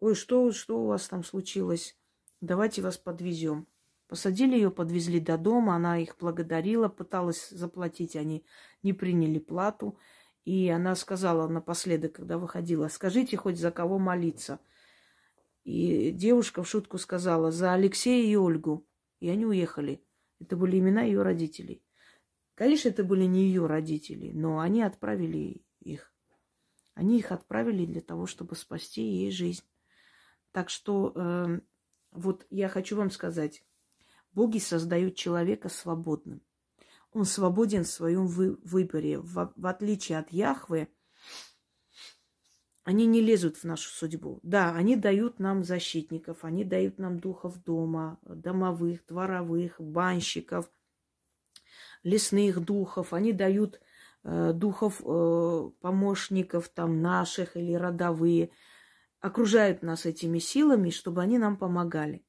Ой, 0.01 0.15
что, 0.15 0.51
что 0.53 0.83
у 0.83 0.87
вас 0.87 1.09
там 1.09 1.23
случилось? 1.23 1.97
Давайте 2.41 2.83
вас 2.83 2.99
подвезем. 2.99 3.67
Посадили 4.07 4.55
ее, 4.55 4.71
подвезли 4.71 5.19
до 5.19 5.39
дома, 5.39 5.77
она 5.77 5.99
их 5.99 6.17
благодарила, 6.19 6.89
пыталась 6.89 7.49
заплатить, 7.49 8.17
они 8.17 8.45
не 8.83 8.93
приняли 8.93 9.39
плату. 9.39 9.99
И 10.45 10.69
она 10.69 10.95
сказала 10.95 11.49
напоследок, 11.49 12.17
когда 12.17 12.37
выходила, 12.37 12.89
скажите 12.89 13.37
хоть 13.37 13.59
за 13.59 13.71
кого 13.71 13.99
молиться– 13.99 14.61
и 15.65 16.11
девушка 16.11 16.63
в 16.63 16.69
шутку 16.69 16.99
сказала 16.99 17.51
за 17.51 17.73
Алексея 17.73 18.25
и 18.25 18.37
Ольгу. 18.37 18.87
И 19.21 19.29
они 19.29 19.47
уехали. 19.47 20.05
Это 20.39 20.57
были 20.57 20.79
имена 20.79 21.03
ее 21.03 21.23
родителей. 21.23 21.83
Конечно, 22.55 22.91
это 22.91 23.03
были 23.03 23.25
не 23.25 23.45
ее 23.47 23.67
родители, 23.67 24.31
но 24.33 24.61
они 24.61 24.83
отправили 24.83 25.65
их. 25.81 26.13
Они 26.95 27.19
их 27.19 27.33
отправили 27.33 27.87
для 27.87 28.01
того, 28.01 28.27
чтобы 28.27 28.55
спасти 28.55 29.03
ей 29.03 29.31
жизнь. 29.31 29.65
Так 30.53 30.71
что 30.71 31.13
э, 31.17 31.61
вот 32.13 32.47
я 32.51 32.69
хочу 32.69 32.97
вам 32.97 33.11
сказать, 33.11 33.65
боги 34.33 34.59
создают 34.59 35.17
человека 35.17 35.69
свободным. 35.69 36.43
Он 37.13 37.25
свободен 37.25 37.85
в 37.85 37.89
своем 37.89 38.27
вы- 38.27 38.59
выборе. 38.63 39.19
В, 39.19 39.53
в 39.57 39.67
отличие 39.67 40.19
от 40.19 40.31
Яхвы, 40.31 40.89
они 42.85 43.07
не 43.07 43.21
лезут 43.21 43.57
в 43.57 43.65
нашу 43.65 43.91
судьбу. 43.91 44.41
Да, 44.43 44.75
они 44.75 44.95
дают 44.95 45.39
нам 45.39 45.65
защитников, 45.65 46.45
они 46.45 46.65
дают 46.65 46.99
нам 46.99 47.19
духов 47.19 47.63
дома, 47.65 48.19
домовых, 48.23 49.07
дворовых, 49.07 49.81
банщиков, 49.81 50.71
лесных 52.03 52.61
духов, 52.61 53.15
они 53.15 53.33
дают 53.33 53.81
э, 54.23 54.53
духов 54.55 55.01
э, 55.03 55.71
помощников 55.81 56.69
там 56.69 57.01
наших 57.01 57.57
или 57.57 57.73
родовые, 57.73 58.51
окружают 59.21 59.83
нас 59.83 60.05
этими 60.05 60.39
силами, 60.39 60.91
чтобы 60.91 61.23
они 61.23 61.39
нам 61.39 61.57
помогали 61.57 62.23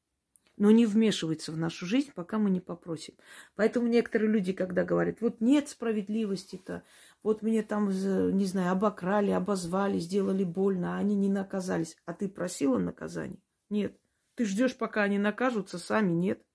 но 0.57 0.71
не 0.71 0.85
вмешивается 0.85 1.51
в 1.51 1.57
нашу 1.57 1.85
жизнь, 1.85 2.11
пока 2.15 2.37
мы 2.37 2.49
не 2.49 2.61
попросим. 2.61 3.15
Поэтому 3.55 3.87
некоторые 3.87 4.31
люди, 4.31 4.53
когда 4.53 4.83
говорят, 4.83 5.21
вот 5.21 5.41
нет 5.41 5.69
справедливости-то, 5.69 6.83
вот 7.25 7.41
мне 7.41 7.63
там, 7.63 7.89
не 7.89 8.45
знаю, 8.45 8.71
обокрали, 8.71 9.31
обозвали, 9.31 9.97
сделали 9.97 10.43
больно, 10.43 10.95
а 10.95 10.99
они 10.99 11.15
не 11.15 11.27
наказались. 11.27 11.97
А 12.05 12.13
ты 12.13 12.29
просила 12.29 12.77
наказания? 12.77 13.39
Нет. 13.69 13.99
Ты 14.35 14.45
ждешь, 14.45 14.77
пока 14.77 15.01
они 15.01 15.17
накажутся, 15.17 15.79
сами 15.79 16.13
нет. 16.13 16.45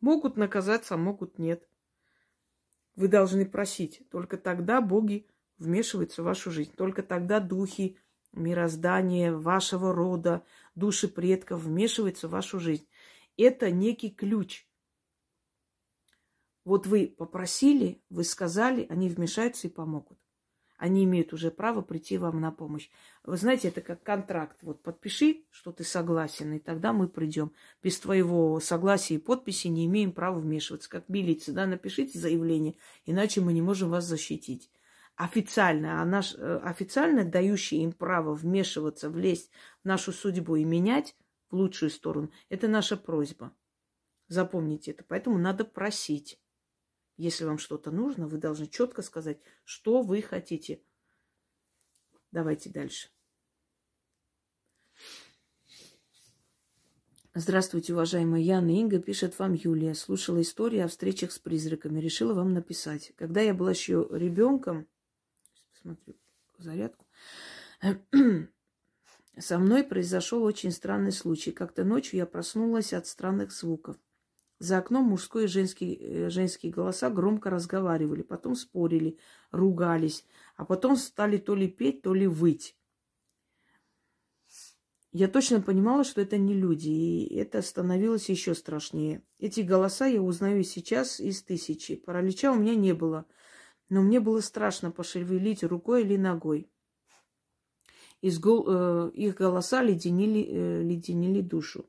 Могут 0.00 0.36
наказаться, 0.36 0.94
а 0.94 0.98
могут 0.98 1.38
нет. 1.38 1.66
Вы 2.96 3.08
должны 3.08 3.46
просить. 3.46 4.02
Только 4.10 4.36
тогда 4.36 4.80
боги 4.80 5.26
вмешиваются 5.56 6.20
в 6.22 6.26
вашу 6.26 6.50
жизнь. 6.50 6.72
Только 6.76 7.02
тогда 7.02 7.40
духи, 7.40 7.96
мироздание 8.32 9.34
вашего 9.34 9.94
рода, 9.94 10.44
души 10.74 11.08
предков 11.08 11.62
вмешиваются 11.62 12.28
в 12.28 12.32
вашу 12.32 12.60
жизнь 12.60 12.86
это 13.36 13.70
некий 13.70 14.10
ключ. 14.10 14.66
Вот 16.64 16.86
вы 16.86 17.14
попросили, 17.16 18.02
вы 18.08 18.24
сказали, 18.24 18.86
они 18.88 19.08
вмешаются 19.08 19.66
и 19.68 19.70
помогут. 19.70 20.18
Они 20.76 21.04
имеют 21.04 21.32
уже 21.32 21.50
право 21.50 21.82
прийти 21.82 22.18
вам 22.18 22.40
на 22.40 22.50
помощь. 22.50 22.90
Вы 23.22 23.36
знаете, 23.36 23.68
это 23.68 23.80
как 23.80 24.02
контракт. 24.02 24.58
Вот 24.62 24.82
подпиши, 24.82 25.44
что 25.50 25.72
ты 25.72 25.84
согласен, 25.84 26.52
и 26.52 26.58
тогда 26.58 26.92
мы 26.92 27.08
придем. 27.08 27.52
Без 27.82 27.98
твоего 28.00 28.58
согласия 28.60 29.14
и 29.14 29.18
подписи 29.18 29.68
не 29.68 29.86
имеем 29.86 30.12
права 30.12 30.40
вмешиваться. 30.40 30.90
Как 30.90 31.08
милиция, 31.08 31.54
да, 31.54 31.66
напишите 31.66 32.18
заявление, 32.18 32.74
иначе 33.06 33.40
мы 33.40 33.52
не 33.52 33.62
можем 33.62 33.90
вас 33.90 34.04
защитить. 34.04 34.70
официально, 35.16 36.02
а 36.02 36.04
наш, 36.04 36.34
э, 36.34 36.56
официально 36.64 37.24
дающий 37.24 37.82
им 37.82 37.92
право 37.92 38.34
вмешиваться, 38.34 39.08
влезть 39.08 39.48
в 39.82 39.86
нашу 39.86 40.10
судьбу 40.10 40.56
и 40.56 40.64
менять 40.64 41.14
в 41.50 41.54
лучшую 41.54 41.90
сторону, 41.90 42.32
это 42.48 42.66
наша 42.66 42.96
просьба. 42.96 43.54
Запомните 44.26 44.90
это. 44.90 45.04
Поэтому 45.06 45.38
надо 45.38 45.64
просить. 45.64 46.40
Если 47.16 47.44
вам 47.44 47.58
что-то 47.58 47.90
нужно, 47.90 48.26
вы 48.26 48.38
должны 48.38 48.66
четко 48.66 49.02
сказать, 49.02 49.38
что 49.64 50.02
вы 50.02 50.20
хотите. 50.20 50.82
Давайте 52.32 52.70
дальше. 52.70 53.08
Здравствуйте, 57.36 57.92
уважаемая 57.92 58.40
Яна 58.40 58.70
Инга, 58.70 59.00
пишет 59.00 59.36
вам 59.40 59.54
Юлия. 59.54 59.94
Слушала 59.94 60.40
истории 60.40 60.78
о 60.78 60.86
встречах 60.86 61.32
с 61.32 61.38
призраками. 61.40 61.98
Решила 61.98 62.32
вам 62.32 62.52
написать. 62.52 63.12
Когда 63.16 63.40
я 63.40 63.54
была 63.54 63.70
еще 63.70 64.06
ребенком, 64.12 64.86
посмотрю 65.72 66.14
зарядку, 66.58 67.06
со 69.38 69.58
мной 69.58 69.82
произошел 69.82 70.44
очень 70.44 70.70
странный 70.70 71.10
случай. 71.10 71.50
Как-то 71.50 71.82
ночью 71.82 72.18
я 72.18 72.26
проснулась 72.26 72.92
от 72.92 73.08
странных 73.08 73.50
звуков. 73.50 73.96
За 74.64 74.78
окном 74.78 75.04
мужской 75.04 75.44
и 75.44 75.46
женский, 75.46 75.98
э, 76.00 76.30
женские 76.30 76.72
голоса 76.72 77.10
громко 77.10 77.50
разговаривали, 77.50 78.22
потом 78.22 78.54
спорили, 78.56 79.18
ругались, 79.50 80.24
а 80.56 80.64
потом 80.64 80.96
стали 80.96 81.36
то 81.36 81.54
ли 81.54 81.68
петь, 81.68 82.00
то 82.00 82.14
ли 82.14 82.26
выть. 82.26 82.74
Я 85.12 85.28
точно 85.28 85.60
понимала, 85.60 86.02
что 86.02 86.22
это 86.22 86.38
не 86.38 86.54
люди, 86.54 86.88
и 86.88 87.34
это 87.36 87.60
становилось 87.60 88.30
еще 88.30 88.54
страшнее. 88.54 89.22
Эти 89.38 89.60
голоса 89.60 90.06
я 90.06 90.22
узнаю 90.22 90.64
сейчас 90.64 91.20
из 91.20 91.42
тысячи. 91.42 91.96
Паралича 91.96 92.50
у 92.50 92.54
меня 92.54 92.74
не 92.74 92.94
было, 92.94 93.26
но 93.90 94.00
мне 94.00 94.18
было 94.18 94.40
страшно 94.40 94.90
пошевелить 94.90 95.62
рукой 95.62 96.04
или 96.04 96.16
ногой. 96.16 96.70
Из 98.22 98.38
гол, 98.38 98.64
э, 98.66 99.10
их 99.12 99.34
голоса 99.34 99.82
леденили, 99.82 100.42
э, 100.48 100.82
леденили 100.82 101.42
душу. 101.42 101.86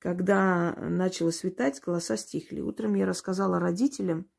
Когда 0.00 0.74
начало 0.76 1.30
светать, 1.30 1.80
голоса 1.80 2.16
стихли. 2.16 2.60
Утром 2.60 2.94
я 2.94 3.04
рассказала 3.04 3.60
родителям, 3.60 4.30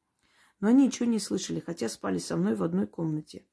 но 0.59 0.69
они 0.69 0.87
ничего 0.87 1.07
не 1.07 1.19
слышали, 1.19 1.59
хотя 1.59 1.87
спали 1.87 2.17
со 2.17 2.35
мной 2.35 2.55
в 2.55 2.63
одной 2.63 2.87
комнате. 2.87 3.45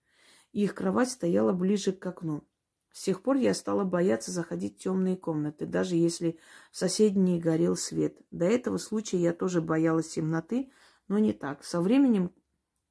Их 0.53 0.75
кровать 0.75 1.11
стояла 1.11 1.53
ближе 1.53 1.93
к 1.93 2.05
окну. 2.07 2.49
С 2.93 3.03
тех 3.03 3.23
пор 3.23 3.37
я 3.37 3.53
стала 3.53 3.85
бояться 3.85 4.31
заходить 4.31 4.79
в 4.79 4.83
темные 4.83 5.19
комнаты, 5.19 5.67
даже 5.67 5.97
если 5.97 6.39
в 6.73 6.79
соседней 6.79 7.39
горел 7.39 7.77
свет. 7.77 8.19
До 8.31 8.47
этого 8.47 8.79
случая 8.79 9.19
я 9.19 9.35
тоже 9.35 9.61
боялась 9.61 10.09
темноты, 10.09 10.73
но 11.09 11.19
не 11.19 11.35
так. 11.35 11.63
Со 11.63 11.83
временем 11.83 12.33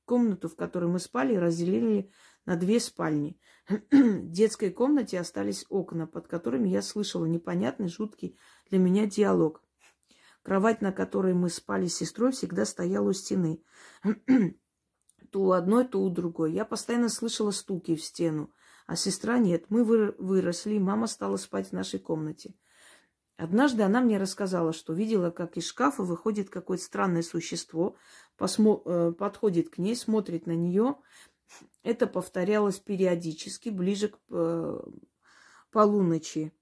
комнату, 0.05 0.47
в 0.47 0.55
которой 0.55 0.85
мы 0.85 0.99
спали, 0.99 1.35
разделили 1.35 2.11
на 2.45 2.55
две 2.55 2.79
спальни. 2.79 3.39
В 3.91 4.31
детской 4.31 4.69
комнате 4.69 5.19
остались 5.19 5.65
окна, 5.69 6.07
под 6.07 6.27
которыми 6.27 6.69
я 6.69 6.81
слышала 6.81 7.25
непонятный, 7.25 7.89
жуткий 7.89 8.39
для 8.69 8.79
меня 8.79 9.05
диалог. 9.05 9.63
Кровать, 10.43 10.81
на 10.81 10.91
которой 10.91 11.33
мы 11.33 11.49
спали 11.49 11.87
с 11.87 11.97
сестрой, 11.97 12.31
всегда 12.31 12.65
стояла 12.65 13.09
у 13.09 13.13
стены. 13.13 13.61
то 15.31 15.41
у 15.41 15.51
одной, 15.51 15.85
то 15.87 16.01
у 16.01 16.09
другой. 16.09 16.53
Я 16.53 16.65
постоянно 16.65 17.09
слышала 17.09 17.51
стуки 17.51 17.95
в 17.95 18.03
стену, 18.03 18.51
а 18.85 18.95
сестра 18.95 19.39
нет. 19.39 19.65
Мы 19.69 19.83
выросли, 19.83 20.77
мама 20.77 21.07
стала 21.07 21.37
спать 21.37 21.69
в 21.69 21.73
нашей 21.73 21.99
комнате. 21.99 22.55
Однажды 23.35 23.83
она 23.83 24.01
мне 24.01 24.17
рассказала, 24.17 24.73
что 24.73 24.93
видела, 24.93 25.29
как 25.29 25.57
из 25.57 25.67
шкафа 25.67 26.03
выходит 26.03 26.49
какое-то 26.49 26.83
странное 26.83 27.21
существо, 27.21 27.95
посмо- 28.37 28.81
э, 28.85 29.11
подходит 29.11 29.69
к 29.69 29.77
ней, 29.77 29.95
смотрит 29.95 30.47
на 30.47 30.53
нее 30.55 30.95
это 31.83 32.07
повторялось 32.07 32.79
периодически, 32.79 33.69
ближе 33.69 34.09
к 34.09 34.19
э, 34.29 34.79
полуночи. 35.71 36.53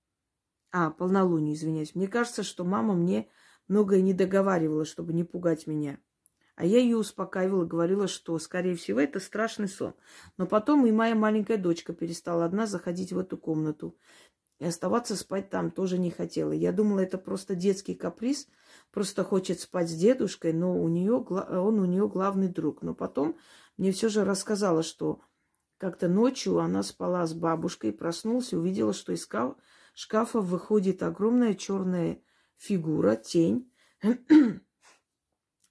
А, 0.78 0.90
полнолунию, 0.90 1.54
извиняюсь. 1.54 1.96
Мне 1.96 2.10
кажется, 2.10 2.44
что 2.44 2.66
мама 2.66 2.96
мне 2.96 3.30
многое 3.70 4.02
не 4.02 4.14
договаривала, 4.14 4.84
чтобы 4.84 5.14
не 5.14 5.24
пугать 5.24 5.68
меня. 5.68 6.00
А 6.58 6.66
я 6.66 6.80
ее 6.80 6.98
успокаивала, 6.98 7.64
говорила, 7.64 8.10
что, 8.10 8.38
скорее 8.40 8.76
всего, 8.76 9.00
это 9.00 9.22
страшный 9.22 9.70
сон. 9.70 9.94
Но 10.36 10.46
потом 10.46 10.86
и 10.86 10.92
моя 10.92 11.16
маленькая 11.16 11.56
дочка 11.56 11.94
перестала 11.94 12.44
одна 12.44 12.66
заходить 12.66 13.14
в 13.14 13.18
эту 13.18 13.38
комнату. 13.38 13.98
И 14.60 14.66
оставаться 14.66 15.16
спать 15.16 15.50
там 15.50 15.72
тоже 15.72 15.98
не 15.98 16.12
хотела. 16.12 16.52
Я 16.52 16.74
думала, 16.74 17.00
это 17.00 17.18
просто 17.18 17.56
детский 17.56 17.96
каприз, 17.96 18.50
просто 18.92 19.24
хочет 19.24 19.62
спать 19.62 19.90
с 19.90 19.94
дедушкой, 19.94 20.52
но 20.52 20.78
у 20.78 20.90
нее, 20.90 21.14
он 21.14 21.80
у 21.80 21.86
нее 21.86 22.10
главный 22.10 22.50
друг. 22.50 22.82
Но 22.82 22.94
потом 22.94 23.38
мне 23.78 23.94
все 23.94 24.10
же 24.10 24.26
рассказала, 24.26 24.84
что 24.84 25.22
как-то 25.78 26.10
ночью 26.10 26.60
она 26.60 26.84
спала 26.84 27.26
с 27.26 27.34
бабушкой, 27.34 27.94
проснулась 27.94 28.52
и 28.52 28.58
увидела, 28.58 28.92
что 28.92 29.14
из 29.14 29.26
шкафа 29.96 30.42
выходит 30.42 31.02
огромная 31.02 31.56
черная 31.56 32.22
фигура, 32.58 33.16
тень. 33.16 33.72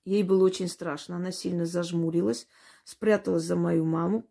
Ей 0.05 0.22
было 0.22 0.45
очень 0.45 0.68
страшно. 0.68 1.16
Она 1.16 1.31
сильно 1.31 1.66
зажмурилась, 1.66 2.49
спряталась 2.85 3.45
за 3.45 3.55
мою 3.55 3.85
маму. 3.85 4.29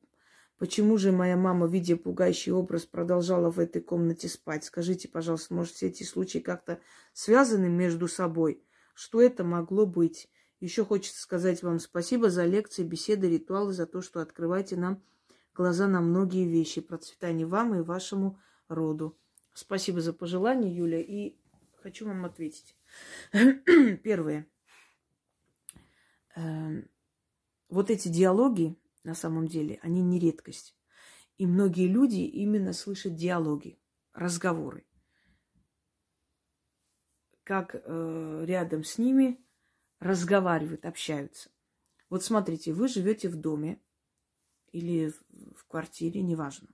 Почему 0.58 0.98
же 0.98 1.12
моя 1.12 1.36
мама, 1.36 1.68
видя 1.68 1.96
пугающий 1.96 2.52
образ, 2.52 2.86
продолжала 2.86 3.50
в 3.50 3.60
этой 3.60 3.82
комнате 3.82 4.28
спать? 4.30 4.64
Скажите, 4.64 5.08
пожалуйста, 5.08 5.54
может, 5.54 5.74
все 5.74 5.88
эти 5.88 6.04
случаи 6.04 6.40
как-то 6.40 6.80
связаны 7.14 7.70
между 7.70 8.08
собой? 8.08 8.64
Что 8.94 9.22
это 9.22 9.44
могло 9.44 9.86
быть? 9.86 10.30
Еще 10.60 10.86
хочется 10.86 11.22
сказать 11.22 11.64
вам 11.64 11.80
спасибо 11.80 12.30
за 12.30 12.46
лекции, 12.46 12.84
беседы, 12.84 13.30
ритуалы, 13.30 13.74
за 13.74 13.86
то, 13.86 14.02
что 14.02 14.22
открываете 14.22 14.78
нам 14.78 15.04
глаза 15.54 15.88
на 15.88 16.00
многие 16.02 16.48
вещи. 16.48 16.82
Процветания 16.82 17.46
вам 17.46 17.76
и 17.76 17.82
вашему 17.82 18.40
роду. 18.70 19.18
Спасибо 19.54 20.02
за 20.02 20.14
пожелание, 20.14 20.76
Юля, 20.76 21.00
и 21.00 21.36
хочу 21.76 22.08
вам 22.08 22.26
ответить. 22.26 22.76
Первое. 24.04 24.48
Эм, 26.36 26.90
вот 27.70 27.92
эти 27.92 28.08
диалоги, 28.08 28.76
на 29.04 29.14
самом 29.14 29.48
деле, 29.48 29.80
они 29.84 30.02
не 30.02 30.20
редкость. 30.20 30.76
И 31.38 31.46
многие 31.46 31.88
люди 31.88 32.22
именно 32.22 32.74
слышат 32.74 33.16
диалоги, 33.16 33.80
разговоры. 34.14 34.86
Как 37.44 37.76
э, 37.76 38.44
рядом 38.46 38.84
с 38.84 38.98
ними 38.98 39.44
разговаривают, 40.00 40.86
общаются. 40.86 41.50
Вот 42.10 42.24
смотрите, 42.24 42.74
вы 42.74 42.88
живете 42.88 43.30
в 43.30 43.36
доме 43.36 43.82
или 44.72 45.10
в 45.56 45.66
квартире, 45.68 46.22
неважно. 46.22 46.70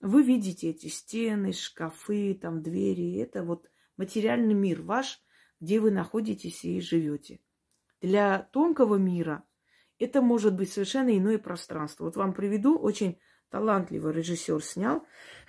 Вы 0.00 0.22
видите 0.22 0.70
эти 0.70 0.86
стены, 0.86 1.52
шкафы, 1.52 2.34
там 2.34 2.62
двери. 2.62 3.18
Это 3.18 3.42
вот 3.44 3.70
материальный 3.96 4.54
мир 4.54 4.82
ваш, 4.82 5.22
где 5.60 5.78
вы 5.78 5.90
находитесь 5.90 6.64
и 6.64 6.80
живете. 6.80 7.40
Для 8.00 8.48
тонкого 8.52 8.96
мира 8.96 9.44
это 9.98 10.22
может 10.22 10.54
быть 10.56 10.72
совершенно 10.72 11.16
иное 11.16 11.38
пространство. 11.38 12.04
Вот 12.04 12.16
вам 12.16 12.32
приведу, 12.32 12.78
очень 12.78 13.20
талантливый 13.50 14.14
режиссер 14.14 14.64
снял 14.64 15.06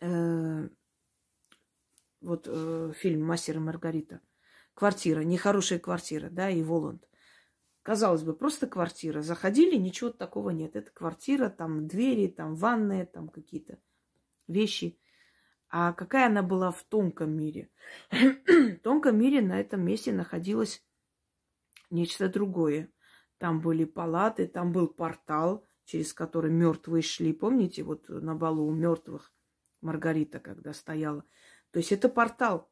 э, 0.00 0.68
вот 2.20 2.46
э, 2.46 2.92
фильм 2.96 3.24
«Мастер 3.24 3.56
и 3.56 3.60
Маргарита». 3.60 4.20
Квартира, 4.74 5.20
нехорошая 5.20 5.80
квартира, 5.80 6.30
да, 6.30 6.48
и 6.48 6.62
Воланд. 6.62 7.06
Казалось 7.82 8.22
бы, 8.22 8.34
просто 8.34 8.66
квартира. 8.66 9.22
Заходили, 9.22 9.76
ничего 9.76 10.10
такого 10.10 10.50
нет. 10.50 10.76
Это 10.76 10.90
квартира, 10.92 11.48
там 11.48 11.88
двери, 11.88 12.28
там 12.28 12.54
ванная, 12.54 13.06
там 13.06 13.28
какие-то 13.28 13.78
вещи. 14.46 14.98
А 15.68 15.92
какая 15.92 16.26
она 16.26 16.42
была 16.42 16.70
в 16.70 16.84
тонком 16.84 17.32
мире? 17.32 17.70
в 18.10 18.76
тонком 18.82 19.18
мире 19.18 19.40
на 19.42 19.58
этом 19.60 19.84
месте 19.84 20.12
находилось 20.12 20.84
нечто 21.90 22.28
другое. 22.28 22.92
Там 23.38 23.60
были 23.60 23.84
палаты, 23.84 24.46
там 24.46 24.72
был 24.72 24.86
портал, 24.86 25.66
через 25.84 26.14
который 26.14 26.50
мертвые 26.52 27.02
шли. 27.02 27.32
Помните, 27.32 27.82
вот 27.82 28.08
на 28.08 28.36
балу 28.36 28.66
у 28.66 28.72
мертвых 28.72 29.32
Маргарита, 29.80 30.38
когда 30.38 30.72
стояла. 30.72 31.24
То 31.72 31.78
есть 31.78 31.90
это 31.90 32.08
портал. 32.08 32.71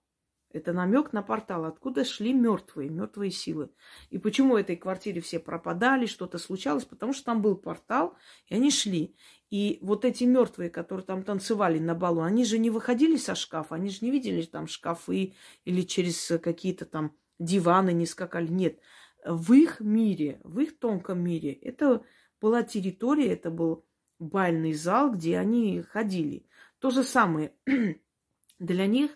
Это 0.53 0.73
намек 0.73 1.13
на 1.13 1.23
портал, 1.23 1.65
откуда 1.65 2.05
шли 2.05 2.33
мертвые, 2.33 2.91
мертвые 2.91 3.31
силы. 3.31 3.71
И 4.11 4.19
почему 4.19 4.55
в 4.55 4.57
этой 4.57 4.77
квартире 4.77 5.21
все 5.21 5.39
пропадали, 5.39 6.07
что-то 6.07 6.39
случалось? 6.39 6.85
Потому 6.85 7.13
что 7.13 7.25
там 7.25 7.41
был 7.41 7.57
портал, 7.57 8.17
и 8.49 8.55
они 8.55 8.71
шли. 8.71 9.15
И 9.51 9.79
вот 9.81 10.05
эти 10.05 10.25
мертвые, 10.25 10.71
которые 10.71 11.05
там 11.05 11.23
танцевали 11.23 11.79
на 11.79 11.95
балу, 11.95 12.23
они 12.23 12.45
же 12.45 12.59
не 12.59 12.71
выходили 12.71 13.17
со 13.17 13.35
шкафа, 13.35 13.77
они 13.77 13.91
же 13.91 13.99
не 14.03 14.11
видели 14.11 14.43
там 14.43 14.67
шкафы 14.67 15.35
или 15.65 15.83
через 15.83 16.33
какие-то 16.43 16.85
там 16.85 17.15
диваны 17.39 17.93
не 17.93 18.07
скакали. 18.07 18.49
Нет. 18.49 18.81
В 19.25 19.53
их 19.53 19.81
мире, 19.81 20.41
в 20.43 20.61
их 20.61 20.79
тонком 20.79 21.21
мире, 21.21 21.53
это 21.53 22.03
была 22.41 22.63
территория, 22.63 23.33
это 23.33 23.51
был 23.51 23.85
бальный 24.19 24.73
зал, 24.73 25.13
где 25.13 25.39
они 25.39 25.83
ходили. 25.83 26.47
То 26.79 26.91
же 26.91 27.05
самое 27.05 27.53
для 28.59 28.87
них, 28.87 29.11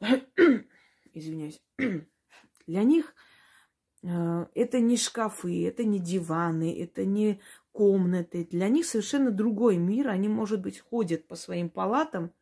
извиняюсь, 1.12 1.60
для 2.66 2.82
них 2.82 3.14
э, 4.02 4.46
это 4.54 4.80
не 4.80 4.96
шкафы, 4.96 5.66
это 5.66 5.84
не 5.84 5.98
диваны, 5.98 6.80
это 6.82 7.04
не 7.04 7.40
комнаты. 7.72 8.46
Для 8.50 8.68
них 8.68 8.86
совершенно 8.86 9.30
другой 9.30 9.76
мир. 9.76 10.08
Они, 10.08 10.28
может 10.28 10.60
быть, 10.60 10.80
ходят 10.80 11.26
по 11.28 11.36
своим 11.36 11.70
палатам, 11.70 12.32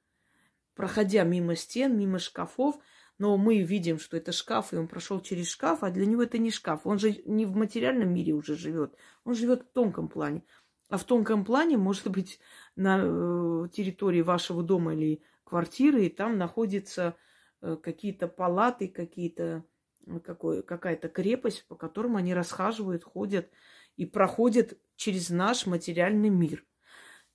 проходя 0.74 1.24
мимо 1.24 1.57
стен, 1.57 1.96
мимо 1.96 2.18
шкафов, 2.18 2.78
но 3.18 3.36
мы 3.38 3.62
видим, 3.62 3.98
что 3.98 4.16
это 4.16 4.32
шкаф, 4.32 4.72
и 4.72 4.76
он 4.76 4.88
прошел 4.88 5.20
через 5.20 5.48
шкаф, 5.48 5.82
а 5.82 5.90
для 5.90 6.04
него 6.04 6.22
это 6.22 6.38
не 6.38 6.50
шкаф. 6.50 6.86
Он 6.86 6.98
же 6.98 7.22
не 7.24 7.46
в 7.46 7.57
материальном 7.57 8.12
мире 8.12 8.34
уже 8.34 8.57
живет, 8.57 8.94
он 9.24 9.34
живет 9.34 9.62
в 9.62 9.72
тонком 9.72 10.09
плане. 10.09 10.42
А 10.88 10.98
в 10.98 11.04
тонком 11.04 11.44
плане, 11.44 11.76
может 11.76 12.09
быть, 12.09 12.38
на 12.76 13.00
э, 13.02 13.68
территории 13.72 14.20
вашего 14.20 14.62
дома 14.62 14.94
или 14.94 15.22
квартиры, 15.44 16.07
и 16.07 16.11
там 16.11 16.38
находятся 16.38 17.16
э, 17.16 17.25
какие-то 17.61 18.28
палаты, 18.28 18.88
какие-то 18.88 19.64
э, 20.07 20.20
какая-то 20.20 21.09
крепость, 21.09 21.66
по 21.66 21.74
которым 21.74 22.16
они 22.16 22.34
расхаживают, 22.34 23.04
ходят 23.04 23.50
и 23.96 24.07
проходят 24.07 24.78
через 24.96 25.30
наш 25.30 25.66
материальный 25.66 26.30
мир. 26.30 26.64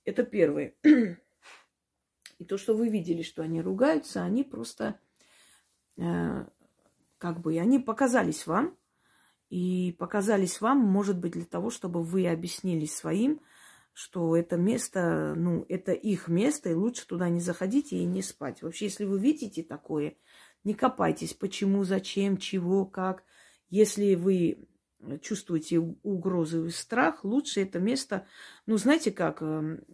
Это 0.04 0.24
первое. 0.24 0.74
И 2.38 2.44
то, 2.44 2.58
что 2.58 2.74
вы 2.74 2.88
видели, 2.88 3.22
что 3.22 3.42
они 3.42 3.62
ругаются, 3.62 4.24
они 4.24 4.42
просто 4.42 4.98
э, 5.96 6.44
как 7.18 7.40
бы, 7.40 7.58
они 7.58 7.78
показались 7.78 8.46
вам, 8.48 8.76
и 9.48 9.94
показались 9.98 10.60
вам, 10.60 10.78
может 10.78 11.18
быть, 11.18 11.32
для 11.32 11.44
того, 11.44 11.70
чтобы 11.70 12.02
вы 12.02 12.26
объяснили 12.26 12.86
своим, 12.86 13.40
что 13.92 14.36
это 14.36 14.56
место, 14.56 15.34
ну, 15.36 15.66
это 15.68 15.92
их 15.92 16.28
место, 16.28 16.70
и 16.70 16.74
лучше 16.74 17.06
туда 17.06 17.28
не 17.28 17.40
заходите 17.40 17.96
и 17.96 18.04
не 18.04 18.22
спать. 18.22 18.62
Вообще, 18.62 18.86
если 18.86 19.04
вы 19.04 19.18
видите 19.18 19.62
такое, 19.62 20.16
не 20.64 20.74
копайтесь, 20.74 21.34
почему, 21.34 21.84
зачем, 21.84 22.36
чего, 22.38 22.86
как. 22.86 23.24
Если 23.68 24.14
вы 24.14 24.68
чувствуете 25.20 25.78
угрозы 25.78 26.66
и 26.66 26.70
страх, 26.70 27.24
лучше 27.24 27.60
это 27.62 27.80
место, 27.80 28.26
ну, 28.66 28.76
знаете 28.76 29.10
как, 29.10 29.42
эм, 29.42 29.84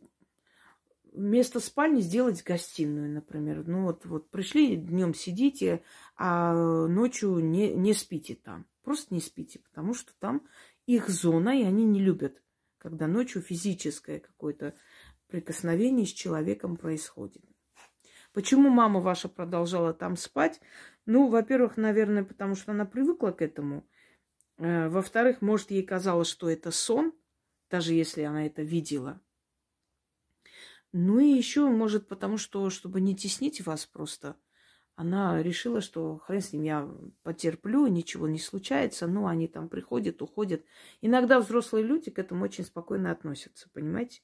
вместо 1.13 1.61
спальни 1.61 2.01
сделать 2.01 2.45
гостиную, 2.45 3.11
например. 3.11 3.67
Ну 3.67 3.85
вот, 3.85 4.05
вот 4.07 4.31
пришли, 4.31 4.77
днем 4.77 5.15
сидите, 5.15 5.83
а 6.17 6.55
ночью 6.87 7.39
не, 7.39 7.75
не 7.75 7.95
спите 7.95 8.35
там. 8.35 8.67
Просто 8.83 9.15
не 9.15 9.21
спите, 9.21 9.59
потому 9.59 9.95
что 9.95 10.13
там 10.19 10.43
их 10.87 11.09
зона, 11.09 11.59
и 11.59 11.65
они 11.65 11.85
не 11.85 12.01
любят, 12.01 12.43
когда 12.89 13.07
ночью 13.07 13.43
физическое 13.43 14.19
какое-то 14.19 14.75
прикосновение 15.27 16.07
с 16.07 16.11
человеком 16.11 16.79
происходит. 16.79 17.45
Почему 18.33 18.71
мама 18.71 19.01
ваша 19.01 19.29
продолжала 19.29 19.93
там 19.93 20.17
спать? 20.17 20.59
Ну, 21.05 21.29
во-первых, 21.29 21.77
наверное, 21.77 22.25
потому 22.25 22.55
что 22.55 22.73
она 22.73 22.87
привыкла 22.87 23.31
к 23.33 23.43
этому. 23.43 23.87
Э, 24.57 24.89
во-вторых, 24.89 25.43
может, 25.43 25.71
ей 25.71 25.83
казалось, 25.83 26.29
что 26.29 26.49
это 26.49 26.71
сон, 26.71 27.13
даже 27.69 27.93
если 27.93 28.23
она 28.23 28.47
это 28.47 28.63
видела. 28.63 29.21
Ну 30.93 31.19
и 31.19 31.27
еще, 31.27 31.69
может, 31.69 32.09
потому 32.09 32.39
что, 32.39 32.71
чтобы 32.71 33.03
не 33.03 33.15
теснить 33.15 33.61
вас 33.67 33.85
просто, 33.85 34.35
она 34.99 35.41
решила, 35.45 35.81
что 35.81 36.19
хрен 36.19 36.41
с 36.41 36.53
ним, 36.53 36.65
я 36.65 36.91
потерплю, 37.23 37.87
ничего 37.87 38.27
не 38.27 38.41
случается. 38.41 39.07
Ну, 39.07 39.29
они 39.29 39.47
там 39.47 39.69
приходят, 39.69 40.21
уходят. 40.23 40.65
Иногда 41.01 41.39
взрослые 41.39 41.85
люди 41.85 42.11
к 42.11 42.19
этому 42.19 42.47
очень 42.47 42.65
спокойно 42.65 43.13
относятся, 43.13 43.71
понимаете? 43.73 44.23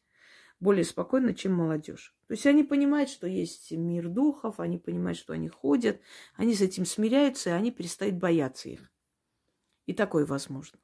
Более 0.59 0.85
спокойно, 0.85 1.33
чем 1.33 1.55
молодежь. 1.55 2.17
То 2.27 2.33
есть 2.33 2.45
они 2.47 2.65
понимают, 2.65 3.09
что 3.09 3.29
есть 3.29 3.71
мир 3.71 4.09
духов, 4.09 4.59
они 4.59 4.79
понимают, 4.79 5.17
что 5.17 5.33
они 5.33 5.47
ходят, 5.47 6.01
они 6.35 6.57
с 6.57 6.61
этим 6.61 6.87
смиряются, 6.87 7.51
и 7.51 7.53
они 7.53 7.71
перестают 7.71 8.17
бояться 8.17 8.69
их. 8.69 8.91
И 9.87 9.93
такое 9.93 10.27
возможно. 10.27 10.81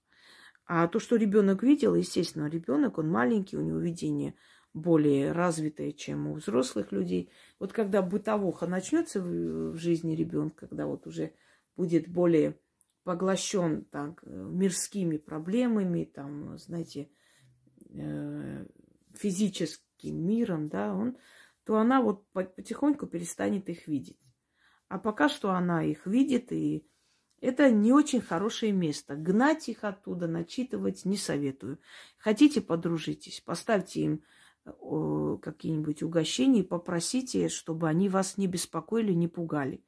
А 0.66 0.86
то, 0.86 1.01
что 1.01 1.16
ребенок 1.16 1.64
видел, 1.64 1.97
естественно, 1.97 2.47
ребенок, 2.49 2.99
он 2.99 3.11
маленький, 3.11 3.57
у 3.57 3.62
него 3.62 3.78
видение– 3.80 4.36
более 4.73 5.33
развитое, 5.33 5.93
чем 5.93 6.29
у 6.29 6.35
взрослых 6.35 6.93
людей. 6.93 7.31
Вот 7.59 7.73
когда 7.73 8.03
бытовуха 8.03 8.66
начнется 8.66 9.21
в 9.21 9.77
жизни 9.77 10.14
ребенка, 10.14 10.66
когда 10.66 10.87
вот 10.87 11.07
уже 11.07 11.33
будет 11.77 12.09
более 12.09 12.59
поглощен 13.05 13.85
так, 13.85 14.23
мирскими 14.25 15.16
проблемами, 15.16 16.05
там, 16.05 16.59
знаете, 16.59 17.11
э, 17.89 18.66
физическим 19.14 20.27
миром, 20.27 20.68
да, 20.68 20.95
он, 20.95 21.16
то 21.64 21.77
она 21.77 22.01
вот 22.01 22.27
потихоньку 22.33 23.07
перестанет 23.07 23.68
их 23.68 23.89
видеть. 23.89 24.21
А 24.89 24.99
пока 24.99 25.29
что 25.29 25.51
она 25.51 25.85
их 25.85 26.07
видит, 26.07 26.53
и 26.53 26.87
это 27.41 27.71
не 27.71 27.93
очень 27.93 28.21
хорошее 28.21 28.73
место. 28.73 29.16
Гнать 29.16 29.68
их 29.68 29.85
оттуда, 29.85 30.27
начитывать 30.27 31.05
не 31.05 31.16
советую. 31.16 31.79
Хотите, 32.18 32.61
подружитесь, 32.61 33.41
поставьте 33.41 34.03
им 34.03 34.23
какие-нибудь 34.65 36.03
угощения 36.03 36.61
и 36.61 36.67
попросите, 36.67 37.49
чтобы 37.49 37.89
они 37.89 38.09
вас 38.09 38.37
не 38.37 38.47
беспокоили, 38.47 39.13
не 39.13 39.29
пугали. 39.29 39.85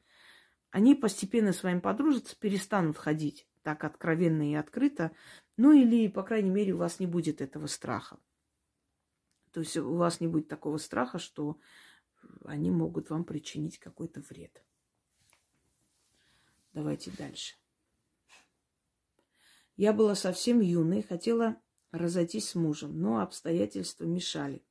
Они 0.71 0.95
постепенно 0.95 1.53
с 1.53 1.63
вами 1.63 1.81
подружатся, 1.81 2.37
перестанут 2.37 2.97
ходить 2.97 3.47
так 3.63 3.85
откровенно 3.85 4.51
и 4.51 4.55
открыто, 4.55 5.13
ну 5.57 5.73
или, 5.73 6.09
по 6.09 6.23
крайней 6.23 6.51
мере, 6.51 6.75
у 6.75 6.79
вас 6.79 6.99
не 6.99 7.07
будет 7.07 7.41
этого 7.41 7.67
страха. 7.67 8.19
То 9.53 9.61
есть 9.61 9.77
у 9.77 9.95
вас 9.95 10.21
не 10.21 10.27
будет 10.27 10.49
такого 10.49 10.79
страха, 10.79 11.19
что 11.19 11.59
они 12.45 12.71
могут 12.71 13.11
вам 13.11 13.25
причинить 13.25 13.79
какой-то 13.79 14.21
вред. 14.21 14.65
Давайте 16.73 17.11
дальше. 17.11 17.55
Я 19.77 19.93
была 19.93 20.15
совсем 20.15 20.61
юной, 20.61 21.03
хотела 21.03 21.61
разойтись 21.93 22.49
с 22.49 22.55
мужем, 22.55 23.01
но 23.01 23.21
обстоятельства 23.21 24.05
мешали. 24.05 24.63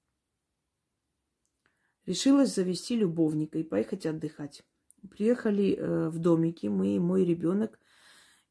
Решилась 2.05 2.53
завести 2.53 2.95
любовника 2.95 3.59
и 3.59 3.63
поехать 3.63 4.05
отдыхать. 4.05 4.63
Приехали 5.09 5.75
э, 5.75 6.09
в 6.09 6.19
домике 6.19 6.69
мы, 6.69 6.99
мой 6.99 7.23
ребенок 7.23 7.79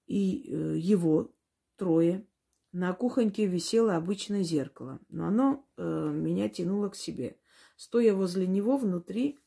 и 0.07 0.49
э, 0.49 0.77
его 0.79 1.33
трое. 1.77 2.27
На 2.73 2.93
кухоньке 2.93 3.47
висело 3.47 3.97
обычное 3.97 4.45
зеркало, 4.45 5.01
но 5.09 5.27
оно 5.27 5.67
э, 5.77 5.83
меня 5.83 6.49
тянуло 6.49 6.89
к 6.89 6.95
себе. 6.95 7.37
Стоя 7.77 8.15
возле 8.15 8.47
него, 8.47 8.77
внутри, 8.77 9.39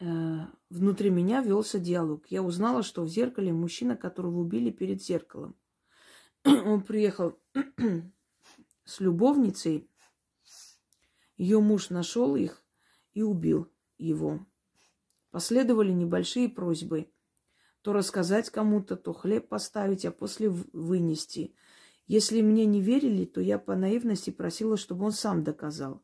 э, 0.00 0.38
внутри 0.68 1.10
меня 1.10 1.42
велся 1.42 1.78
диалог. 1.78 2.26
Я 2.28 2.42
узнала, 2.42 2.82
что 2.82 3.02
в 3.02 3.08
зеркале 3.08 3.52
мужчина, 3.52 3.96
которого 3.96 4.38
убили 4.38 4.70
перед 4.70 5.00
зеркалом. 5.02 5.54
Он 6.44 6.82
приехал 6.82 7.38
с 8.84 9.00
любовницей 9.00 9.90
ее 11.40 11.58
муж 11.60 11.88
нашел 11.88 12.36
их 12.36 12.62
и 13.14 13.22
убил 13.22 13.66
его. 13.96 14.46
Последовали 15.30 15.90
небольшие 15.90 16.50
просьбы. 16.50 17.10
То 17.80 17.94
рассказать 17.94 18.50
кому-то, 18.50 18.94
то 18.94 19.14
хлеб 19.14 19.48
поставить, 19.48 20.04
а 20.04 20.10
после 20.10 20.50
вынести. 20.50 21.54
Если 22.06 22.42
мне 22.42 22.66
не 22.66 22.82
верили, 22.82 23.24
то 23.24 23.40
я 23.40 23.58
по 23.58 23.74
наивности 23.74 24.28
просила, 24.28 24.76
чтобы 24.76 25.06
он 25.06 25.12
сам 25.12 25.42
доказал. 25.42 26.02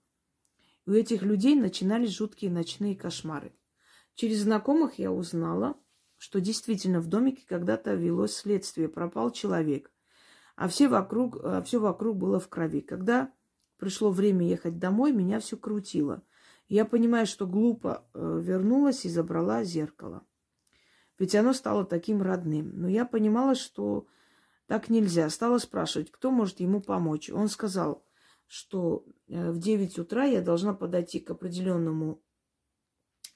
У 0.87 0.93
этих 0.93 1.21
людей 1.21 1.55
начинались 1.55 2.17
жуткие 2.17 2.51
ночные 2.51 2.97
кошмары. 2.97 3.53
Через 4.15 4.39
знакомых 4.39 4.99
я 4.99 5.13
узнала, 5.13 5.79
что 6.17 6.41
действительно 6.41 7.03
в 7.03 7.09
домике 7.09 7.43
когда-то 7.47 7.93
велось 7.93 8.35
следствие, 8.35 8.89
пропал 8.89 9.33
человек, 9.33 9.93
а 10.57 10.69
все 10.69 10.89
вокруг, 10.89 11.39
а 11.43 11.63
все 11.63 11.79
вокруг 11.79 12.17
было 12.17 12.41
в 12.41 12.49
крови. 12.49 12.81
Когда 12.81 13.33
пришло 13.77 14.11
время 14.11 14.47
ехать 14.49 14.79
домой, 14.79 15.13
меня 15.13 15.39
все 15.39 15.57
крутило. 15.57 16.23
Я 16.69 16.85
понимаю, 16.85 17.27
что 17.27 17.47
глупо 17.47 18.05
э, 18.13 18.41
вернулась 18.43 19.05
и 19.05 19.11
забрала 19.11 19.63
зеркало. 19.63 20.27
Ведь 21.19 21.35
оно 21.35 21.53
стало 21.53 21.85
таким 21.85 22.23
родным. 22.23 22.73
Но 22.75 22.89
я 22.89 23.05
понимала, 23.05 23.55
что 23.55 24.07
так 24.67 24.89
нельзя. 24.89 25.31
Стала 25.31 25.59
спрашивать, 25.59 26.11
кто 26.11 26.31
может 26.31 26.59
ему 26.61 26.81
помочь. 26.81 27.31
Он 27.31 27.49
сказал, 27.49 28.05
что 28.47 29.05
э, 29.29 29.51
в 29.51 29.59
9 29.59 29.99
утра 29.99 30.25
я 30.25 30.41
должна 30.41 30.75
подойти 30.75 31.21
к 31.21 31.31
определенному, 31.31 32.23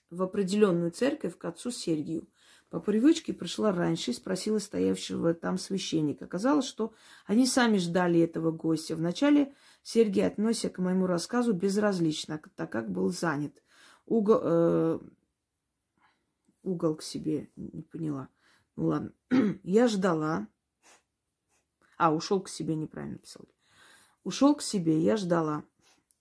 в 0.08 0.22
определенную 0.22 0.90
церковь 0.90 1.36
к 1.36 1.44
отцу 1.44 1.70
Сергию. 1.70 2.26
По 2.70 2.78
привычке 2.78 3.32
пришла 3.32 3.72
раньше 3.72 4.12
и 4.12 4.14
спросила 4.14 4.58
стоявшего 4.58 5.34
там 5.34 5.58
священника. 5.58 6.26
Оказалось, 6.26 6.66
что 6.66 6.94
они 7.26 7.44
сами 7.44 7.78
ждали 7.78 8.20
этого 8.20 8.52
гостя. 8.52 8.94
Вначале 8.94 9.52
Сергей 9.82 10.24
отнесся 10.24 10.70
к 10.70 10.78
моему 10.78 11.06
рассказу 11.06 11.52
безразлично, 11.52 12.40
так 12.54 12.70
как 12.70 12.88
был 12.88 13.10
занят. 13.10 13.60
Угол, 14.06 14.40
э, 14.42 14.98
угол 16.62 16.94
к 16.94 17.02
себе, 17.02 17.50
не 17.56 17.82
поняла. 17.82 18.28
Ну 18.76 18.86
ладно. 18.86 19.12
Я 19.64 19.88
ждала. 19.88 20.46
А, 21.98 22.14
ушел 22.14 22.40
к 22.40 22.48
себе, 22.48 22.76
неправильно 22.76 23.18
писал. 23.18 23.46
Ушел 24.22 24.54
к 24.54 24.62
себе, 24.62 24.98
я 24.98 25.16
ждала. 25.16 25.64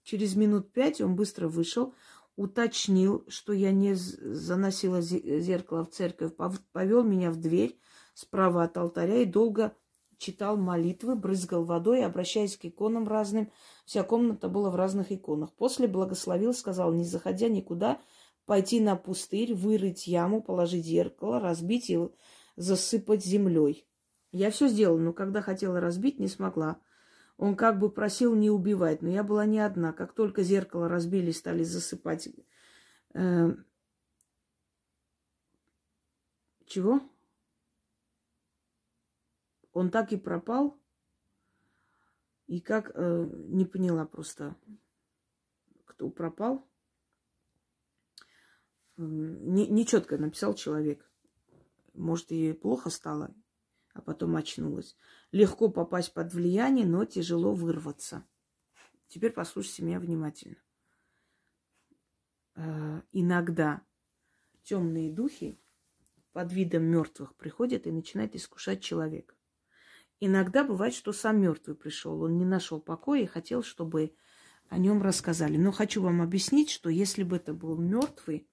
Через 0.04 0.36
минут 0.36 0.72
пять 0.74 1.00
он 1.00 1.16
быстро 1.16 1.48
вышел, 1.48 1.94
уточнил, 2.40 3.26
что 3.28 3.52
я 3.52 3.74
не 3.74 3.96
заносила 3.96 5.02
зеркало 5.02 5.84
в 5.84 5.90
церковь, 5.90 6.32
повел 6.72 7.04
меня 7.04 7.32
в 7.32 7.36
дверь, 7.36 7.78
справа 8.14 8.64
от 8.64 8.78
алтаря 8.78 9.24
и 9.24 9.26
долго 9.26 9.76
читал 10.18 10.56
молитвы, 10.56 11.18
брызгал 11.18 11.66
водой, 11.66 12.06
обращаясь 12.06 12.56
к 12.56 12.64
иконам 12.64 13.10
разным. 13.10 13.52
Вся 13.84 14.04
комната 14.04 14.48
была 14.48 14.70
в 14.70 14.78
разных 14.78 15.12
иконах. 15.12 15.54
После 15.56 15.90
благословил, 15.90 16.54
сказал, 16.54 16.94
не 16.94 17.04
заходя 17.04 17.50
никуда, 17.50 18.00
пойти 18.46 18.80
на 18.80 18.96
пустырь, 18.96 19.54
вырыть 19.54 20.08
яму, 20.08 20.42
положить 20.42 20.86
зеркало, 20.86 21.42
разбить 21.42 21.90
и 21.90 22.00
засыпать 22.56 23.26
землей. 23.26 23.86
Я 24.32 24.50
все 24.50 24.70
сделала, 24.70 25.00
но 25.00 25.12
когда 25.12 25.42
хотела 25.42 25.82
разбить, 25.82 26.20
не 26.20 26.30
смогла. 26.30 26.80
Он 27.40 27.56
как 27.56 27.80
бы 27.80 27.90
просил 27.90 28.36
не 28.36 28.50
убивать, 28.50 29.02
но 29.02 29.08
я 29.08 29.24
была 29.24 29.46
не 29.46 29.60
одна. 29.60 29.94
Как 29.94 30.12
только 30.12 30.44
зеркало 30.44 30.90
разбили, 30.90 31.32
стали 31.32 31.64
засыпать. 31.64 32.28
Э, 33.14 33.56
чего? 36.66 37.00
Он 39.72 39.90
так 39.90 40.12
и 40.12 40.18
пропал. 40.18 40.78
И 42.48 42.60
как, 42.60 42.92
э, 42.94 43.30
не 43.32 43.64
поняла 43.64 44.06
просто, 44.06 44.58
кто 45.86 46.10
пропал. 46.10 46.70
Не, 48.98 49.66
нечетко 49.66 50.18
написал 50.18 50.56
человек. 50.56 51.10
Может, 51.94 52.34
и 52.34 52.52
плохо 52.52 52.90
стало, 52.90 53.34
а 53.94 54.02
потом 54.02 54.36
очнулась. 54.36 54.98
Легко 55.32 55.70
попасть 55.70 56.14
под 56.14 56.34
влияние, 56.34 56.86
но 56.86 57.06
тяжело 57.06 57.54
вырваться. 57.54 58.26
Теперь 59.08 59.32
послушайте 59.32 59.84
меня 59.84 60.00
внимательно. 60.00 60.58
Э, 62.56 63.02
иногда 63.12 63.82
темные 64.64 65.12
духи 65.12 65.60
под 66.32 66.52
видом 66.52 66.84
мертвых 66.84 67.36
приходят 67.36 67.88
и 67.88 67.92
начинают 67.92 68.36
искушать 68.36 68.82
человека. 68.82 69.36
Иногда 70.20 70.64
бывает, 70.64 70.94
что 70.94 71.14
сам 71.14 71.42
мертвый 71.42 71.76
пришел, 71.76 72.22
он 72.22 72.38
не 72.38 72.46
нашел 72.46 72.82
покоя 72.82 73.22
и 73.22 73.28
хотел, 73.28 73.64
чтобы 73.64 74.14
о 74.68 74.78
нем 74.78 75.02
рассказали. 75.02 75.58
Но 75.58 75.72
хочу 75.72 76.02
вам 76.02 76.22
объяснить, 76.22 76.70
что 76.70 76.90
если 76.90 77.24
бы 77.24 77.38
это 77.38 77.54
был 77.54 77.78
мертвый, 77.78 78.48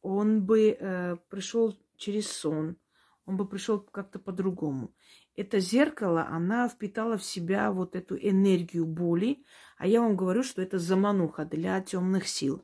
он 0.00 0.44
бы 0.44 0.76
э, 0.78 1.16
пришел 1.28 1.78
через 1.96 2.28
сон, 2.28 2.76
он 3.26 3.36
бы 3.36 3.46
пришел 3.46 3.80
как-то 3.80 4.18
по-другому. 4.18 4.94
Это 5.40 5.58
зеркало, 5.58 6.26
она 6.28 6.68
впитала 6.68 7.16
в 7.16 7.24
себя 7.24 7.72
вот 7.72 7.96
эту 7.96 8.14
энергию 8.14 8.84
боли, 8.84 9.42
а 9.78 9.86
я 9.86 10.02
вам 10.02 10.14
говорю, 10.14 10.42
что 10.42 10.60
это 10.60 10.78
замануха 10.78 11.46
для 11.46 11.80
темных 11.80 12.28
сил. 12.28 12.62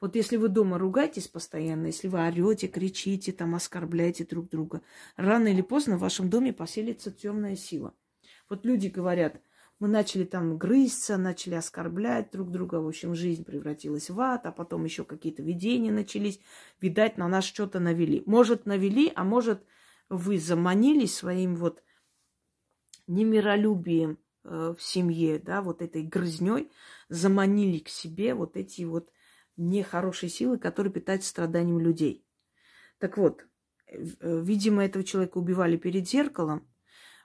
Вот 0.00 0.14
если 0.14 0.36
вы 0.36 0.48
дома 0.48 0.78
ругаетесь 0.78 1.26
постоянно, 1.26 1.86
если 1.86 2.06
вы 2.06 2.24
орете, 2.24 2.68
кричите, 2.68 3.32
там 3.32 3.56
оскорбляете 3.56 4.24
друг 4.24 4.48
друга, 4.48 4.82
рано 5.16 5.48
или 5.48 5.60
поздно 5.60 5.96
в 5.96 6.02
вашем 6.02 6.30
доме 6.30 6.52
поселится 6.52 7.10
темная 7.10 7.56
сила. 7.56 7.92
Вот 8.48 8.64
люди 8.64 8.86
говорят, 8.86 9.40
мы 9.80 9.88
начали 9.88 10.22
там 10.22 10.58
грызться, 10.58 11.16
начали 11.16 11.56
оскорблять 11.56 12.30
друг 12.30 12.52
друга, 12.52 12.76
в 12.76 12.86
общем, 12.86 13.16
жизнь 13.16 13.44
превратилась 13.44 14.08
в 14.08 14.20
ад, 14.20 14.46
а 14.46 14.52
потом 14.52 14.84
еще 14.84 15.02
какие-то 15.02 15.42
видения 15.42 15.90
начались, 15.90 16.38
видать, 16.80 17.16
на 17.16 17.26
нас 17.26 17.42
что-то 17.42 17.80
навели. 17.80 18.22
Может, 18.24 18.66
навели, 18.66 19.12
а 19.16 19.24
может, 19.24 19.64
вы 20.12 20.38
заманились 20.38 21.14
своим 21.14 21.56
вот 21.56 21.82
немиролюбием 23.06 24.18
э, 24.44 24.74
в 24.76 24.82
семье, 24.82 25.38
да, 25.38 25.62
вот 25.62 25.80
этой 25.80 26.02
грызней, 26.02 26.70
заманили 27.08 27.78
к 27.78 27.88
себе 27.88 28.34
вот 28.34 28.56
эти 28.58 28.82
вот 28.82 29.10
нехорошие 29.56 30.28
силы, 30.28 30.58
которые 30.58 30.92
питают 30.92 31.24
страданием 31.24 31.80
людей. 31.80 32.26
Так 32.98 33.16
вот, 33.16 33.46
э, 33.86 33.96
видимо, 34.20 34.84
этого 34.84 35.02
человека 35.02 35.38
убивали 35.38 35.78
перед 35.78 36.06
зеркалом. 36.06 36.68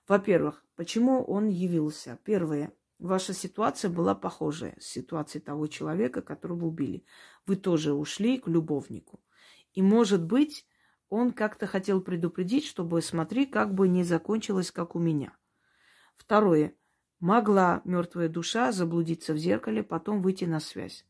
Во-первых, 0.08 0.64
почему 0.78 1.22
он 1.24 1.50
явился? 1.50 2.20
Первое, 2.24 2.72
ваша 3.00 3.34
ситуация 3.34 3.92
была 3.92 4.16
похожая 4.16 4.78
с 4.80 4.86
ситуацией 4.86 5.44
того 5.44 5.68
человека, 5.68 6.22
которого 6.22 6.68
убили. 6.68 7.04
Вы 7.46 7.58
тоже 7.58 7.94
ушли 7.94 8.38
к 8.38 8.48
любовнику. 8.48 9.20
И, 9.74 9.82
может 9.82 10.24
быть, 10.24 10.66
он 11.10 11.32
как-то 11.32 11.68
хотел 11.68 12.02
предупредить, 12.02 12.66
чтобы, 12.66 13.02
смотри, 13.02 13.46
как 13.46 13.74
бы 13.74 13.88
не 13.88 14.04
закончилось, 14.04 14.72
как 14.72 14.96
у 14.96 15.00
меня. 15.00 15.36
Второе. 16.16 16.76
Могла 17.20 17.82
мертвая 17.84 18.30
душа 18.30 18.72
заблудиться 18.72 19.34
в 19.34 19.38
зеркале, 19.38 19.84
потом 19.84 20.22
выйти 20.22 20.46
на 20.46 20.60
связь. 20.60 21.06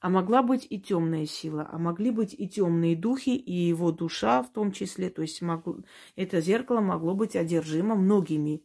А 0.00 0.08
могла 0.08 0.42
быть 0.42 0.66
и 0.68 0.80
темная 0.80 1.26
сила, 1.26 1.68
а 1.70 1.78
могли 1.78 2.10
быть 2.10 2.34
и 2.36 2.48
темные 2.48 2.96
духи, 2.96 3.36
и 3.36 3.52
его 3.52 3.92
душа 3.92 4.42
в 4.42 4.52
том 4.52 4.72
числе. 4.72 5.10
То 5.10 5.22
есть 5.22 5.42
могло, 5.42 5.78
это 6.16 6.40
зеркало 6.40 6.80
могло 6.80 7.14
быть 7.14 7.36
одержимо 7.36 7.94
многими 7.94 8.64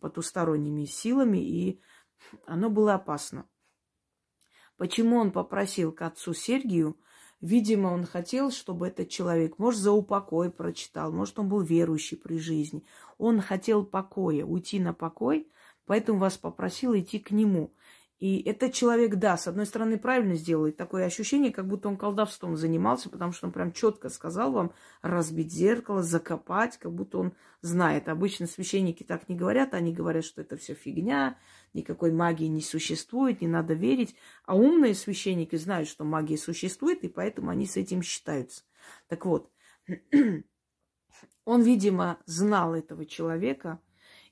потусторонними 0.00 0.84
силами, 0.84 1.38
и 1.38 1.80
оно 2.44 2.70
было 2.70 2.94
опасно. 2.94 3.48
Почему 4.76 5.16
он 5.16 5.30
попросил 5.30 5.92
к 5.92 6.02
отцу 6.02 6.34
Сергию? 6.34 6.98
Видимо, 7.40 7.88
он 7.88 8.04
хотел, 8.04 8.50
чтобы 8.50 8.88
этот 8.88 9.08
человек, 9.08 9.58
может, 9.58 9.80
за 9.80 9.92
упокой 9.92 10.50
прочитал, 10.50 11.12
может, 11.12 11.38
он 11.38 11.48
был 11.48 11.60
верующий 11.60 12.16
при 12.16 12.38
жизни. 12.38 12.84
Он 13.16 13.40
хотел 13.40 13.84
покоя, 13.84 14.44
уйти 14.44 14.80
на 14.80 14.92
покой, 14.92 15.48
поэтому 15.86 16.18
вас 16.18 16.36
попросил 16.36 16.96
идти 16.98 17.20
к 17.20 17.30
нему. 17.30 17.72
И 18.18 18.40
этот 18.42 18.72
человек, 18.72 19.14
да, 19.14 19.36
с 19.36 19.46
одной 19.46 19.64
стороны, 19.64 19.96
правильно 19.96 20.34
сделает. 20.34 20.76
Такое 20.76 21.04
ощущение, 21.04 21.52
как 21.52 21.68
будто 21.68 21.88
он 21.88 21.96
колдовством 21.96 22.56
занимался, 22.56 23.08
потому 23.08 23.30
что 23.30 23.46
он 23.46 23.52
прям 23.52 23.72
четко 23.72 24.08
сказал 24.08 24.50
вам 24.50 24.72
разбить 25.02 25.52
зеркало, 25.52 26.02
закопать, 26.02 26.78
как 26.78 26.92
будто 26.92 27.18
он 27.18 27.32
знает. 27.60 28.08
Обычно 28.08 28.48
священники 28.48 29.04
так 29.04 29.28
не 29.28 29.36
говорят, 29.36 29.72
они 29.72 29.92
говорят, 29.92 30.24
что 30.24 30.40
это 30.40 30.56
все 30.56 30.74
фигня, 30.74 31.38
никакой 31.74 32.12
магии 32.12 32.46
не 32.46 32.60
существует, 32.60 33.40
не 33.40 33.48
надо 33.48 33.74
верить. 33.74 34.14
А 34.44 34.56
умные 34.56 34.94
священники 34.94 35.56
знают, 35.56 35.88
что 35.88 36.04
магия 36.04 36.38
существует, 36.38 37.04
и 37.04 37.08
поэтому 37.08 37.50
они 37.50 37.66
с 37.66 37.76
этим 37.76 38.02
считаются. 38.02 38.62
Так 39.08 39.26
вот, 39.26 39.50
он, 41.44 41.62
видимо, 41.62 42.18
знал 42.26 42.74
этого 42.74 43.06
человека, 43.06 43.80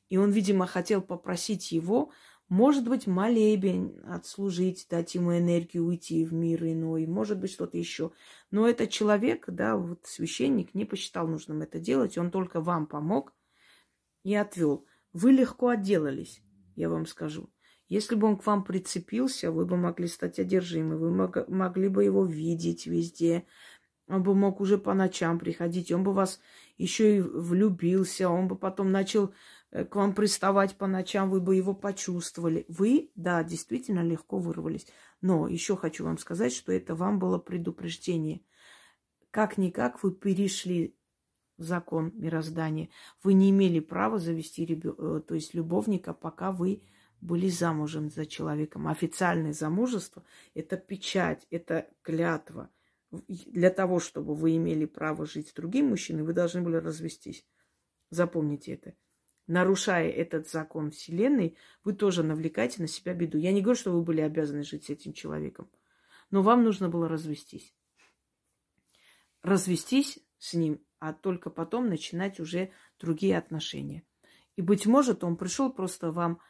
и 0.08 0.16
он, 0.16 0.30
видимо, 0.30 0.66
хотел 0.66 1.02
попросить 1.02 1.72
его 1.72 2.12
может 2.48 2.88
быть, 2.88 3.08
молебень 3.08 3.98
отслужить, 4.04 4.86
дать 4.88 5.14
ему 5.16 5.36
энергию 5.36 5.84
уйти 5.84 6.24
в 6.24 6.32
мир 6.32 6.64
иной, 6.64 7.06
может 7.06 7.40
быть, 7.40 7.50
что-то 7.50 7.76
еще. 7.76 8.12
Но 8.50 8.68
этот 8.68 8.90
человек, 8.90 9.46
да, 9.48 9.76
вот 9.76 10.06
священник 10.06 10.72
не 10.74 10.84
посчитал 10.84 11.26
нужным 11.26 11.62
это 11.62 11.80
делать, 11.80 12.16
он 12.16 12.30
только 12.30 12.60
вам 12.60 12.86
помог 12.86 13.34
и 14.22 14.34
отвел. 14.34 14.86
Вы 15.12 15.32
легко 15.32 15.68
отделались, 15.68 16.40
я 16.76 16.88
вам 16.88 17.06
скажу. 17.06 17.50
Если 17.88 18.14
бы 18.14 18.28
он 18.28 18.36
к 18.36 18.46
вам 18.46 18.64
прицепился, 18.64 19.50
вы 19.50 19.66
бы 19.66 19.76
могли 19.76 20.08
стать 20.08 20.38
одержимы, 20.38 20.96
вы 20.96 21.10
мог, 21.10 21.48
могли 21.48 21.88
бы 21.88 22.04
его 22.04 22.24
видеть 22.24 22.86
везде, 22.86 23.44
он 24.08 24.22
бы 24.22 24.34
мог 24.34 24.60
уже 24.60 24.78
по 24.78 24.94
ночам 24.94 25.38
приходить, 25.38 25.90
он 25.90 26.04
бы 26.04 26.12
вас 26.12 26.40
еще 26.78 27.16
и 27.16 27.20
влюбился, 27.20 28.28
он 28.28 28.46
бы 28.48 28.56
потом 28.56 28.92
начал 28.92 29.32
Э, 29.76 29.84
к 29.84 29.94
вам 29.96 30.14
приставать 30.14 30.76
по 30.76 30.86
ночам, 30.86 31.30
вы 31.30 31.40
бы 31.40 31.54
его 31.56 31.74
почувствовали. 31.74 32.64
Вы, 32.68 33.10
да, 33.14 33.42
действительно 33.44 34.02
легко 34.02 34.38
вырвались. 34.38 34.86
Но 35.20 35.48
еще 35.48 35.76
хочу 35.76 36.04
вам 36.04 36.18
сказать, 36.18 36.52
что 36.52 36.72
это 36.72 36.94
вам 36.94 37.18
было 37.18 37.38
предупреждение. 37.38 38.42
Как-никак 39.30 40.02
вы 40.02 40.12
перешли 40.12 40.96
закон 41.56 42.12
мироздания. 42.14 42.88
Вы 43.22 43.34
не 43.34 43.50
имели 43.50 43.80
права 43.80 44.18
завести 44.18 44.64
ребё... 44.64 44.94
Э, 44.98 45.20
то 45.20 45.34
есть 45.34 45.54
любовника, 45.54 46.12
пока 46.12 46.52
вы 46.52 46.82
были 47.20 47.48
замужем 47.48 48.10
за 48.10 48.26
человеком. 48.26 48.88
Официальное 48.88 49.52
замужество– 49.52 50.24
это 50.54 50.76
печать, 50.76 51.46
это 51.50 51.88
клятва. 52.02 52.70
Для 53.10 53.70
того, 53.70 54.00
чтобы 54.00 54.34
вы 54.34 54.56
имели 54.56 54.84
право 54.84 55.26
жить 55.26 55.48
с 55.48 55.52
другим 55.52 55.88
мужчиной, 55.88 56.22
вы 56.22 56.32
должны 56.32 56.60
были 56.62 56.76
развестись. 56.76 57.46
Запомните 58.10 58.74
это 58.74 58.94
нарушая 59.46 60.10
этот 60.10 60.48
закон 60.48 60.90
Вселенной, 60.90 61.56
вы 61.84 61.92
тоже 61.94 62.22
навлекаете 62.22 62.82
на 62.82 62.88
себя 62.88 63.14
беду. 63.14 63.38
Я 63.38 63.52
не 63.52 63.62
говорю, 63.62 63.78
что 63.78 63.92
вы 63.92 64.02
были 64.02 64.20
обязаны 64.20 64.62
жить 64.62 64.84
с 64.84 64.90
этим 64.90 65.12
человеком, 65.12 65.70
но 66.30 66.42
вам 66.42 66.64
нужно 66.64 66.88
было 66.88 67.08
развестись. 67.08 67.74
Развестись 69.42 70.18
с 70.38 70.54
ним, 70.54 70.84
а 70.98 71.12
только 71.12 71.50
потом 71.50 71.88
начинать 71.88 72.40
уже 72.40 72.70
другие 72.98 73.36
отношения. 73.38 74.04
И, 74.56 74.62
быть 74.62 74.86
может, 74.86 75.24
он 75.24 75.36
пришел 75.36 75.72
просто 75.72 76.10
вам 76.10 76.40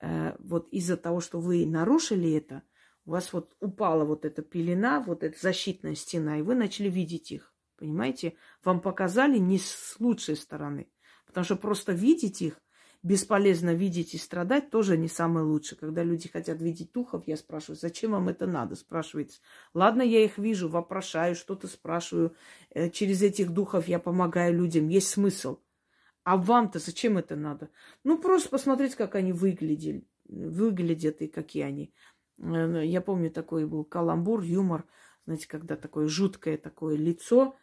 э, 0.00 0.36
вот 0.38 0.68
из-за 0.68 0.96
того, 0.96 1.20
что 1.20 1.40
вы 1.40 1.66
нарушили 1.66 2.32
это, 2.32 2.62
у 3.06 3.12
вас 3.12 3.32
вот 3.32 3.54
упала 3.60 4.04
вот 4.04 4.24
эта 4.24 4.42
пелена, 4.42 5.00
вот 5.00 5.22
эта 5.22 5.38
защитная 5.38 5.94
стена, 5.94 6.38
и 6.38 6.42
вы 6.42 6.54
начали 6.54 6.88
видеть 6.88 7.32
их. 7.32 7.54
Понимаете? 7.76 8.36
Вам 8.62 8.80
показали 8.80 9.38
не 9.38 9.58
с 9.58 9.96
лучшей 9.98 10.36
стороны. 10.36 10.90
Потому 11.26 11.44
что 11.44 11.56
просто 11.56 11.92
видеть 11.92 12.40
их 12.40 12.60
бесполезно 13.04 13.74
видеть 13.74 14.14
и 14.14 14.18
страдать, 14.18 14.70
тоже 14.70 14.96
не 14.96 15.08
самое 15.08 15.44
лучшее. 15.44 15.78
Когда 15.78 16.02
люди 16.02 16.26
хотят 16.26 16.60
видеть 16.62 16.90
духов, 16.92 17.24
я 17.26 17.36
спрашиваю, 17.36 17.76
зачем 17.76 18.12
вам 18.12 18.30
это 18.30 18.46
надо? 18.46 18.76
Спрашивается. 18.76 19.40
Ладно, 19.74 20.00
я 20.00 20.24
их 20.24 20.38
вижу, 20.38 20.70
вопрошаю, 20.70 21.34
что-то 21.36 21.68
спрашиваю. 21.68 22.34
Э, 22.70 22.88
через 22.88 23.20
этих 23.20 23.50
духов 23.50 23.88
я 23.88 23.98
помогаю 23.98 24.56
людям. 24.56 24.88
Есть 24.88 25.10
смысл. 25.10 25.60
А 26.24 26.38
вам-то 26.38 26.78
зачем 26.78 27.18
это 27.18 27.36
надо? 27.36 27.68
Ну, 28.04 28.16
просто 28.16 28.48
посмотреть, 28.48 28.94
как 28.94 29.16
они 29.16 29.34
выглядели, 29.34 30.08
выглядят 30.24 31.20
и 31.20 31.28
какие 31.28 31.64
они. 31.64 31.94
Э, 32.38 32.80
я 32.86 33.02
помню, 33.02 33.30
такой 33.30 33.66
был 33.66 33.84
каламбур, 33.84 34.40
юмор, 34.40 34.86
знаете, 35.26 35.46
когда 35.46 35.76
такое 35.76 36.08
жуткое 36.08 36.56
такое 36.56 36.96
лицо 36.96 37.54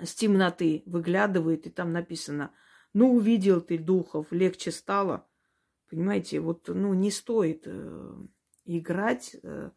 с 0.00 0.14
темноты 0.14 0.84
выглядывает, 0.86 1.66
и 1.66 1.70
там 1.70 1.92
написано, 1.92 2.52
ну, 2.92 3.14
увидел 3.14 3.60
ты 3.60 3.78
духов, 3.78 4.32
легче 4.32 4.70
стало. 4.70 5.26
Понимаете, 5.88 6.40
вот, 6.40 6.68
ну, 6.68 6.94
не 6.94 7.10
стоит 7.10 7.62
э, 7.66 8.14
играть 8.64 9.36
э, 9.42 9.70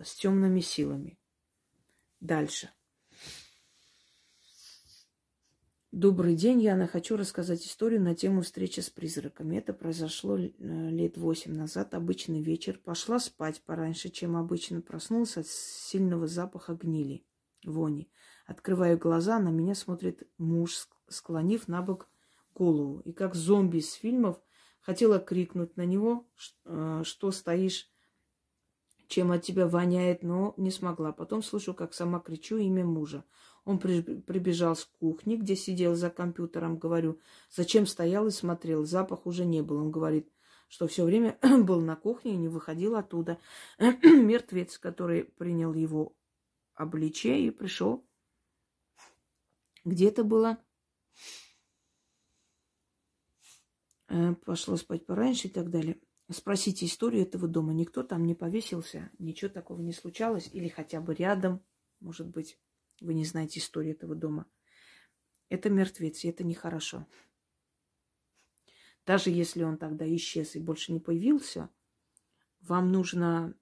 с 0.00 0.14
темными 0.14 0.60
силами. 0.60 1.18
Дальше. 2.20 2.70
Добрый 5.92 6.36
день, 6.36 6.62
Яна. 6.62 6.86
Хочу 6.86 7.16
рассказать 7.16 7.66
историю 7.66 8.00
на 8.00 8.14
тему 8.14 8.42
встречи 8.42 8.78
с 8.78 8.90
призраками. 8.90 9.56
Это 9.56 9.72
произошло 9.72 10.38
э, 10.38 10.48
лет 10.48 11.16
восемь 11.16 11.56
назад. 11.56 11.94
Обычный 11.94 12.42
вечер. 12.42 12.78
Пошла 12.78 13.18
спать 13.18 13.60
пораньше, 13.62 14.08
чем 14.08 14.36
обычно. 14.36 14.82
Проснулась 14.82 15.36
от 15.36 15.48
сильного 15.48 16.28
запаха 16.28 16.74
гнили, 16.74 17.24
вони. 17.64 18.08
Открываю 18.46 18.98
глаза, 18.98 19.40
на 19.40 19.48
меня 19.48 19.74
смотрит 19.74 20.22
муж, 20.38 20.88
склонив 21.08 21.66
на 21.66 21.82
бок 21.82 22.08
голову. 22.54 23.00
И 23.00 23.12
как 23.12 23.34
зомби 23.34 23.78
из 23.78 23.92
фильмов 23.92 24.40
хотела 24.80 25.18
крикнуть 25.18 25.76
на 25.76 25.84
него, 25.84 26.26
э, 26.64 27.02
что 27.04 27.30
стоишь, 27.30 27.90
чем 29.08 29.32
от 29.32 29.42
тебя 29.42 29.66
воняет, 29.66 30.22
но 30.22 30.54
не 30.56 30.70
смогла. 30.70 31.12
Потом 31.12 31.42
слышу, 31.42 31.74
как 31.74 31.94
сама 31.94 32.20
кричу 32.20 32.58
имя 32.58 32.84
мужа. 32.84 33.24
Он 33.64 33.78
прибежал 33.78 34.76
с 34.76 34.84
кухни, 34.84 35.36
где 35.36 35.56
сидел 35.56 35.94
за 35.94 36.10
компьютером. 36.10 36.78
Говорю, 36.78 37.18
зачем 37.50 37.86
стоял 37.86 38.26
и 38.26 38.30
смотрел? 38.30 38.84
Запах 38.84 39.26
уже 39.26 39.44
не 39.44 39.62
был. 39.62 39.76
Он 39.78 39.90
говорит, 39.90 40.30
что 40.68 40.86
все 40.86 41.04
время 41.04 41.38
был 41.64 41.80
на 41.80 41.96
кухне 41.96 42.34
и 42.34 42.36
не 42.36 42.48
выходил 42.48 42.96
оттуда. 42.96 43.38
Мертвец, 43.78 44.78
который 44.78 45.24
принял 45.24 45.74
его 45.74 46.14
обличие 46.74 47.46
и 47.46 47.50
пришел. 47.50 48.06
Где 49.84 50.08
это 50.08 50.24
было? 50.24 50.58
Э, 54.10 54.34
пошло 54.34 54.76
спать 54.76 55.06
пораньше 55.06 55.46
и 55.46 55.50
так 55.50 55.70
далее. 55.70 56.00
Спросите 56.30 56.84
историю 56.84 57.22
этого 57.22 57.46
дома. 57.46 57.72
Никто 57.72 58.02
там 58.02 58.24
не 58.26 58.34
повесился, 58.34 59.10
ничего 59.18 59.48
такого 59.48 59.80
не 59.80 59.92
случалось. 59.92 60.50
Или 60.52 60.68
хотя 60.68 61.00
бы 61.00 61.14
рядом, 61.14 61.64
может 62.00 62.26
быть. 62.26 62.58
Вы 63.00 63.14
не 63.14 63.24
знаете 63.24 63.60
историю 63.60 63.94
этого 63.94 64.14
дома. 64.14 64.46
Это 65.48 65.70
мертвец, 65.70 66.24
и 66.24 66.28
это 66.28 66.44
нехорошо. 66.44 67.06
Даже 69.06 69.30
если 69.30 69.62
он 69.62 69.78
тогда 69.78 70.04
исчез 70.16 70.54
и 70.54 70.60
больше 70.60 70.92
не 70.92 71.00
появился, 71.00 71.70
вам 72.60 72.92
нужно 72.92 73.54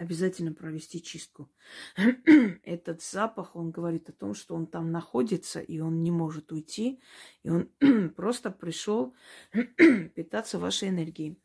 обязательно 0.00 0.52
провести 0.52 1.02
чистку. 1.02 1.50
Этот 2.64 3.02
запах, 3.02 3.56
он 3.56 3.70
говорит 3.70 4.08
о 4.08 4.12
том, 4.12 4.34
что 4.34 4.54
он 4.54 4.66
там 4.66 4.90
находится, 4.90 5.60
и 5.60 5.80
он 5.80 6.02
не 6.02 6.10
может 6.10 6.52
уйти, 6.52 7.00
и 7.42 7.50
он 7.50 7.70
просто 8.16 8.50
пришел 8.50 9.14
питаться 10.14 10.58
вашей 10.58 10.88
энергией. 10.88 11.38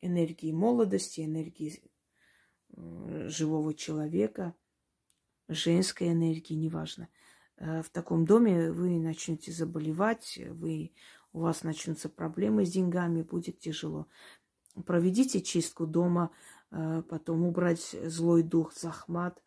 Энергией 0.00 0.52
молодости, 0.52 1.22
энергией 1.22 1.82
э, 2.76 3.28
живого 3.28 3.74
человека– 3.74 4.54
женской 5.48 6.10
энергии, 6.12 6.54
неважно. 6.54 7.08
Э, 7.56 7.82
в 7.82 7.90
таком 7.90 8.24
доме 8.24 8.70
вы 8.72 8.98
начнете 8.98 9.52
заболевать, 9.52 10.38
вы, 10.50 10.92
у 11.32 11.40
вас 11.40 11.62
начнутся 11.62 12.08
проблемы 12.08 12.64
с 12.64 12.72
деньгами, 12.72 13.22
будет 13.22 13.58
тяжело. 13.58 14.06
Проведите 14.84 15.40
чистку 15.40 15.86
дома, 15.86 16.30
потом 17.08 17.44
убрать 17.44 17.96
злой 18.04 18.42
дух, 18.42 18.72
захмат. 18.74 19.42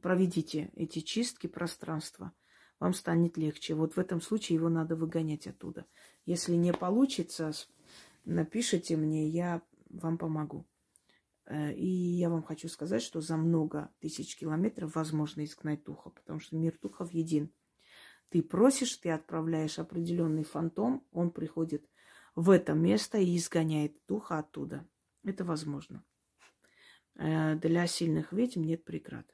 Проведите 0.00 0.70
эти 0.74 1.00
чистки 1.00 1.46
пространства. 1.46 2.32
Вам 2.80 2.92
станет 2.92 3.36
легче. 3.36 3.74
Вот 3.74 3.94
в 3.94 3.98
этом 3.98 4.20
случае 4.20 4.56
его 4.56 4.68
надо 4.68 4.96
выгонять 4.96 5.46
оттуда. 5.46 5.86
Если 6.26 6.54
не 6.54 6.72
получится, 6.72 7.52
напишите 8.24 8.96
мне, 8.96 9.28
я 9.28 9.62
вам 9.88 10.18
помогу. 10.18 10.66
Э, 11.46 11.72
и 11.72 11.86
я 11.86 12.30
вам 12.30 12.42
хочу 12.42 12.68
сказать, 12.68 13.02
что 13.02 13.20
за 13.20 13.36
много 13.36 13.90
тысяч 14.00 14.36
километров 14.36 14.94
возможно 14.94 15.44
изгнать 15.44 15.84
духа, 15.84 16.10
потому 16.10 16.40
что 16.40 16.56
мир 16.56 16.76
духов 16.80 17.12
един. 17.12 17.52
Ты 18.30 18.42
просишь, 18.42 18.96
ты 18.96 19.10
отправляешь 19.10 19.78
определенный 19.78 20.44
фантом, 20.44 21.06
он 21.12 21.30
приходит 21.30 21.88
в 22.34 22.50
это 22.50 22.72
место 22.72 23.18
и 23.18 23.36
изгоняет 23.36 23.96
духа 24.08 24.38
оттуда. 24.38 24.86
Это 25.22 25.44
возможно. 25.44 26.04
Э, 27.16 27.54
для 27.56 27.86
сильных 27.86 28.32
ведьм 28.32 28.62
нет 28.62 28.84
преград, 28.84 29.26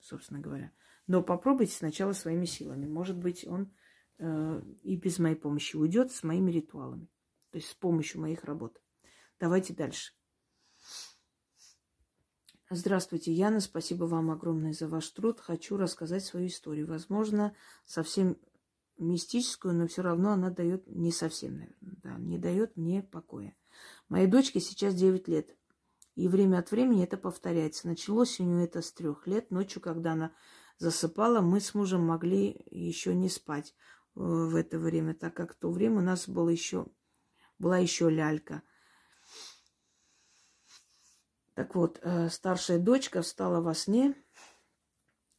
собственно 0.00 0.40
говоря. 0.40 0.72
Но 1.06 1.22
попробуйте 1.22 1.74
сначала 1.74 2.12
своими 2.12 2.44
силами. 2.44 2.86
Может 2.86 3.16
быть, 3.16 3.46
он 3.46 3.72
э, 4.18 4.62
и 4.82 4.96
без 4.96 5.18
моей 5.18 5.36
помощи 5.36 5.76
уйдет 5.76 6.12
с 6.12 6.22
моими 6.22 6.50
ритуалами. 6.50 7.08
То 7.50 7.58
есть 7.58 7.70
с 7.70 7.74
помощью 7.74 8.20
моих 8.20 8.44
работ. 8.44 8.80
Давайте 9.38 9.72
дальше. 9.72 10.12
Здравствуйте, 12.70 13.32
Яна. 13.32 13.60
Спасибо 13.60 14.04
вам 14.04 14.30
огромное 14.30 14.74
за 14.74 14.88
ваш 14.88 15.08
труд. 15.10 15.40
Хочу 15.40 15.78
рассказать 15.78 16.24
свою 16.24 16.48
историю. 16.48 16.86
Возможно, 16.86 17.54
совсем 17.86 18.36
мистическую, 18.98 19.74
но 19.74 19.86
все 19.86 20.02
равно 20.02 20.32
она 20.32 20.50
дает 20.50 20.86
не 20.88 21.12
совсем, 21.12 21.54
наверное, 21.54 21.96
да, 22.02 22.18
не 22.18 22.36
дает 22.36 22.76
мне 22.76 23.02
покоя. 23.02 23.56
Моей 24.08 24.26
дочке 24.26 24.60
сейчас 24.60 24.94
9 24.94 25.28
лет. 25.28 25.56
И 26.18 26.26
время 26.26 26.58
от 26.58 26.72
времени 26.72 27.04
это 27.04 27.16
повторяется. 27.16 27.86
Началось 27.86 28.40
у 28.40 28.42
нее 28.42 28.64
это 28.64 28.82
с 28.82 28.90
трех 28.90 29.28
лет. 29.28 29.52
Ночью, 29.52 29.80
когда 29.80 30.14
она 30.14 30.32
засыпала, 30.76 31.40
мы 31.40 31.60
с 31.60 31.74
мужем 31.74 32.04
могли 32.04 32.60
еще 32.72 33.14
не 33.14 33.28
спать 33.28 33.72
э, 34.16 34.20
в 34.20 34.56
это 34.56 34.80
время, 34.80 35.14
так 35.14 35.34
как 35.34 35.54
в 35.54 35.58
то 35.58 35.70
время 35.70 35.98
у 35.98 36.00
нас 36.00 36.28
было 36.28 36.48
еще, 36.48 36.88
была 37.60 37.78
еще 37.78 38.10
лялька. 38.10 38.62
Так 41.54 41.76
вот, 41.76 42.00
э, 42.02 42.28
старшая 42.30 42.80
дочка 42.80 43.22
встала 43.22 43.60
во 43.60 43.72
сне, 43.76 44.16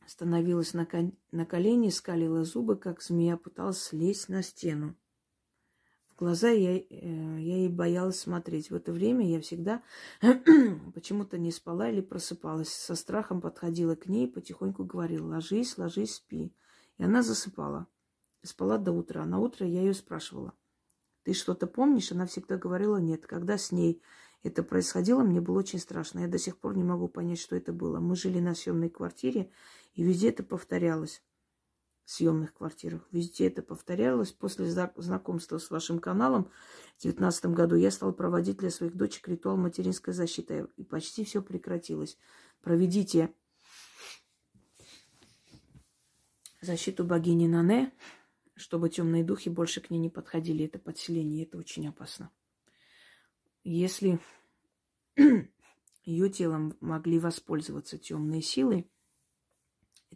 становилась 0.08 0.74
на, 0.74 0.86
кон- 0.86 1.18
на 1.32 1.46
колени, 1.46 1.90
скалила 1.90 2.46
зубы, 2.46 2.78
как 2.78 3.02
змея, 3.02 3.36
пыталась 3.36 3.84
слезть 3.84 4.30
на 4.30 4.42
стену. 4.42 4.96
Глаза 6.20 6.50
я, 6.50 6.76
э, 6.76 6.84
я 6.90 7.58
ей 7.60 7.70
боялась 7.70 8.20
смотреть. 8.20 8.72
В 8.72 8.76
это 8.76 8.92
время 8.92 9.26
я 9.26 9.40
всегда 9.40 9.82
почему-то 10.94 11.38
не 11.38 11.50
спала 11.50 11.90
или 11.90 12.02
просыпалась. 12.02 12.74
Со 12.74 12.96
страхом 12.96 13.40
подходила 13.40 13.96
к 13.96 14.08
ней 14.08 14.28
и 14.28 14.30
потихоньку 14.30 14.84
говорила, 14.84 15.36
ложись, 15.36 15.78
ложись, 15.78 16.16
спи. 16.16 16.54
И 16.98 17.04
она 17.04 17.24
засыпала. 17.24 17.88
Спала 18.44 18.78
до 18.78 18.92
утра. 18.92 19.26
На 19.26 19.40
утро 19.40 19.66
я 19.66 19.80
ее 19.80 19.94
спрашивала, 19.94 20.54
ты 21.24 21.34
что-то 21.34 21.68
помнишь? 21.68 22.12
Она 22.12 22.26
всегда 22.26 22.58
говорила 22.58 22.98
нет. 22.98 23.26
Когда 23.26 23.58
с 23.58 23.72
ней 23.72 24.02
это 24.44 24.62
происходило, 24.62 25.24
мне 25.24 25.40
было 25.40 25.60
очень 25.60 25.80
страшно. 25.80 26.20
Я 26.20 26.28
до 26.28 26.38
сих 26.38 26.58
пор 26.58 26.76
не 26.76 26.84
могу 26.84 27.08
понять, 27.08 27.40
что 27.40 27.56
это 27.56 27.72
было. 27.72 28.02
Мы 28.02 28.18
жили 28.18 28.42
на 28.42 28.56
съемной 28.56 28.90
квартире, 28.90 29.52
и 29.94 30.04
везде 30.04 30.32
это 30.32 30.44
повторялось. 30.44 31.24
Съемных 32.10 32.56
квартирах. 32.56 33.08
Везде 33.12 33.46
это 33.46 33.62
повторялось. 33.62 34.32
После 34.32 34.66
знакомства 34.66 35.60
с 35.60 35.70
вашим 35.70 36.00
каналом 36.00 36.46
в 36.98 37.04
2019 37.04 37.46
году 37.48 37.76
я 37.76 37.92
стала 37.92 38.12
проводить 38.12 38.58
для 38.58 38.72
своих 38.72 38.96
дочек 38.96 39.28
ритуал 39.28 39.58
материнской 39.58 40.12
защиты. 40.12 40.66
И 40.76 40.84
почти 40.84 41.24
все 41.24 41.44
прекратилось. 41.44 42.18
Проведите 42.62 43.32
защиту 46.62 47.04
богини 47.04 47.46
Нане, 47.46 47.94
чтобы 48.56 48.90
темные 48.90 49.24
духи 49.24 49.50
больше 49.50 49.80
к 49.80 49.92
ней 49.92 50.00
не 50.00 50.10
подходили. 50.10 50.66
Это 50.66 50.80
подселение, 50.80 51.46
это 51.46 51.60
очень 51.60 51.88
опасно. 51.88 52.32
Если 53.64 54.20
ее 56.06 56.30
телом 56.32 56.76
могли 56.80 57.20
воспользоваться 57.20 58.00
темные 58.00 58.42
силы, 58.42 58.90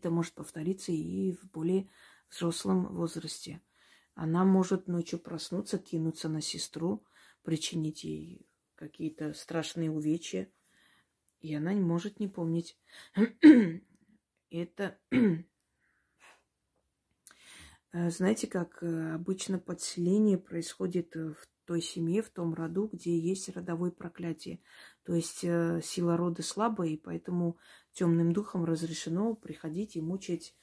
это 0.04 0.12
может 0.12 0.34
повториться 0.34 0.91
и 0.91 1.32
в 1.32 1.49
более 1.51 1.89
взрослом 2.30 2.93
возрасте. 2.93 3.62
Она 4.16 4.43
может 4.43 4.89
ночью 4.89 5.18
проснуться, 5.18 5.80
кинуться 5.80 6.28
на 6.28 6.41
сестру, 6.41 7.06
причинить 7.41 8.04
ей 8.04 8.45
какие-то 8.76 9.34
страшные 9.34 9.89
увечья, 9.89 10.51
и 11.39 11.56
она 11.56 11.74
не 11.74 11.80
может 11.80 12.20
не 12.20 12.28
помнить. 12.28 12.78
Это, 14.49 14.99
знаете, 17.93 18.47
как 18.47 18.84
обычно 18.84 19.58
подселение 19.58 20.38
происходит 20.38 21.16
в 21.16 21.47
той 21.66 21.82
семье, 21.82 22.22
в 22.22 22.30
том 22.30 22.53
роду, 22.53 22.89
где 22.91 23.18
есть 23.18 23.49
родовое 23.49 23.91
проклятие. 23.91 24.59
То 25.03 25.14
есть 25.14 25.43
э, 25.43 25.82
сила 25.84 26.18
рода 26.18 26.43
слабая, 26.43 26.89
и 26.89 26.97
поэтому 26.97 27.57
темным 27.93 28.34
духом 28.34 28.66
разрешено 28.66 29.36
приходить 29.36 29.95
и 29.95 30.01
мучить 30.01 30.55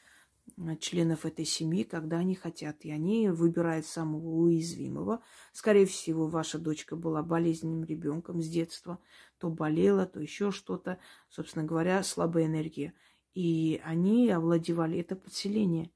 э, 0.57 0.77
членов 0.77 1.27
этой 1.27 1.45
семьи, 1.45 1.85
когда 1.85 2.19
они 2.19 2.35
хотят. 2.35 2.85
И 2.85 2.91
они 2.91 3.29
выбирают 3.31 3.87
самого 3.87 4.27
уязвимого. 4.27 5.23
Скорее 5.53 5.87
всего, 5.87 6.27
ваша 6.27 6.59
дочка 6.59 6.97
была 6.97 7.23
болезненным 7.23 7.85
ребенком 7.85 8.43
с 8.43 8.49
детства. 8.49 8.99
То 9.39 9.49
болела, 9.49 10.07
то 10.07 10.21
еще 10.21 10.51
что-то. 10.51 10.99
Собственно 11.29 11.65
говоря, 11.65 12.03
слабая 12.03 12.47
энергия. 12.47 12.95
И 13.35 13.81
они 13.85 14.31
овладевали 14.31 14.99
это 14.99 15.17
подселение. 15.17 15.91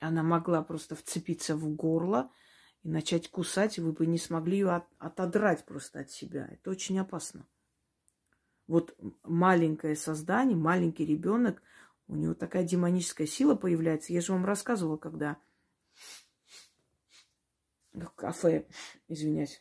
Она 0.00 0.22
могла 0.22 0.62
просто 0.62 0.96
вцепиться 0.96 1.54
в 1.56 1.68
горло 1.74 2.30
и 2.82 2.88
начать 2.88 3.30
кусать, 3.30 3.78
вы 3.78 3.92
бы 3.92 4.06
не 4.06 4.18
смогли 4.18 4.58
ее 4.58 4.70
от, 4.70 4.84
отодрать 4.98 5.64
просто 5.64 6.00
от 6.00 6.10
себя. 6.10 6.48
Это 6.50 6.70
очень 6.70 6.98
опасно. 6.98 7.46
Вот 8.66 8.96
маленькое 9.24 9.96
создание, 9.96 10.56
маленький 10.56 11.04
ребенок, 11.04 11.62
у 12.06 12.16
него 12.16 12.34
такая 12.34 12.64
демоническая 12.64 13.26
сила 13.26 13.54
появляется. 13.54 14.12
Я 14.12 14.20
же 14.20 14.32
вам 14.32 14.44
рассказывала, 14.44 14.96
когда 14.96 15.38
в 17.92 18.06
кафе, 18.10 18.66
извиняюсь, 19.08 19.60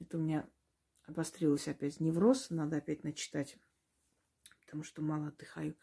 это 0.00 0.18
у 0.18 0.20
меня 0.20 0.48
обострилось 1.06 1.68
опять 1.68 2.00
невроз, 2.00 2.50
надо 2.50 2.76
опять 2.76 3.04
начитать, 3.04 3.58
потому 4.60 4.82
что 4.82 5.02
мало 5.02 5.28
отдыхаю. 5.28 5.76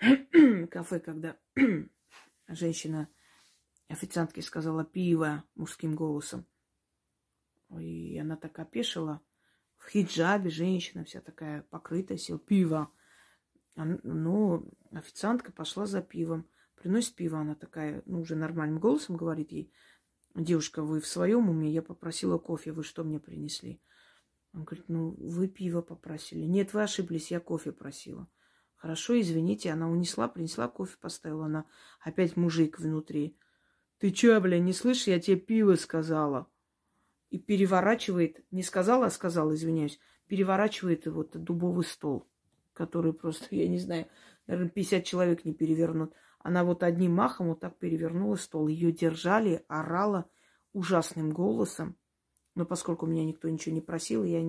кафе, 0.70 1.00
когда 1.00 1.38
женщина 2.48 3.08
официантке 3.88 4.42
сказала 4.42 4.84
пиво 4.84 5.44
мужским 5.54 5.94
голосом. 5.94 6.46
И 7.78 8.18
она 8.18 8.36
так 8.36 8.58
опешила. 8.58 9.20
В 9.76 9.88
хиджабе 9.88 10.50
женщина 10.50 11.04
вся 11.04 11.20
такая 11.20 11.62
покрытая, 11.62 12.18
сел 12.18 12.38
пиво. 12.38 12.90
Но 13.74 14.64
официантка 14.92 15.52
пошла 15.52 15.86
за 15.86 16.02
пивом. 16.02 16.48
Приносит 16.76 17.14
пиво, 17.14 17.38
она 17.38 17.54
такая, 17.54 18.02
ну, 18.06 18.20
уже 18.20 18.36
нормальным 18.36 18.78
голосом 18.78 19.16
говорит 19.16 19.50
ей, 19.50 19.72
девушка, 20.34 20.82
вы 20.82 21.00
в 21.00 21.06
своем 21.06 21.48
уме? 21.48 21.70
Я 21.70 21.82
попросила 21.82 22.38
кофе, 22.38 22.72
вы 22.72 22.84
что 22.84 23.02
мне 23.02 23.18
принесли? 23.18 23.80
Он 24.52 24.64
говорит, 24.64 24.88
ну, 24.88 25.10
вы 25.18 25.48
пиво 25.48 25.82
попросили. 25.82 26.44
Нет, 26.44 26.72
вы 26.74 26.82
ошиблись, 26.82 27.30
я 27.30 27.40
кофе 27.40 27.72
просила. 27.72 28.28
Хорошо, 28.76 29.18
извините, 29.18 29.70
она 29.70 29.88
унесла, 29.88 30.28
принесла 30.28 30.68
кофе, 30.68 30.96
поставила. 31.00 31.46
Она 31.46 31.66
опять 32.00 32.36
мужик 32.36 32.78
внутри. 32.78 33.38
Ты 33.98 34.10
чё, 34.10 34.40
бля, 34.40 34.58
не 34.58 34.72
слышишь, 34.72 35.06
я 35.06 35.20
тебе 35.20 35.36
пиво 35.36 35.74
сказала. 35.74 36.46
И 37.30 37.38
переворачивает, 37.38 38.44
не 38.50 38.62
сказала, 38.62 39.06
а 39.06 39.10
сказала, 39.10 39.54
извиняюсь, 39.54 39.98
переворачивает 40.26 41.06
вот 41.06 41.36
дубовый 41.42 41.84
стол, 41.84 42.26
который 42.72 43.12
просто, 43.12 43.46
я 43.54 43.68
не 43.68 43.78
знаю, 43.78 44.06
наверное, 44.46 44.70
50 44.70 45.04
человек 45.04 45.44
не 45.44 45.54
перевернут. 45.54 46.14
Она 46.38 46.62
вот 46.62 46.82
одним 46.82 47.14
махом 47.14 47.48
вот 47.48 47.60
так 47.60 47.76
перевернула 47.78 48.36
стол. 48.36 48.68
Ее 48.68 48.92
держали, 48.92 49.64
орала 49.66 50.28
ужасным 50.72 51.30
голосом. 51.30 51.96
Но 52.54 52.64
поскольку 52.64 53.06
меня 53.06 53.24
никто 53.24 53.48
ничего 53.48 53.74
не 53.74 53.80
просил, 53.80 54.22
я 54.24 54.40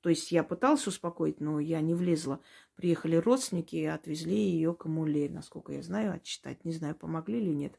то 0.00 0.10
есть 0.10 0.30
я 0.30 0.44
пыталась 0.44 0.86
успокоить, 0.86 1.40
но 1.40 1.58
я 1.58 1.80
не 1.80 1.94
влезла. 1.94 2.40
Приехали 2.76 3.16
родственники 3.16 3.74
и 3.74 3.84
отвезли 3.84 4.36
ее 4.36 4.72
к 4.74 4.86
Амуле, 4.86 5.28
насколько 5.28 5.72
я 5.72 5.82
знаю, 5.82 6.12
отчитать. 6.12 6.64
Не 6.64 6.72
знаю, 6.72 6.94
помогли 6.94 7.40
или 7.40 7.52
нет. 7.52 7.78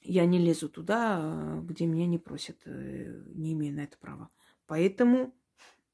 Я 0.00 0.26
не 0.26 0.38
лезу 0.38 0.68
туда, 0.68 1.60
где 1.62 1.86
меня 1.86 2.06
не 2.06 2.18
просят, 2.18 2.60
э, 2.64 3.22
не 3.34 3.52
имею 3.52 3.74
на 3.74 3.80
это 3.80 3.96
права. 3.98 4.30
Поэтому 4.66 5.34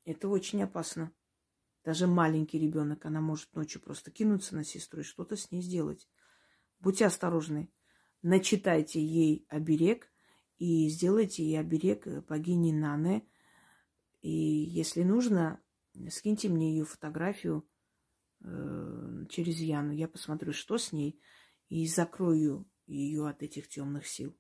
это 0.04 0.28
очень 0.28 0.62
опасно. 0.62 1.12
Даже 1.84 2.06
маленький 2.06 2.58
ребенок, 2.58 3.04
она 3.04 3.20
может 3.20 3.54
ночью 3.54 3.80
просто 3.80 4.10
кинуться 4.10 4.54
на 4.54 4.64
сестру 4.64 5.00
и 5.00 5.04
что-то 5.04 5.36
с 5.36 5.50
ней 5.50 5.62
сделать. 5.62 6.08
Будьте 6.80 7.06
осторожны. 7.06 7.70
Начитайте 8.22 9.00
ей 9.00 9.46
оберег 9.48 10.10
и 10.58 10.88
сделайте 10.88 11.44
ей 11.44 11.58
оберег 11.60 12.06
богини 12.26 12.72
Наны. 12.72 13.28
И 14.20 14.30
если 14.30 15.02
нужно, 15.02 15.60
скиньте 16.10 16.48
мне 16.48 16.72
ее 16.72 16.84
фотографию 16.84 17.68
э, 18.40 19.24
через 19.28 19.58
Яну. 19.58 19.92
Я 19.92 20.08
посмотрю, 20.08 20.52
что 20.52 20.78
с 20.78 20.92
ней 20.92 21.20
и 21.68 21.86
закрою 21.86 22.66
ее 22.86 23.28
от 23.28 23.42
этих 23.42 23.68
темных 23.68 24.06
сил. 24.06 24.36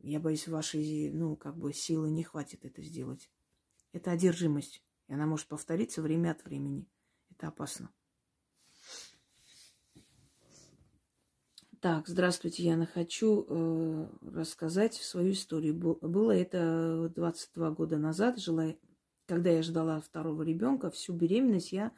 Я 0.00 0.20
боюсь, 0.20 0.46
вашей, 0.46 1.10
ну, 1.10 1.36
как 1.36 1.56
бы 1.56 1.72
силы 1.72 2.10
не 2.10 2.22
хватит 2.22 2.64
это 2.64 2.82
сделать. 2.82 3.30
Это 3.92 4.12
одержимость. 4.12 4.82
И 5.08 5.14
она 5.14 5.26
может 5.26 5.46
повториться 5.48 6.02
время 6.02 6.30
от 6.32 6.44
времени. 6.44 6.86
Это 7.30 7.48
опасно. 7.48 7.90
Так, 11.80 12.08
здравствуйте, 12.08 12.64
Яна. 12.64 12.86
Хочу 12.86 13.46
э, 13.48 14.08
рассказать 14.22 14.94
свою 14.94 15.32
историю. 15.32 15.74
Было 15.74 16.32
это 16.32 17.12
22 17.14 17.70
года 17.72 17.98
назад, 17.98 18.38
жила, 18.38 18.74
когда 19.26 19.50
я 19.50 19.62
ждала 19.62 20.00
второго 20.00 20.42
ребенка. 20.42 20.90
Всю 20.90 21.12
беременность 21.12 21.72
я 21.72 21.92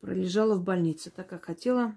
пролежала 0.00 0.56
в 0.56 0.62
больнице, 0.62 1.10
так 1.10 1.28
как 1.28 1.44
хотела 1.46 1.96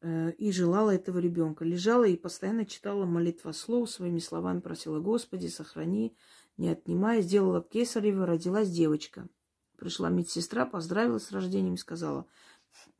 э, 0.00 0.32
и 0.32 0.52
желала 0.52 0.90
этого 0.94 1.18
ребенка. 1.18 1.64
Лежала 1.64 2.04
и 2.04 2.16
постоянно 2.16 2.66
читала 2.66 3.06
молитва 3.06 3.52
слов, 3.52 3.90
своими 3.90 4.18
словами 4.18 4.60
просила, 4.60 5.00
Господи, 5.00 5.46
сохрани, 5.46 6.16
не 6.56 6.68
отнимай. 6.68 7.22
Сделала 7.22 7.62
кесарево, 7.62 8.26
родилась 8.26 8.70
девочка. 8.70 9.28
Пришла 9.76 10.08
медсестра, 10.08 10.66
поздравила 10.66 11.18
с 11.18 11.32
рождением 11.32 11.74
и 11.74 11.78
сказала, 11.78 12.26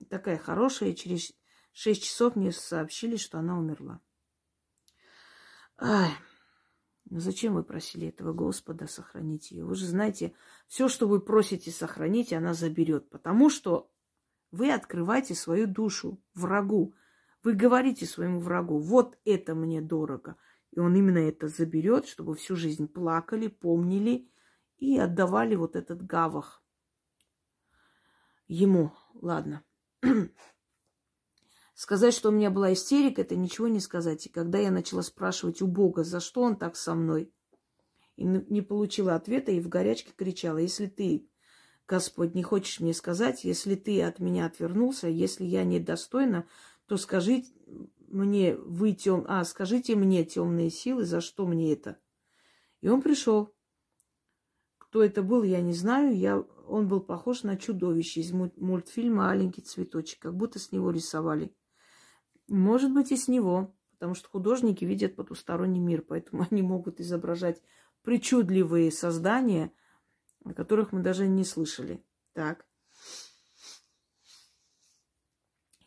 такая 0.09 0.39
хорошая, 0.39 0.93
через 0.93 1.33
шесть 1.73 2.05
часов 2.05 2.37
мне 2.37 2.53
сообщили, 2.53 3.17
что 3.17 3.39
она 3.39 3.59
умерла. 3.59 4.01
Ай, 5.79 6.11
ну 7.09 7.21
зачем 7.21 7.55
вы 7.55 7.63
просили 7.63 8.09
этого 8.09 8.33
Господа 8.33 8.87
сохранить 8.87 9.53
ее? 9.53 9.65
Вы 9.65 9.77
же 9.77 9.87
знаете, 9.87 10.35
все, 10.67 10.89
что 10.89 11.07
вы 11.07 11.21
просите 11.21 11.71
сохранить, 11.71 12.33
она 12.33 12.53
заберет. 12.53 13.09
Потому 13.11 13.49
что 13.49 13.91
вы 14.51 14.73
открываете 14.73 15.35
свою 15.35 15.67
душу 15.67 16.21
врагу. 16.35 16.95
Вы 17.43 17.53
говорите 17.53 18.07
своему 18.07 18.41
врагу, 18.41 18.79
вот 18.79 19.19
это 19.25 19.55
мне 19.55 19.81
дорого. 19.81 20.37
И 20.73 20.81
он 20.81 20.97
именно 20.97 21.19
это 21.19 21.47
заберет, 21.47 22.07
чтобы 22.07 22.35
всю 22.35 22.57
жизнь 22.57 22.89
плакали, 22.89 23.47
помнили 23.47 24.29
и 24.79 24.99
отдавали 24.99 25.55
вот 25.55 25.77
этот 25.77 26.05
гавах 26.05 26.63
ему. 28.49 28.93
Ладно. 29.15 29.63
Сказать, 31.77 32.15
что 32.15 32.31
у 32.31 32.33
меня 32.33 32.51
была 32.51 32.73
истерика, 32.73 33.21
это 33.21 33.37
ничего 33.37 33.69
не 33.69 33.81
сказать. 33.81 34.25
И 34.25 34.31
когда 34.31 34.59
я 34.59 34.71
начала 34.71 35.03
спрашивать 35.03 35.61
у 35.61 35.67
Бога, 35.67 36.05
за 36.05 36.21
что 36.21 36.41
он 36.41 36.57
так 36.57 36.75
со 36.75 36.95
мной, 36.95 37.31
и 38.17 38.25
не 38.25 38.63
получила 38.63 39.15
ответа, 39.15 39.53
и 39.53 39.61
в 39.61 39.69
горячке 39.69 40.11
кричала, 40.17 40.57
если 40.57 40.87
ты, 40.87 41.29
Господь, 41.87 42.35
не 42.35 42.43
хочешь 42.43 42.81
мне 42.81 42.95
сказать, 42.95 43.45
если 43.45 43.75
ты 43.75 44.03
от 44.03 44.21
меня 44.21 44.47
отвернулся, 44.47 45.07
если 45.07 45.45
я 45.45 45.65
недостойна, 45.65 46.47
то 46.87 46.97
скажи 46.97 47.45
мне, 48.09 48.57
вы 48.57 48.93
тем... 48.93 49.27
А, 49.29 49.45
скажите 49.45 49.97
мне, 49.97 50.25
темные 50.25 50.71
силы, 50.71 51.05
за 51.05 51.21
что 51.21 51.47
мне 51.47 51.75
это? 51.75 51.99
И 52.81 52.89
он 52.89 53.03
пришел. 53.03 53.55
Кто 54.79 55.05
это 55.05 55.23
был, 55.23 55.43
я 55.43 55.61
не 55.61 55.75
знаю. 55.75 56.17
Я... 56.17 56.39
Он 56.39 56.89
был 56.89 57.01
похож 57.01 57.43
на 57.43 57.59
чудовище 57.59 58.23
из 58.23 58.33
мультфильма 58.33 59.25
«Маленький 59.25 59.61
цветочек», 59.61 60.21
как 60.21 60.35
будто 60.35 60.59
с 60.59 60.73
него 60.73 60.91
рисовали. 60.91 61.53
Может 62.49 62.93
быть, 62.93 63.13
и 63.13 63.17
с 63.17 63.29
него, 63.29 63.75
потому 63.93 64.15
что 64.15 64.29
художники 64.29 64.85
видят 64.85 65.17
потусторонний 65.17 65.81
мир, 65.81 66.03
поэтому 66.03 66.47
они 66.51 66.63
могут 66.63 67.01
изображать 67.01 67.61
причудливые 68.03 68.93
создания, 68.93 69.73
о 70.45 70.53
которых 70.53 70.93
мы 70.93 71.01
даже 71.01 71.27
не 71.27 71.45
слышали. 71.45 72.05
Так. 72.33 72.67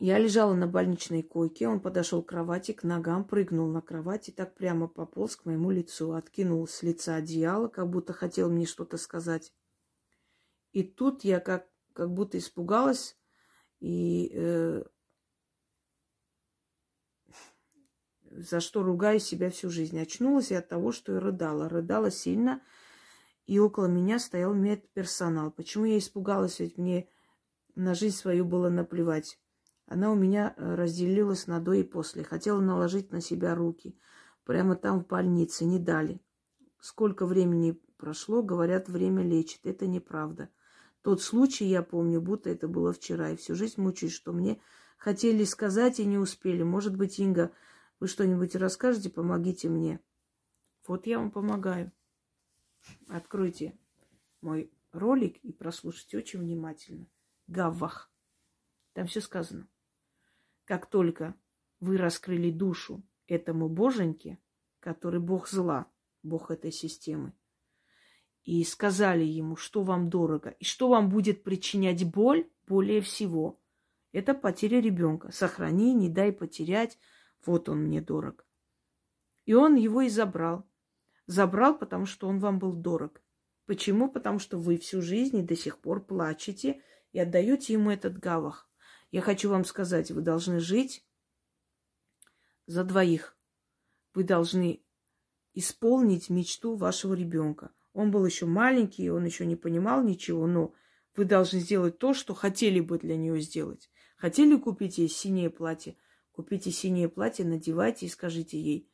Я 0.01 0.17
лежала 0.17 0.53
на 0.53 0.65
больничной 0.65 1.23
койке, 1.23 1.67
он 1.67 1.81
подошел 1.81 2.23
к 2.23 2.29
кровати, 2.29 2.71
к 2.71 2.83
ногам, 2.83 3.25
прыгнул 3.25 3.67
на 3.67 3.81
кровать 3.81 4.29
и 4.29 4.31
так 4.31 4.55
прямо 4.55 4.87
пополз 4.87 5.35
к 5.35 5.45
моему 5.45 5.71
лицу, 5.71 6.13
откинул 6.13 6.65
с 6.67 6.83
лица 6.83 7.15
одеяло, 7.15 7.67
как 7.67 7.89
будто 7.89 8.13
хотел 8.13 8.49
мне 8.49 8.65
что-то 8.65 8.97
сказать. 8.97 9.53
И 10.71 10.83
тут 10.83 11.25
я 11.25 11.41
как, 11.41 11.67
как 11.91 12.13
будто 12.13 12.37
испугалась 12.37 13.17
и 13.81 14.31
э, 14.33 14.83
за 18.31 18.59
что 18.59 18.83
ругаю 18.83 19.19
себя 19.19 19.49
всю 19.49 19.69
жизнь. 19.69 19.99
Очнулась 19.99 20.51
я 20.51 20.59
от 20.59 20.67
того, 20.67 20.91
что 20.91 21.13
я 21.13 21.19
рыдала. 21.19 21.69
Рыдала 21.69 22.11
сильно, 22.11 22.61
и 23.45 23.59
около 23.59 23.87
меня 23.87 24.19
стоял 24.19 24.53
медперсонал. 24.53 25.51
Почему 25.51 25.85
я 25.85 25.97
испугалась? 25.97 26.59
Ведь 26.59 26.77
мне 26.77 27.09
на 27.75 27.95
жизнь 27.95 28.15
свою 28.15 28.45
было 28.45 28.69
наплевать. 28.69 29.39
Она 29.85 30.11
у 30.11 30.15
меня 30.15 30.53
э, 30.55 30.75
разделилась 30.75 31.47
на 31.47 31.59
до 31.59 31.73
и 31.73 31.83
после. 31.83 32.23
Хотела 32.23 32.59
наложить 32.59 33.11
на 33.11 33.21
себя 33.21 33.55
руки. 33.55 33.97
Прямо 34.43 34.75
там 34.75 35.01
в 35.01 35.07
больнице. 35.07 35.65
Не 35.65 35.79
дали. 35.79 36.21
Сколько 36.79 37.25
времени 37.25 37.79
прошло, 37.97 38.43
говорят, 38.43 38.87
время 38.87 39.23
лечит. 39.23 39.61
Это 39.65 39.87
неправда. 39.87 40.49
Тот 41.01 41.21
случай 41.21 41.65
я 41.65 41.81
помню, 41.81 42.21
будто 42.21 42.49
это 42.49 42.67
было 42.67 42.93
вчера. 42.93 43.31
И 43.31 43.35
всю 43.35 43.55
жизнь 43.55 43.81
мучаюсь, 43.81 44.13
что 44.13 44.31
мне 44.31 44.61
хотели 44.97 45.43
сказать 45.43 45.99
и 45.99 46.05
не 46.05 46.17
успели. 46.17 46.61
Может 46.61 46.95
быть, 46.95 47.19
Инга, 47.19 47.51
вы 47.99 48.07
что-нибудь 48.07 48.55
расскажете, 48.55 49.09
помогите 49.09 49.69
мне. 49.69 49.99
Вот 50.87 51.05
я 51.05 51.19
вам 51.19 51.31
помогаю. 51.31 51.91
Откройте 53.07 53.77
мой 54.41 54.71
ролик 54.91 55.37
и 55.37 55.51
прослушайте 55.51 56.17
очень 56.17 56.39
внимательно. 56.39 57.07
Гаввах. 57.47 58.11
Там 58.93 59.07
все 59.07 59.21
сказано. 59.21 59.67
Как 60.65 60.85
только 60.89 61.35
вы 61.79 61.97
раскрыли 61.97 62.51
душу 62.51 63.03
этому 63.27 63.69
боженьке, 63.69 64.39
который 64.79 65.19
бог 65.19 65.49
зла, 65.49 65.91
бог 66.23 66.51
этой 66.51 66.71
системы, 66.71 67.33
и 68.43 68.63
сказали 68.63 69.23
ему, 69.23 69.55
что 69.55 69.83
вам 69.83 70.09
дорого 70.09 70.49
и 70.51 70.63
что 70.63 70.89
вам 70.89 71.09
будет 71.09 71.43
причинять 71.43 72.09
боль 72.09 72.49
более 72.65 73.01
всего, 73.01 73.59
это 74.11 74.33
потеря 74.33 74.81
ребенка. 74.81 75.31
Сохрани, 75.31 75.93
не 75.93 76.09
дай 76.09 76.31
потерять. 76.31 76.97
Вот 77.45 77.69
он 77.69 77.83
мне 77.83 78.01
дорог. 78.01 78.45
И 79.45 79.53
он 79.53 79.75
его 79.75 80.01
и 80.01 80.09
забрал. 80.09 80.67
Забрал, 81.25 81.77
потому 81.77 82.05
что 82.05 82.27
он 82.27 82.39
вам 82.39 82.59
был 82.59 82.73
дорог. 82.73 83.21
Почему? 83.65 84.09
Потому 84.09 84.39
что 84.39 84.57
вы 84.57 84.77
всю 84.77 85.01
жизнь 85.01 85.37
и 85.37 85.43
до 85.43 85.55
сих 85.55 85.79
пор 85.79 86.03
плачете 86.03 86.81
и 87.11 87.19
отдаете 87.19 87.73
ему 87.73 87.91
этот 87.91 88.17
гавах. 88.17 88.69
Я 89.11 89.21
хочу 89.21 89.49
вам 89.49 89.63
сказать, 89.65 90.11
вы 90.11 90.21
должны 90.21 90.59
жить 90.59 91.05
за 92.65 92.83
двоих. 92.83 93.37
Вы 94.13 94.23
должны 94.23 94.83
исполнить 95.53 96.29
мечту 96.29 96.75
вашего 96.75 97.13
ребенка. 97.13 97.71
Он 97.93 98.11
был 98.11 98.25
еще 98.25 98.45
маленький, 98.45 99.09
он 99.09 99.25
еще 99.25 99.45
не 99.45 99.55
понимал 99.55 100.03
ничего, 100.03 100.47
но 100.47 100.73
вы 101.15 101.25
должны 101.25 101.59
сделать 101.59 101.97
то, 101.97 102.13
что 102.13 102.33
хотели 102.33 102.79
бы 102.79 102.97
для 102.97 103.17
нее 103.17 103.39
сделать. 103.41 103.89
Хотели 104.17 104.55
купить 104.57 104.97
ей 104.97 105.09
синее 105.09 105.49
платье? 105.49 105.97
Купите 106.39 106.71
синее 106.71 107.09
платье, 107.09 107.43
надевайте 107.43 108.05
и 108.05 108.09
скажите 108.09 108.57
ей, 108.57 108.89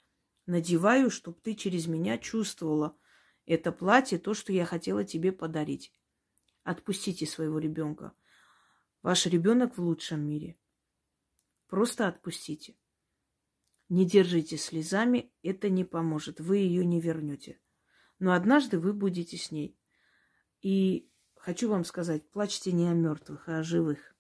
надеваю, 0.48 1.12
чтобы 1.12 1.38
ты 1.44 1.54
через 1.54 1.86
меня 1.86 2.18
чувствовала 2.18 2.98
это 3.46 3.72
платье, 3.72 4.18
то, 4.18 4.34
что 4.34 4.52
я 4.52 4.66
хотела 4.66 5.04
тебе 5.04 5.32
подарить. 5.32 5.94
Отпустите 6.64 7.28
своего 7.28 7.60
ребенка. 7.60 8.14
Ваш 9.04 9.28
ребенок 9.28 9.78
в 9.78 9.82
лучшем 9.84 10.28
мире. 10.28 10.58
Просто 11.68 12.08
отпустите. 12.08 12.76
Не 13.90 14.08
держите 14.08 14.58
слезами, 14.58 15.32
это 15.44 15.70
не 15.70 15.84
поможет. 15.84 16.40
Вы 16.40 16.58
ее 16.58 16.84
не 16.84 17.00
вернете. 17.00 17.62
Но 18.18 18.34
однажды 18.34 18.80
вы 18.80 18.92
будете 18.92 19.38
с 19.38 19.52
ней. 19.52 19.78
И 20.64 21.12
хочу 21.36 21.70
вам 21.70 21.86
сказать, 21.86 22.28
плачьте 22.32 22.72
не 22.72 22.88
о 22.88 22.94
мертвых, 22.96 23.48
а 23.48 23.60
о 23.60 23.64
живых. 23.64 24.16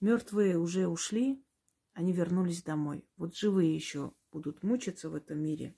Мертвые 0.00 0.58
уже 0.58 0.88
ушли, 0.88 1.40
они 1.92 2.12
вернулись 2.12 2.62
домой. 2.62 3.08
Вот 3.16 3.34
живые 3.34 3.74
еще 3.74 4.12
будут 4.30 4.62
мучиться 4.62 5.10
в 5.10 5.14
этом 5.14 5.38
мире. 5.38 5.76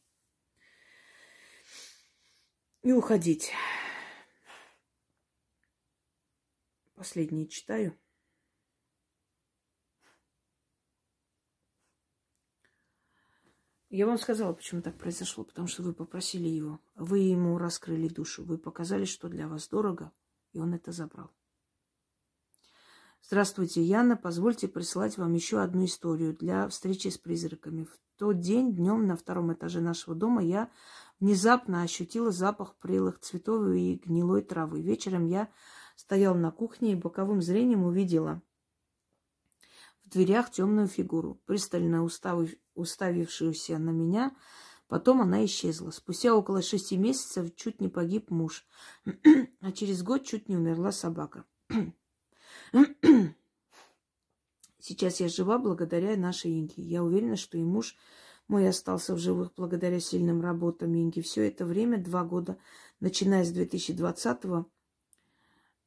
И 2.83 2.93
уходить. 2.93 3.53
Последнее 6.95 7.49
читаю. 7.49 7.99
Я 13.89 14.07
вам 14.07 14.17
сказала, 14.17 14.55
почему 14.55 14.81
так 14.81 14.97
произошло. 14.97 15.45
Потому 15.45 15.69
что 15.69 15.83
вы 15.83 15.93
попросили 15.93 16.49
его. 16.49 16.81
Вы 16.95 17.19
ему 17.21 17.59
раскрыли 17.59 18.09
душу. 18.09 18.43
Вы 18.45 18.57
показали, 18.57 19.05
что 19.05 19.29
для 19.29 19.49
вас 19.49 19.69
дорого. 19.69 20.13
И 20.53 20.59
он 20.59 20.75
это 20.75 20.93
забрал. 20.93 21.31
Здравствуйте, 23.25 23.83
Яна. 23.83 24.17
Позвольте 24.17 24.67
прислать 24.67 25.17
вам 25.17 25.33
еще 25.35 25.63
одну 25.63 25.85
историю 25.85 26.37
для 26.37 26.69
встречи 26.69 27.07
с 27.07 27.19
призраками. 27.19 27.85
В 27.85 27.97
тот 28.19 28.41
день 28.41 28.75
днем 28.75 29.07
на 29.07 29.17
втором 29.17 29.53
этаже 29.53 29.81
нашего 29.81 30.17
дома 30.17 30.43
я 30.43 30.71
внезапно 31.21 31.83
ощутила 31.83 32.33
запах 32.33 32.75
прелых 32.77 33.21
цветов 33.21 33.69
и 33.69 33.95
гнилой 33.95 34.43
травы. 34.43 34.83
Вечером 34.83 35.27
я 35.27 35.49
стоял 35.95 36.35
на 36.35 36.51
кухне 36.51 36.93
и 36.93 36.97
боковым 36.97 37.41
зрением 37.41 37.85
увидела 37.85 38.43
в 40.05 40.11
дверях 40.11 40.51
темную 40.51 40.89
фигуру, 40.89 41.41
пристально 41.47 42.05
уставившуюся 42.75 43.79
на 43.79 43.91
меня. 43.91 44.37
Потом 44.89 45.23
она 45.23 45.45
исчезла. 45.45 45.91
Спустя 45.91 46.35
около 46.35 46.61
шести 46.61 46.97
месяцев 46.97 47.55
чуть 47.55 47.81
не 47.81 47.89
погиб 47.89 48.31
муж, 48.31 48.67
а 49.61 49.71
через 49.73 50.03
год 50.03 50.25
чуть 50.25 50.49
не 50.49 50.57
умерла 50.57 50.91
собака. 50.91 51.45
Сейчас 54.79 55.21
я 55.21 55.29
жива 55.29 55.59
благодаря 55.59 56.17
нашей 56.17 56.59
Инге. 56.59 56.83
Я 56.83 57.05
уверена, 57.05 57.37
что 57.37 57.59
и 57.59 57.63
муж 57.63 57.97
мой 58.49 58.69
остался 58.69 59.15
в 59.15 59.19
живых 59.19 59.53
благодаря 59.57 60.01
сильным 60.01 60.41
работам 60.41 60.95
Инги. 60.95 61.21
Все 61.21 61.47
это 61.47 61.65
время, 61.65 61.99
два 61.99 62.25
года, 62.25 62.59
начиная 63.01 63.45
с 63.45 63.51
2020 63.53 64.45
года, 64.45 64.67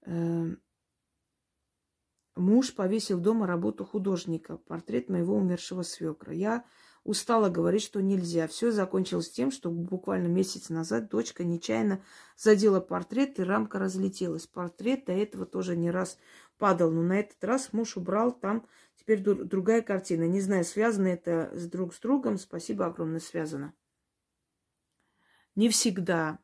Эм, 0.06 0.62
муж 2.36 2.76
повесил 2.76 3.20
дома 3.20 3.48
работу 3.48 3.86
художника, 3.86 4.58
портрет 4.58 5.10
моего 5.10 5.36
умершего 5.36 5.82
свекра. 5.82 6.34
Я 6.34 6.64
устала 7.04 7.50
говорить, 7.50 7.84
что 7.84 8.02
нельзя. 8.02 8.48
Все 8.48 8.72
закончилось 8.72 9.32
тем, 9.32 9.52
что 9.52 9.72
буквально 9.72 10.28
месяц 10.28 10.70
назад 10.70 11.10
дочка 11.10 11.44
нечаянно 11.44 12.04
задела 12.38 12.82
портрет, 12.82 13.40
и 13.40 13.44
рамка 13.44 13.80
разлетелась. 13.80 14.48
Портрет 14.48 15.06
до 15.06 15.14
этого 15.14 15.46
тоже 15.46 15.76
не 15.76 15.90
раз 15.90 16.18
падал, 16.58 16.92
но 16.92 17.02
на 17.02 17.20
этот 17.20 17.44
раз 17.44 17.74
муж 17.74 17.98
убрал 17.98 18.32
там 18.32 18.68
теперь 18.96 19.22
другая 19.22 19.82
картина. 19.82 20.24
Не 20.24 20.42
знаю, 20.42 20.64
связано 20.64 21.08
это 21.08 21.52
с 21.54 21.68
друг 21.68 21.94
с 21.94 22.00
другом. 22.00 22.38
Спасибо 22.38 22.86
огромное, 22.86 23.20
связано. 23.20 23.74
Не 25.56 25.70
всегда 25.70 26.40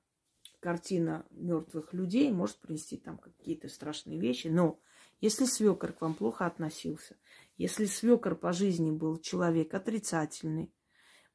картина 0.59 1.25
мертвых 1.31 1.93
людей 1.93 2.31
может 2.31 2.59
принести 2.59 2.97
там 2.97 3.17
какие-то 3.17 3.67
страшные 3.67 4.19
вещи. 4.19 4.47
Но 4.47 4.79
если 5.19 5.45
свекор 5.45 5.91
к 5.91 6.01
вам 6.01 6.13
плохо 6.13 6.45
относился, 6.45 7.17
если 7.57 7.85
свекор 7.85 8.35
по 8.35 8.53
жизни 8.53 8.91
был 8.91 9.17
человек 9.17 9.73
отрицательный, 9.73 10.73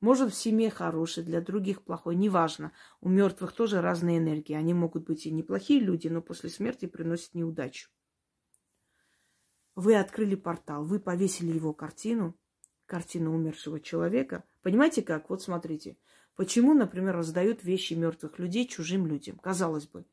может, 0.00 0.32
в 0.32 0.36
семье 0.36 0.70
хороший, 0.70 1.24
для 1.24 1.40
других 1.40 1.82
плохой, 1.82 2.16
неважно. 2.16 2.72
У 3.00 3.08
мертвых 3.08 3.52
тоже 3.52 3.80
разные 3.80 4.18
энергии. 4.18 4.54
Они 4.54 4.74
могут 4.74 5.06
быть 5.06 5.24
и 5.24 5.30
неплохие 5.30 5.80
люди, 5.80 6.08
но 6.08 6.20
после 6.20 6.50
смерти 6.50 6.86
приносят 6.86 7.34
неудачу. 7.34 7.88
Вы 9.76 9.94
открыли 9.94 10.34
портал, 10.34 10.84
вы 10.84 10.98
повесили 10.98 11.52
его 11.52 11.74
картину, 11.74 12.34
картину 12.86 13.34
умершего 13.34 13.78
человека. 13.78 14.42
Понимаете 14.62 15.02
как? 15.02 15.28
Вот 15.28 15.42
смотрите. 15.42 15.98
Почему, 16.34 16.72
например, 16.74 17.14
раздают 17.14 17.62
вещи 17.62 17.92
мертвых 17.92 18.38
людей 18.38 18.66
чужим 18.66 19.06
людям? 19.06 19.38
Казалось 19.38 19.86
бы. 19.86 20.06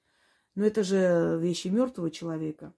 Но 0.56 0.66
это 0.66 0.84
же 0.84 1.40
вещи 1.42 1.70
мертвого 1.70 2.12
человека. 2.12 2.74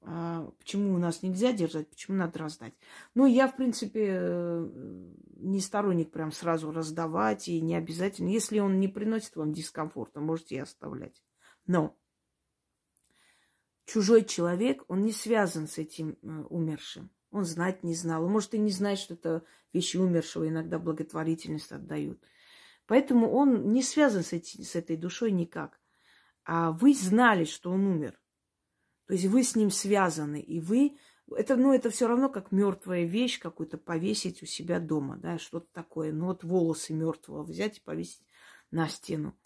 А 0.00 0.50
почему 0.58 0.94
у 0.94 0.98
нас 0.98 1.22
нельзя 1.22 1.52
держать, 1.52 1.88
почему 1.88 2.16
надо 2.16 2.38
раздать? 2.38 2.74
Ну, 3.14 3.26
я, 3.26 3.48
в 3.48 3.56
принципе, 3.56 4.08
э, 4.08 4.68
не 5.36 5.60
сторонник 5.60 6.12
прям 6.12 6.32
сразу 6.32 6.70
раздавать, 6.70 7.48
и 7.48 7.60
не 7.60 7.74
обязательно. 7.74 8.28
Если 8.28 8.58
он 8.58 8.78
не 8.78 8.88
приносит 8.88 9.36
вам 9.36 9.52
дискомфорта, 9.52 10.20
можете 10.20 10.56
и 10.56 10.60
оставлять. 10.60 11.22
Но 11.66 11.96
чужой 13.86 14.24
человек, 14.24 14.84
он 14.88 15.02
не 15.02 15.12
связан 15.12 15.66
с 15.68 15.78
этим 15.78 16.18
э, 16.22 16.44
умершим. 16.50 17.10
Он 17.30 17.44
знать 17.44 17.82
не 17.82 17.94
знал. 17.94 18.24
Он 18.24 18.32
может 18.32 18.54
и 18.54 18.58
не 18.58 18.70
знать, 18.70 18.98
что 18.98 19.14
это 19.14 19.44
вещи 19.72 19.96
умершего 19.96 20.48
иногда 20.48 20.78
благотворительность 20.78 21.72
отдают. 21.72 22.20
Поэтому 22.86 23.30
он 23.30 23.72
не 23.72 23.82
связан 23.82 24.22
с, 24.22 24.32
эти, 24.32 24.62
с 24.62 24.76
этой 24.76 24.96
душой 24.96 25.32
никак. 25.32 25.80
А 26.44 26.72
вы 26.72 26.94
знали, 26.94 27.44
что 27.44 27.70
он 27.70 27.86
умер. 27.86 28.20
То 29.06 29.14
есть 29.14 29.26
вы 29.26 29.42
с 29.42 29.56
ним 29.56 29.70
связаны, 29.70 30.40
и 30.40 30.60
вы... 30.60 30.98
Это, 31.36 31.56
ну, 31.56 31.72
это 31.72 31.90
все 31.90 32.06
равно 32.06 32.28
как 32.28 32.52
мертвая 32.52 33.04
вещь 33.04 33.40
какую-то 33.40 33.78
повесить 33.78 34.44
у 34.44 34.46
себя 34.46 34.78
дома, 34.78 35.16
да, 35.16 35.38
что-то 35.38 35.66
такое. 35.72 36.12
Ну, 36.12 36.26
вот 36.26 36.44
волосы 36.44 36.94
мертвого 36.94 37.42
взять 37.42 37.78
и 37.78 37.80
повесить 37.80 38.24
на 38.70 38.88
стену. 38.88 39.36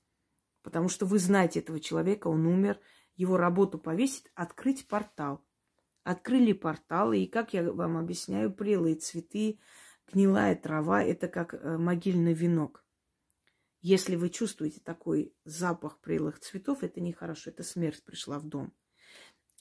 Потому 0.62 0.90
что 0.90 1.06
вы 1.06 1.18
знаете 1.18 1.60
этого 1.60 1.80
человека, 1.80 2.28
он 2.28 2.46
умер, 2.46 2.78
его 3.20 3.36
работу 3.36 3.78
повесить, 3.78 4.30
открыть 4.34 4.88
портал. 4.88 5.44
Открыли 6.04 6.54
портал, 6.54 7.12
и, 7.12 7.26
как 7.26 7.52
я 7.52 7.70
вам 7.70 7.98
объясняю, 7.98 8.50
прелые 8.50 8.96
цветы, 8.96 9.60
гнилая 10.10 10.56
трава– 10.56 11.04
это 11.04 11.28
как 11.28 11.52
э, 11.52 11.76
могильный 11.76 12.32
венок. 12.32 12.82
Если 13.82 14.16
вы 14.16 14.30
чувствуете 14.30 14.80
такой 14.80 15.34
запах 15.44 16.00
прелых 16.00 16.40
цветов, 16.40 16.82
это 16.82 17.02
нехорошо, 17.02 17.50
это 17.50 17.62
смерть 17.62 18.02
пришла 18.02 18.38
в 18.38 18.46
дом. 18.46 18.72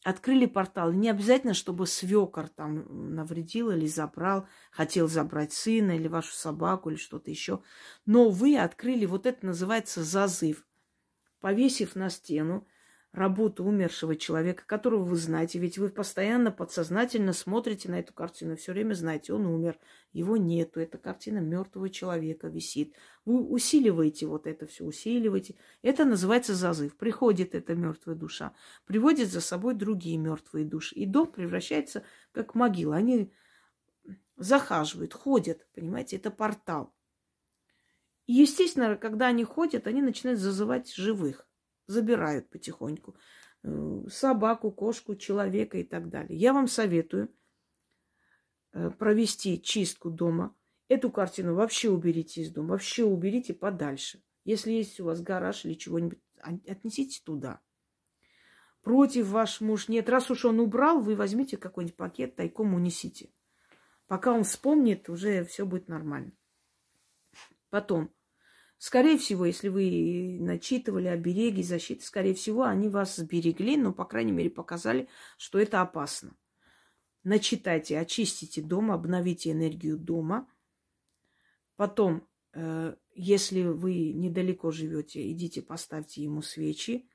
открыли 0.05 0.45
портал. 0.45 0.93
Не 0.93 1.09
обязательно, 1.09 1.53
чтобы 1.53 1.85
свекор 1.85 2.47
там 2.47 3.13
навредил 3.13 3.71
или 3.71 3.87
забрал, 3.87 4.47
хотел 4.71 5.09
забрать 5.09 5.51
сына 5.51 5.97
или 5.97 6.07
вашу 6.07 6.33
собаку 6.33 6.89
или 6.89 6.97
что-то 6.97 7.29
еще. 7.29 7.61
Но 8.05 8.29
вы 8.29 8.57
открыли, 8.57 9.05
вот 9.05 9.25
это 9.25 9.45
называется 9.45 10.01
зазыв. 10.05 10.65
Повесив 11.41 11.95
на 11.95 12.09
стену, 12.09 12.65
работу 13.11 13.63
умершего 13.63 14.15
человека, 14.15 14.63
которого 14.65 15.03
вы 15.03 15.15
знаете, 15.15 15.57
ведь 15.57 15.77
вы 15.77 15.89
постоянно 15.89 16.51
подсознательно 16.51 17.33
смотрите 17.33 17.89
на 17.89 17.99
эту 17.99 18.13
картину, 18.13 18.55
все 18.55 18.71
время 18.71 18.93
знаете, 18.93 19.33
он 19.33 19.47
умер, 19.47 19.79
его 20.11 20.37
нету, 20.37 20.79
эта 20.79 20.97
картина 20.97 21.39
мертвого 21.39 21.89
человека 21.89 22.47
висит. 22.47 22.93
Вы 23.25 23.43
усиливаете 23.43 24.27
вот 24.27 24.45
это 24.45 24.67
все, 24.67 24.83
усиливаете. 24.83 25.55
Это 25.81 26.05
называется 26.05 26.53
зазыв. 26.53 26.95
Приходит 26.97 27.55
эта 27.55 27.75
мертвая 27.75 28.15
душа, 28.15 28.53
приводит 28.85 29.29
за 29.29 29.41
собой 29.41 29.73
другие 29.73 30.17
мертвые 30.17 30.65
души, 30.65 30.95
и 30.95 31.05
дом 31.05 31.31
превращается 31.31 32.03
как 32.31 32.53
могила. 32.53 32.95
Они 32.95 33.31
захаживают, 34.37 35.13
ходят, 35.13 35.67
понимаете, 35.73 36.15
это 36.17 36.29
портал. 36.31 36.93
И, 38.27 38.33
естественно, 38.33 38.95
когда 38.95 39.27
они 39.27 39.43
ходят, 39.43 39.87
они 39.87 40.03
начинают 40.03 40.39
зазывать 40.39 40.93
живых 40.93 41.48
забирают 41.89 42.49
потихоньку. 42.49 43.15
Э, 43.63 44.03
собаку, 44.09 44.71
кошку, 44.71 45.15
человека 45.15 45.77
и 45.77 45.83
так 45.83 46.09
далее. 46.09 46.37
Я 46.37 46.53
вам 46.53 46.67
советую 46.67 47.29
э, 48.71 48.89
провести 48.91 49.61
чистку 49.61 50.09
дома. 50.09 50.55
Эту 50.87 51.11
картину 51.11 51.55
вообще 51.55 51.89
уберите 51.89 52.41
из 52.41 52.51
дома, 52.51 52.69
вообще 52.69 53.03
уберите 53.03 53.53
подальше. 53.53 54.23
Если 54.45 54.71
есть 54.71 54.99
у 54.99 55.05
вас 55.05 55.21
гараж 55.21 55.65
или 55.65 55.73
чего-нибудь, 55.73 56.19
отнесите 56.41 57.21
туда. 57.23 57.59
Против 58.81 59.27
ваш 59.27 59.61
муж 59.61 59.89
нет. 59.89 60.09
Раз 60.09 60.31
уж 60.31 60.45
он 60.45 60.59
убрал, 60.59 61.01
вы 61.01 61.15
возьмите 61.15 61.57
какой-нибудь 61.57 61.97
пакет, 61.97 62.35
тайком 62.35 62.73
унесите. 62.73 63.31
Пока 64.07 64.31
он 64.31 64.43
вспомнит, 64.43 65.09
уже 65.09 65.43
все 65.43 65.65
будет 65.65 65.87
нормально. 65.87 66.31
Потом, 67.69 68.11
Скорее 68.79 69.17
всего, 69.17 69.43
если 69.45 69.67
вы 69.67 70.37
начитывали 70.39 71.07
обереги, 71.07 71.61
защиты, 71.63 72.01
скорее 72.05 72.33
всего, 72.33 72.63
они 72.63 72.87
вас 72.87 73.17
сберегли, 73.17 73.75
но, 73.75 73.91
по 73.91 74.05
крайней 74.05 74.31
мере, 74.31 74.49
показали, 74.49 75.09
что 75.37 75.59
это 75.59 75.81
опасно. 75.81 76.33
Начитайте, 77.25 77.99
очистите 77.99 78.61
дом, 78.61 78.93
обновите 78.93 79.51
энергию 79.51 79.97
дома. 79.97 80.47
Потом, 81.75 82.25
э, 82.53 82.95
если 83.13 83.63
вы 83.63 84.13
недалеко 84.13 84.71
живете, 84.71 85.29
идите 85.29 85.61
поставьте 85.61 86.23
ему 86.23 86.41
свечи 86.41 87.09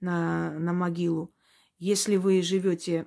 на, 0.00 0.58
на 0.58 0.72
могилу. 0.72 1.32
Если 1.78 2.16
вы 2.16 2.42
живете, 2.42 3.06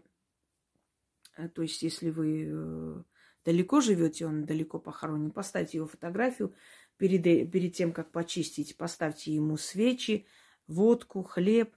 э, 1.35 1.49
то 1.49 1.63
есть 1.63 1.81
если 1.81 2.11
вы 2.11 2.47
э, 2.49 3.03
далеко 3.43 3.81
живете, 3.81 4.25
он 4.25 4.45
далеко 4.45 4.79
похоронен, 4.79 5.31
поставьте 5.31 5.79
его 5.79 5.87
фотографию, 5.87 6.55
перед, 6.99 7.25
э, 7.25 7.45
перед 7.45 7.73
тем, 7.73 7.91
как 7.91 8.11
почистить, 8.11 8.77
поставьте 8.77 9.33
ему 9.33 9.57
свечи, 9.57 10.27
водку, 10.67 11.23
хлеб. 11.23 11.75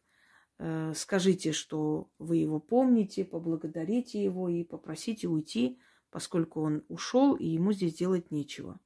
Э, 0.58 0.92
скажите, 0.94 1.52
что 1.52 2.10
вы 2.18 2.36
его 2.36 2.60
помните, 2.60 3.24
поблагодарите 3.24 4.22
его 4.22 4.50
и 4.50 4.64
попросите 4.64 5.28
уйти, 5.28 5.78
поскольку 6.10 6.60
он 6.60 6.84
ушел, 6.88 7.34
и 7.36 7.46
ему 7.46 7.72
здесь 7.72 7.94
делать 7.94 8.30
нечего. 8.30 8.78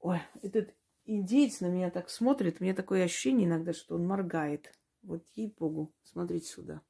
Ой, 0.00 0.20
этот 0.42 0.74
индейец 1.04 1.60
на 1.60 1.66
меня 1.66 1.90
так 1.90 2.08
смотрит, 2.08 2.60
у 2.60 2.64
меня 2.64 2.74
такое 2.74 3.04
ощущение 3.04 3.46
иногда, 3.46 3.72
что 3.72 3.94
он 3.94 4.06
моргает. 4.06 4.72
Вот 5.02 5.24
ей-богу, 5.34 5.94
смотрите 6.02 6.46
сюда. 6.46 6.82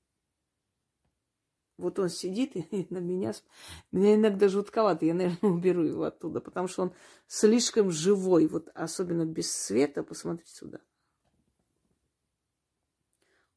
Вот 1.79 1.99
он 2.01 2.09
сидит 2.09 2.57
и 2.57 2.87
на 2.91 2.99
меня... 2.99 3.33
Меня 3.93 4.16
иногда 4.16 4.49
жутковато. 4.49 5.07
Я, 5.07 5.14
наверное, 5.14 5.39
уберу 5.51 5.85
его 5.85 6.03
оттуда, 6.03 6.41
потому 6.41 6.68
что 6.68 6.83
он 6.83 6.93
слишком 7.26 7.91
живой. 7.91 8.47
Вот 8.49 8.68
особенно 8.74 9.24
без 9.24 9.51
света. 9.51 10.03
Посмотрите 10.03 10.53
сюда. 10.53 10.81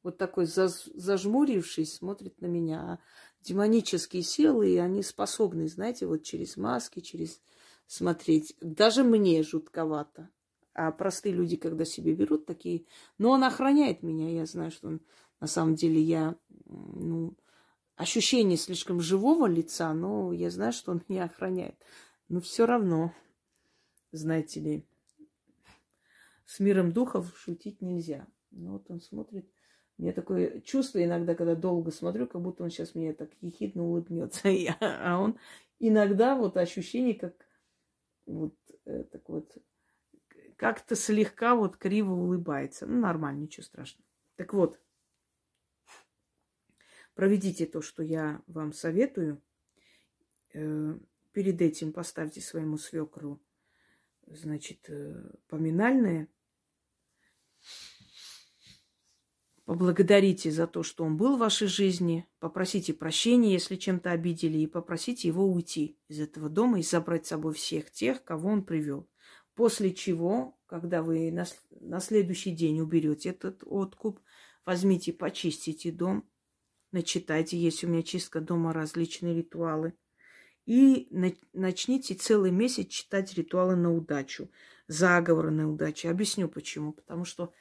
Вот 0.04 0.18
такой 0.18 0.46
заж... 0.46 0.86
зажмурившись 0.94 1.96
смотрит 1.96 2.40
на 2.42 2.46
меня. 2.46 2.80
А 2.80 3.00
демонические 3.42 4.22
силы, 4.22 4.70
и 4.70 4.78
они 4.78 5.02
способны, 5.02 5.68
знаете, 5.68 6.06
вот 6.06 6.24
через 6.24 6.58
маски, 6.58 7.00
через 7.00 7.42
смотреть. 7.88 8.56
Даже 8.62 9.04
мне 9.04 9.42
жутковато. 9.42 10.30
А 10.74 10.92
простые 10.92 11.34
люди, 11.34 11.58
когда 11.58 11.86
себе 11.86 12.14
берут 12.14 12.46
такие... 12.46 12.86
Но 13.18 13.32
он 13.32 13.44
охраняет 13.44 14.04
меня. 14.04 14.30
Я 14.30 14.46
знаю, 14.46 14.72
что 14.72 14.88
он... 14.88 15.02
На 15.40 15.48
самом 15.48 15.74
деле 15.74 16.00
я... 16.00 16.36
Ну, 16.66 17.36
ощущение 18.02 18.58
слишком 18.58 18.99
живого 18.99 19.45
лица, 19.45 19.93
но 19.93 20.34
я 20.34 20.49
знаю, 20.49 20.74
что 20.74 20.91
он 20.91 21.04
меня 21.08 21.26
охраняет. 21.26 21.76
Но 22.30 22.41
все 22.41 22.66
равно, 22.66 23.14
знаете 24.12 24.60
ли, 24.60 24.86
с 26.45 26.60
миром 26.60 26.91
духов 26.91 27.32
шутить 27.38 27.82
нельзя. 27.82 28.28
Ну 28.52 28.74
вот 28.74 28.89
он 28.89 29.02
смотрит. 29.02 29.49
У 29.97 30.04
меня 30.04 30.14
такое 30.14 30.62
чувство 30.62 31.04
иногда, 31.04 31.36
когда 31.36 31.56
долго 31.56 31.91
смотрю, 31.91 32.28
как 32.28 32.41
будто 32.41 32.64
он 32.64 32.72
сейчас 32.72 32.95
мне 32.95 33.14
так 33.14 33.30
ехидно 33.41 33.84
улыбнется. 33.84 34.49
А 34.80 35.20
он 35.20 35.38
иногда 35.80 36.36
вот 36.36 36.58
ощущение, 36.58 37.14
как 37.14 37.36
вот 38.26 38.56
э, 38.86 39.04
так 39.12 39.30
вот 39.30 39.58
как-то 40.56 40.95
слегка 40.95 41.56
вот 41.56 41.78
криво 41.78 42.14
улыбается. 42.14 42.86
Ну, 42.86 42.99
нормально, 42.99 43.41
ничего 43.41 43.64
страшного. 43.64 44.06
Так 44.38 44.54
вот, 44.54 44.80
Проведите 47.14 47.66
то, 47.66 47.82
что 47.82 48.03
я 48.03 48.41
вам 48.47 48.74
советую. 48.74 49.41
Э, 50.53 50.97
перед 51.32 51.62
этим 51.62 51.93
поставьте 51.93 52.41
своему 52.41 52.78
свекру, 52.78 53.41
значит, 54.28 54.89
э, 54.89 55.32
поминальное. 55.47 56.28
Поблагодарите 59.66 60.51
за 60.51 60.68
то, 60.68 60.84
что 60.84 61.03
он 61.05 61.16
был 61.18 61.38
в 61.38 61.39
вашей 61.39 61.68
жизни. 61.68 62.28
Попросите 62.39 62.93
прощения, 62.93 63.53
если 63.53 63.76
чем-то 63.76 64.12
обидели, 64.12 64.57
и 64.57 64.68
попросите 64.68 65.28
его 65.28 65.45
уйти 65.49 65.97
из 66.07 66.20
этого 66.20 66.49
дома 66.49 66.80
и 66.80 66.84
забрать 66.84 67.26
с 67.26 67.30
собой 67.30 67.53
всех 67.53 67.91
тех, 67.91 68.24
кого 68.24 68.49
он 68.49 68.66
привел. 68.66 69.07
После 69.53 69.93
чего, 69.93 70.59
когда 70.66 71.03
вы 71.03 71.32
на, 71.32 71.99
следующий 71.99 72.51
день 72.51 72.82
уберете 72.82 73.30
этот 73.30 73.64
откуп, 73.66 74.20
возьмите, 74.66 75.14
почистите 75.14 75.91
дом, 75.91 76.28
начитайте, 76.92 77.58
есть 77.58 77.84
у 77.84 77.88
меня 77.88 78.04
чистка 78.04 78.42
дома, 78.42 78.74
различные 78.74 79.36
ритуалы. 79.36 79.94
И 80.66 81.08
начните 81.54 82.14
целый 82.14 82.52
месяц 82.52 82.88
читать 82.88 83.34
ритуалы 83.34 83.76
на 83.76 83.94
удачу, 83.94 84.50
заговоры 84.88 85.52
на 85.52 85.70
удачу. 85.70 86.10
Объясню 86.10 86.48
почему. 86.48 86.94
Потому 86.94 87.26
что 87.26 87.54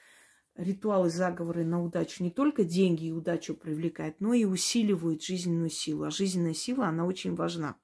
ритуалы, 0.55 1.11
заговоры 1.11 1.65
на 1.65 1.83
удачу 1.83 2.23
не 2.23 2.31
только 2.31 2.65
деньги 2.65 3.07
и 3.07 3.13
удачу 3.13 3.55
привлекают, 3.55 4.21
но 4.21 4.35
и 4.35 4.45
усиливают 4.45 5.23
жизненную 5.23 5.71
силу. 5.71 6.05
А 6.05 6.11
жизненная 6.11 6.55
сила, 6.55 6.87
она 6.87 7.07
очень 7.07 7.35
важна. 7.35 7.77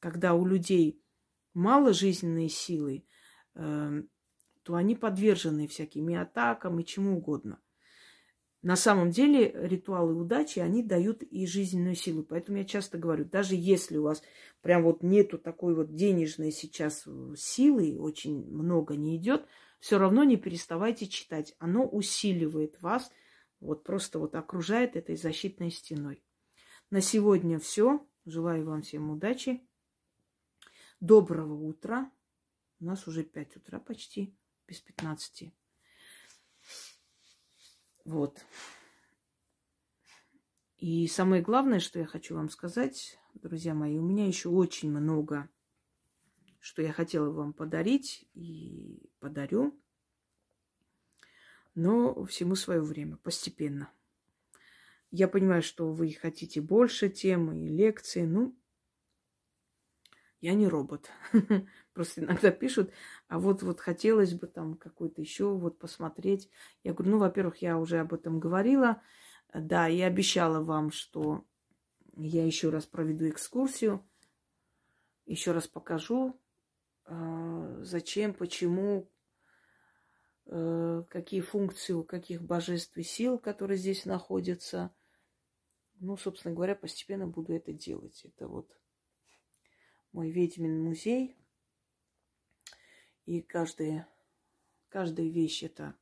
Когда 0.00 0.34
у 0.34 0.44
людей 0.46 1.02
мало 1.54 1.92
жизненной 1.92 2.50
силы, 2.50 3.06
э, 3.54 4.02
то 4.62 4.74
они 4.74 4.94
подвержены 4.94 5.66
всякими 5.66 6.14
атакам 6.16 6.78
и 6.78 6.84
чему 6.84 7.16
угодно. 7.16 7.60
На 8.62 8.74
самом 8.74 9.10
деле 9.10 9.52
ритуалы 9.54 10.14
удачи, 10.14 10.58
они 10.58 10.82
дают 10.82 11.22
и 11.22 11.46
жизненную 11.46 11.94
силу. 11.94 12.24
Поэтому 12.24 12.58
я 12.58 12.64
часто 12.64 12.98
говорю, 12.98 13.24
даже 13.24 13.54
если 13.54 13.96
у 13.96 14.04
вас 14.04 14.22
прям 14.60 14.82
вот 14.82 15.02
нету 15.02 15.38
такой 15.38 15.74
вот 15.74 15.94
денежной 15.94 16.50
сейчас 16.50 17.04
э, 17.06 17.34
силы, 17.36 17.96
очень 17.98 18.44
много 18.50 18.96
не 18.96 19.16
идет, 19.16 19.46
все 19.78 19.98
равно 19.98 20.24
не 20.24 20.36
переставайте 20.36 21.06
читать. 21.06 21.54
Оно 21.58 21.86
усиливает 21.86 22.80
вас, 22.80 23.10
вот 23.60 23.84
просто 23.84 24.18
вот 24.18 24.34
окружает 24.34 24.96
этой 24.96 25.16
защитной 25.16 25.70
стеной. 25.70 26.22
На 26.90 27.00
сегодня 27.00 27.58
все. 27.58 28.06
Желаю 28.24 28.66
вам 28.66 28.82
всем 28.82 29.10
удачи. 29.10 29.64
Доброго 31.00 31.54
утра. 31.54 32.10
У 32.80 32.84
нас 32.84 33.06
уже 33.06 33.22
5 33.22 33.56
утра 33.56 33.78
почти, 33.78 34.36
без 34.66 34.80
15. 34.80 35.52
Вот. 38.06 38.46
И 40.78 41.08
самое 41.08 41.42
главное, 41.42 41.80
что 41.80 41.98
я 41.98 42.06
хочу 42.06 42.36
вам 42.36 42.50
сказать, 42.50 43.18
друзья 43.34 43.74
мои, 43.74 43.98
у 43.98 44.02
меня 44.02 44.28
еще 44.28 44.48
очень 44.48 44.92
много, 44.92 45.48
что 46.60 46.82
я 46.82 46.92
хотела 46.92 47.30
вам 47.30 47.52
подарить 47.52 48.28
и 48.32 49.10
подарю, 49.18 49.76
но 51.74 52.24
всему 52.26 52.54
свое 52.54 52.80
время, 52.80 53.16
постепенно. 53.16 53.90
Я 55.10 55.26
понимаю, 55.26 55.62
что 55.62 55.92
вы 55.92 56.12
хотите 56.12 56.60
больше 56.60 57.08
темы 57.08 57.58
и 57.60 57.68
лекции, 57.68 58.22
ну, 58.22 58.56
Я 60.40 60.54
не 60.54 60.68
робот. 60.68 61.10
Просто 61.94 62.20
иногда 62.20 62.50
пишут, 62.50 62.92
а 63.28 63.38
вот, 63.38 63.62
вот 63.62 63.80
хотелось 63.80 64.34
бы 64.34 64.46
там 64.46 64.74
какой-то 64.74 65.20
еще 65.20 65.48
вот 65.54 65.78
посмотреть. 65.78 66.50
Я 66.84 66.92
говорю, 66.92 67.12
ну, 67.12 67.18
во-первых, 67.18 67.62
я 67.62 67.78
уже 67.78 67.98
об 68.00 68.12
этом 68.12 68.38
говорила. 68.38 69.00
Да, 69.54 69.88
и 69.88 70.00
обещала 70.00 70.62
вам, 70.62 70.90
что 70.90 71.44
я 72.16 72.44
еще 72.44 72.68
раз 72.68 72.84
проведу 72.84 73.28
экскурсию, 73.28 74.06
еще 75.24 75.52
раз 75.52 75.66
покажу, 75.66 76.38
а, 77.04 77.82
зачем, 77.82 78.34
почему, 78.34 79.10
э, 80.46 81.04
какие 81.08 81.40
функции 81.40 81.92
у 81.92 82.04
каких 82.04 82.42
божеств 82.42 82.96
и 82.96 83.02
сил, 83.02 83.38
которые 83.38 83.78
здесь 83.78 84.04
находятся. 84.04 84.94
Ну, 86.00 86.16
собственно 86.16 86.54
говоря, 86.54 86.74
постепенно 86.74 87.26
буду 87.26 87.54
это 87.54 87.72
делать. 87.72 88.24
Это 88.24 88.48
вот 88.48 88.70
мой 90.16 90.30
ведьмин 90.30 90.82
музей. 90.82 91.36
И 93.26 93.42
каждая, 93.42 94.08
каждая 94.88 95.28
вещь 95.28 95.62
это, 95.62 95.94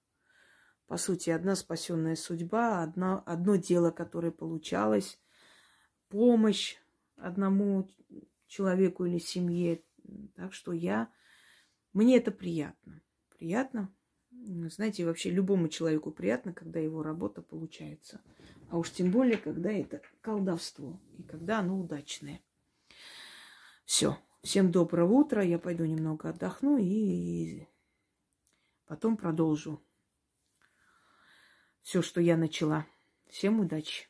по 0.86 0.97
сути, 0.97 1.31
одна 1.31 1.57
спасенная 1.57 2.15
судьба, 2.15 2.85
одна, 2.85 3.19
одно 3.27 3.57
дело, 3.57 3.91
которое 3.91 4.31
получалось, 4.31 5.19
помощь 6.09 6.77
одному 7.16 7.89
человеку 8.47 9.05
или 9.05 9.19
семье. 9.19 9.82
Так 10.36 10.53
что 10.53 10.73
я... 10.73 11.11
Мне 11.93 12.16
это 12.16 12.31
приятно. 12.31 13.03
Приятно. 13.36 13.93
Знаете, 14.31 15.07
вообще 15.07 15.31
любому 15.31 15.69
человеку 15.69 16.12
приятно, 16.12 16.53
когда 16.53 16.78
его 16.78 17.03
работа 17.03 17.43
получается. 17.43 18.20
А 18.69 18.78
уж 18.78 18.91
тем 18.91 19.11
более, 19.11 19.39
когда 19.39 19.73
это 19.73 20.03
колдовство 20.20 21.01
и 21.19 21.23
когда 21.24 21.59
оно 21.59 21.81
удачное. 21.81 22.41
Все. 23.85 24.19
Всем 24.43 24.70
доброго 24.70 25.12
утра. 25.12 25.43
Я 25.43 25.59
пойду 25.59 25.85
немного 25.85 26.28
отдохну 26.31 26.77
и 26.78 27.66
потом 28.86 29.16
продолжу 29.16 29.82
все, 31.85 32.02
что 32.02 32.20
я 32.20 32.36
начала. 32.36 32.86
Всем 33.28 33.61
удачи! 33.61 34.09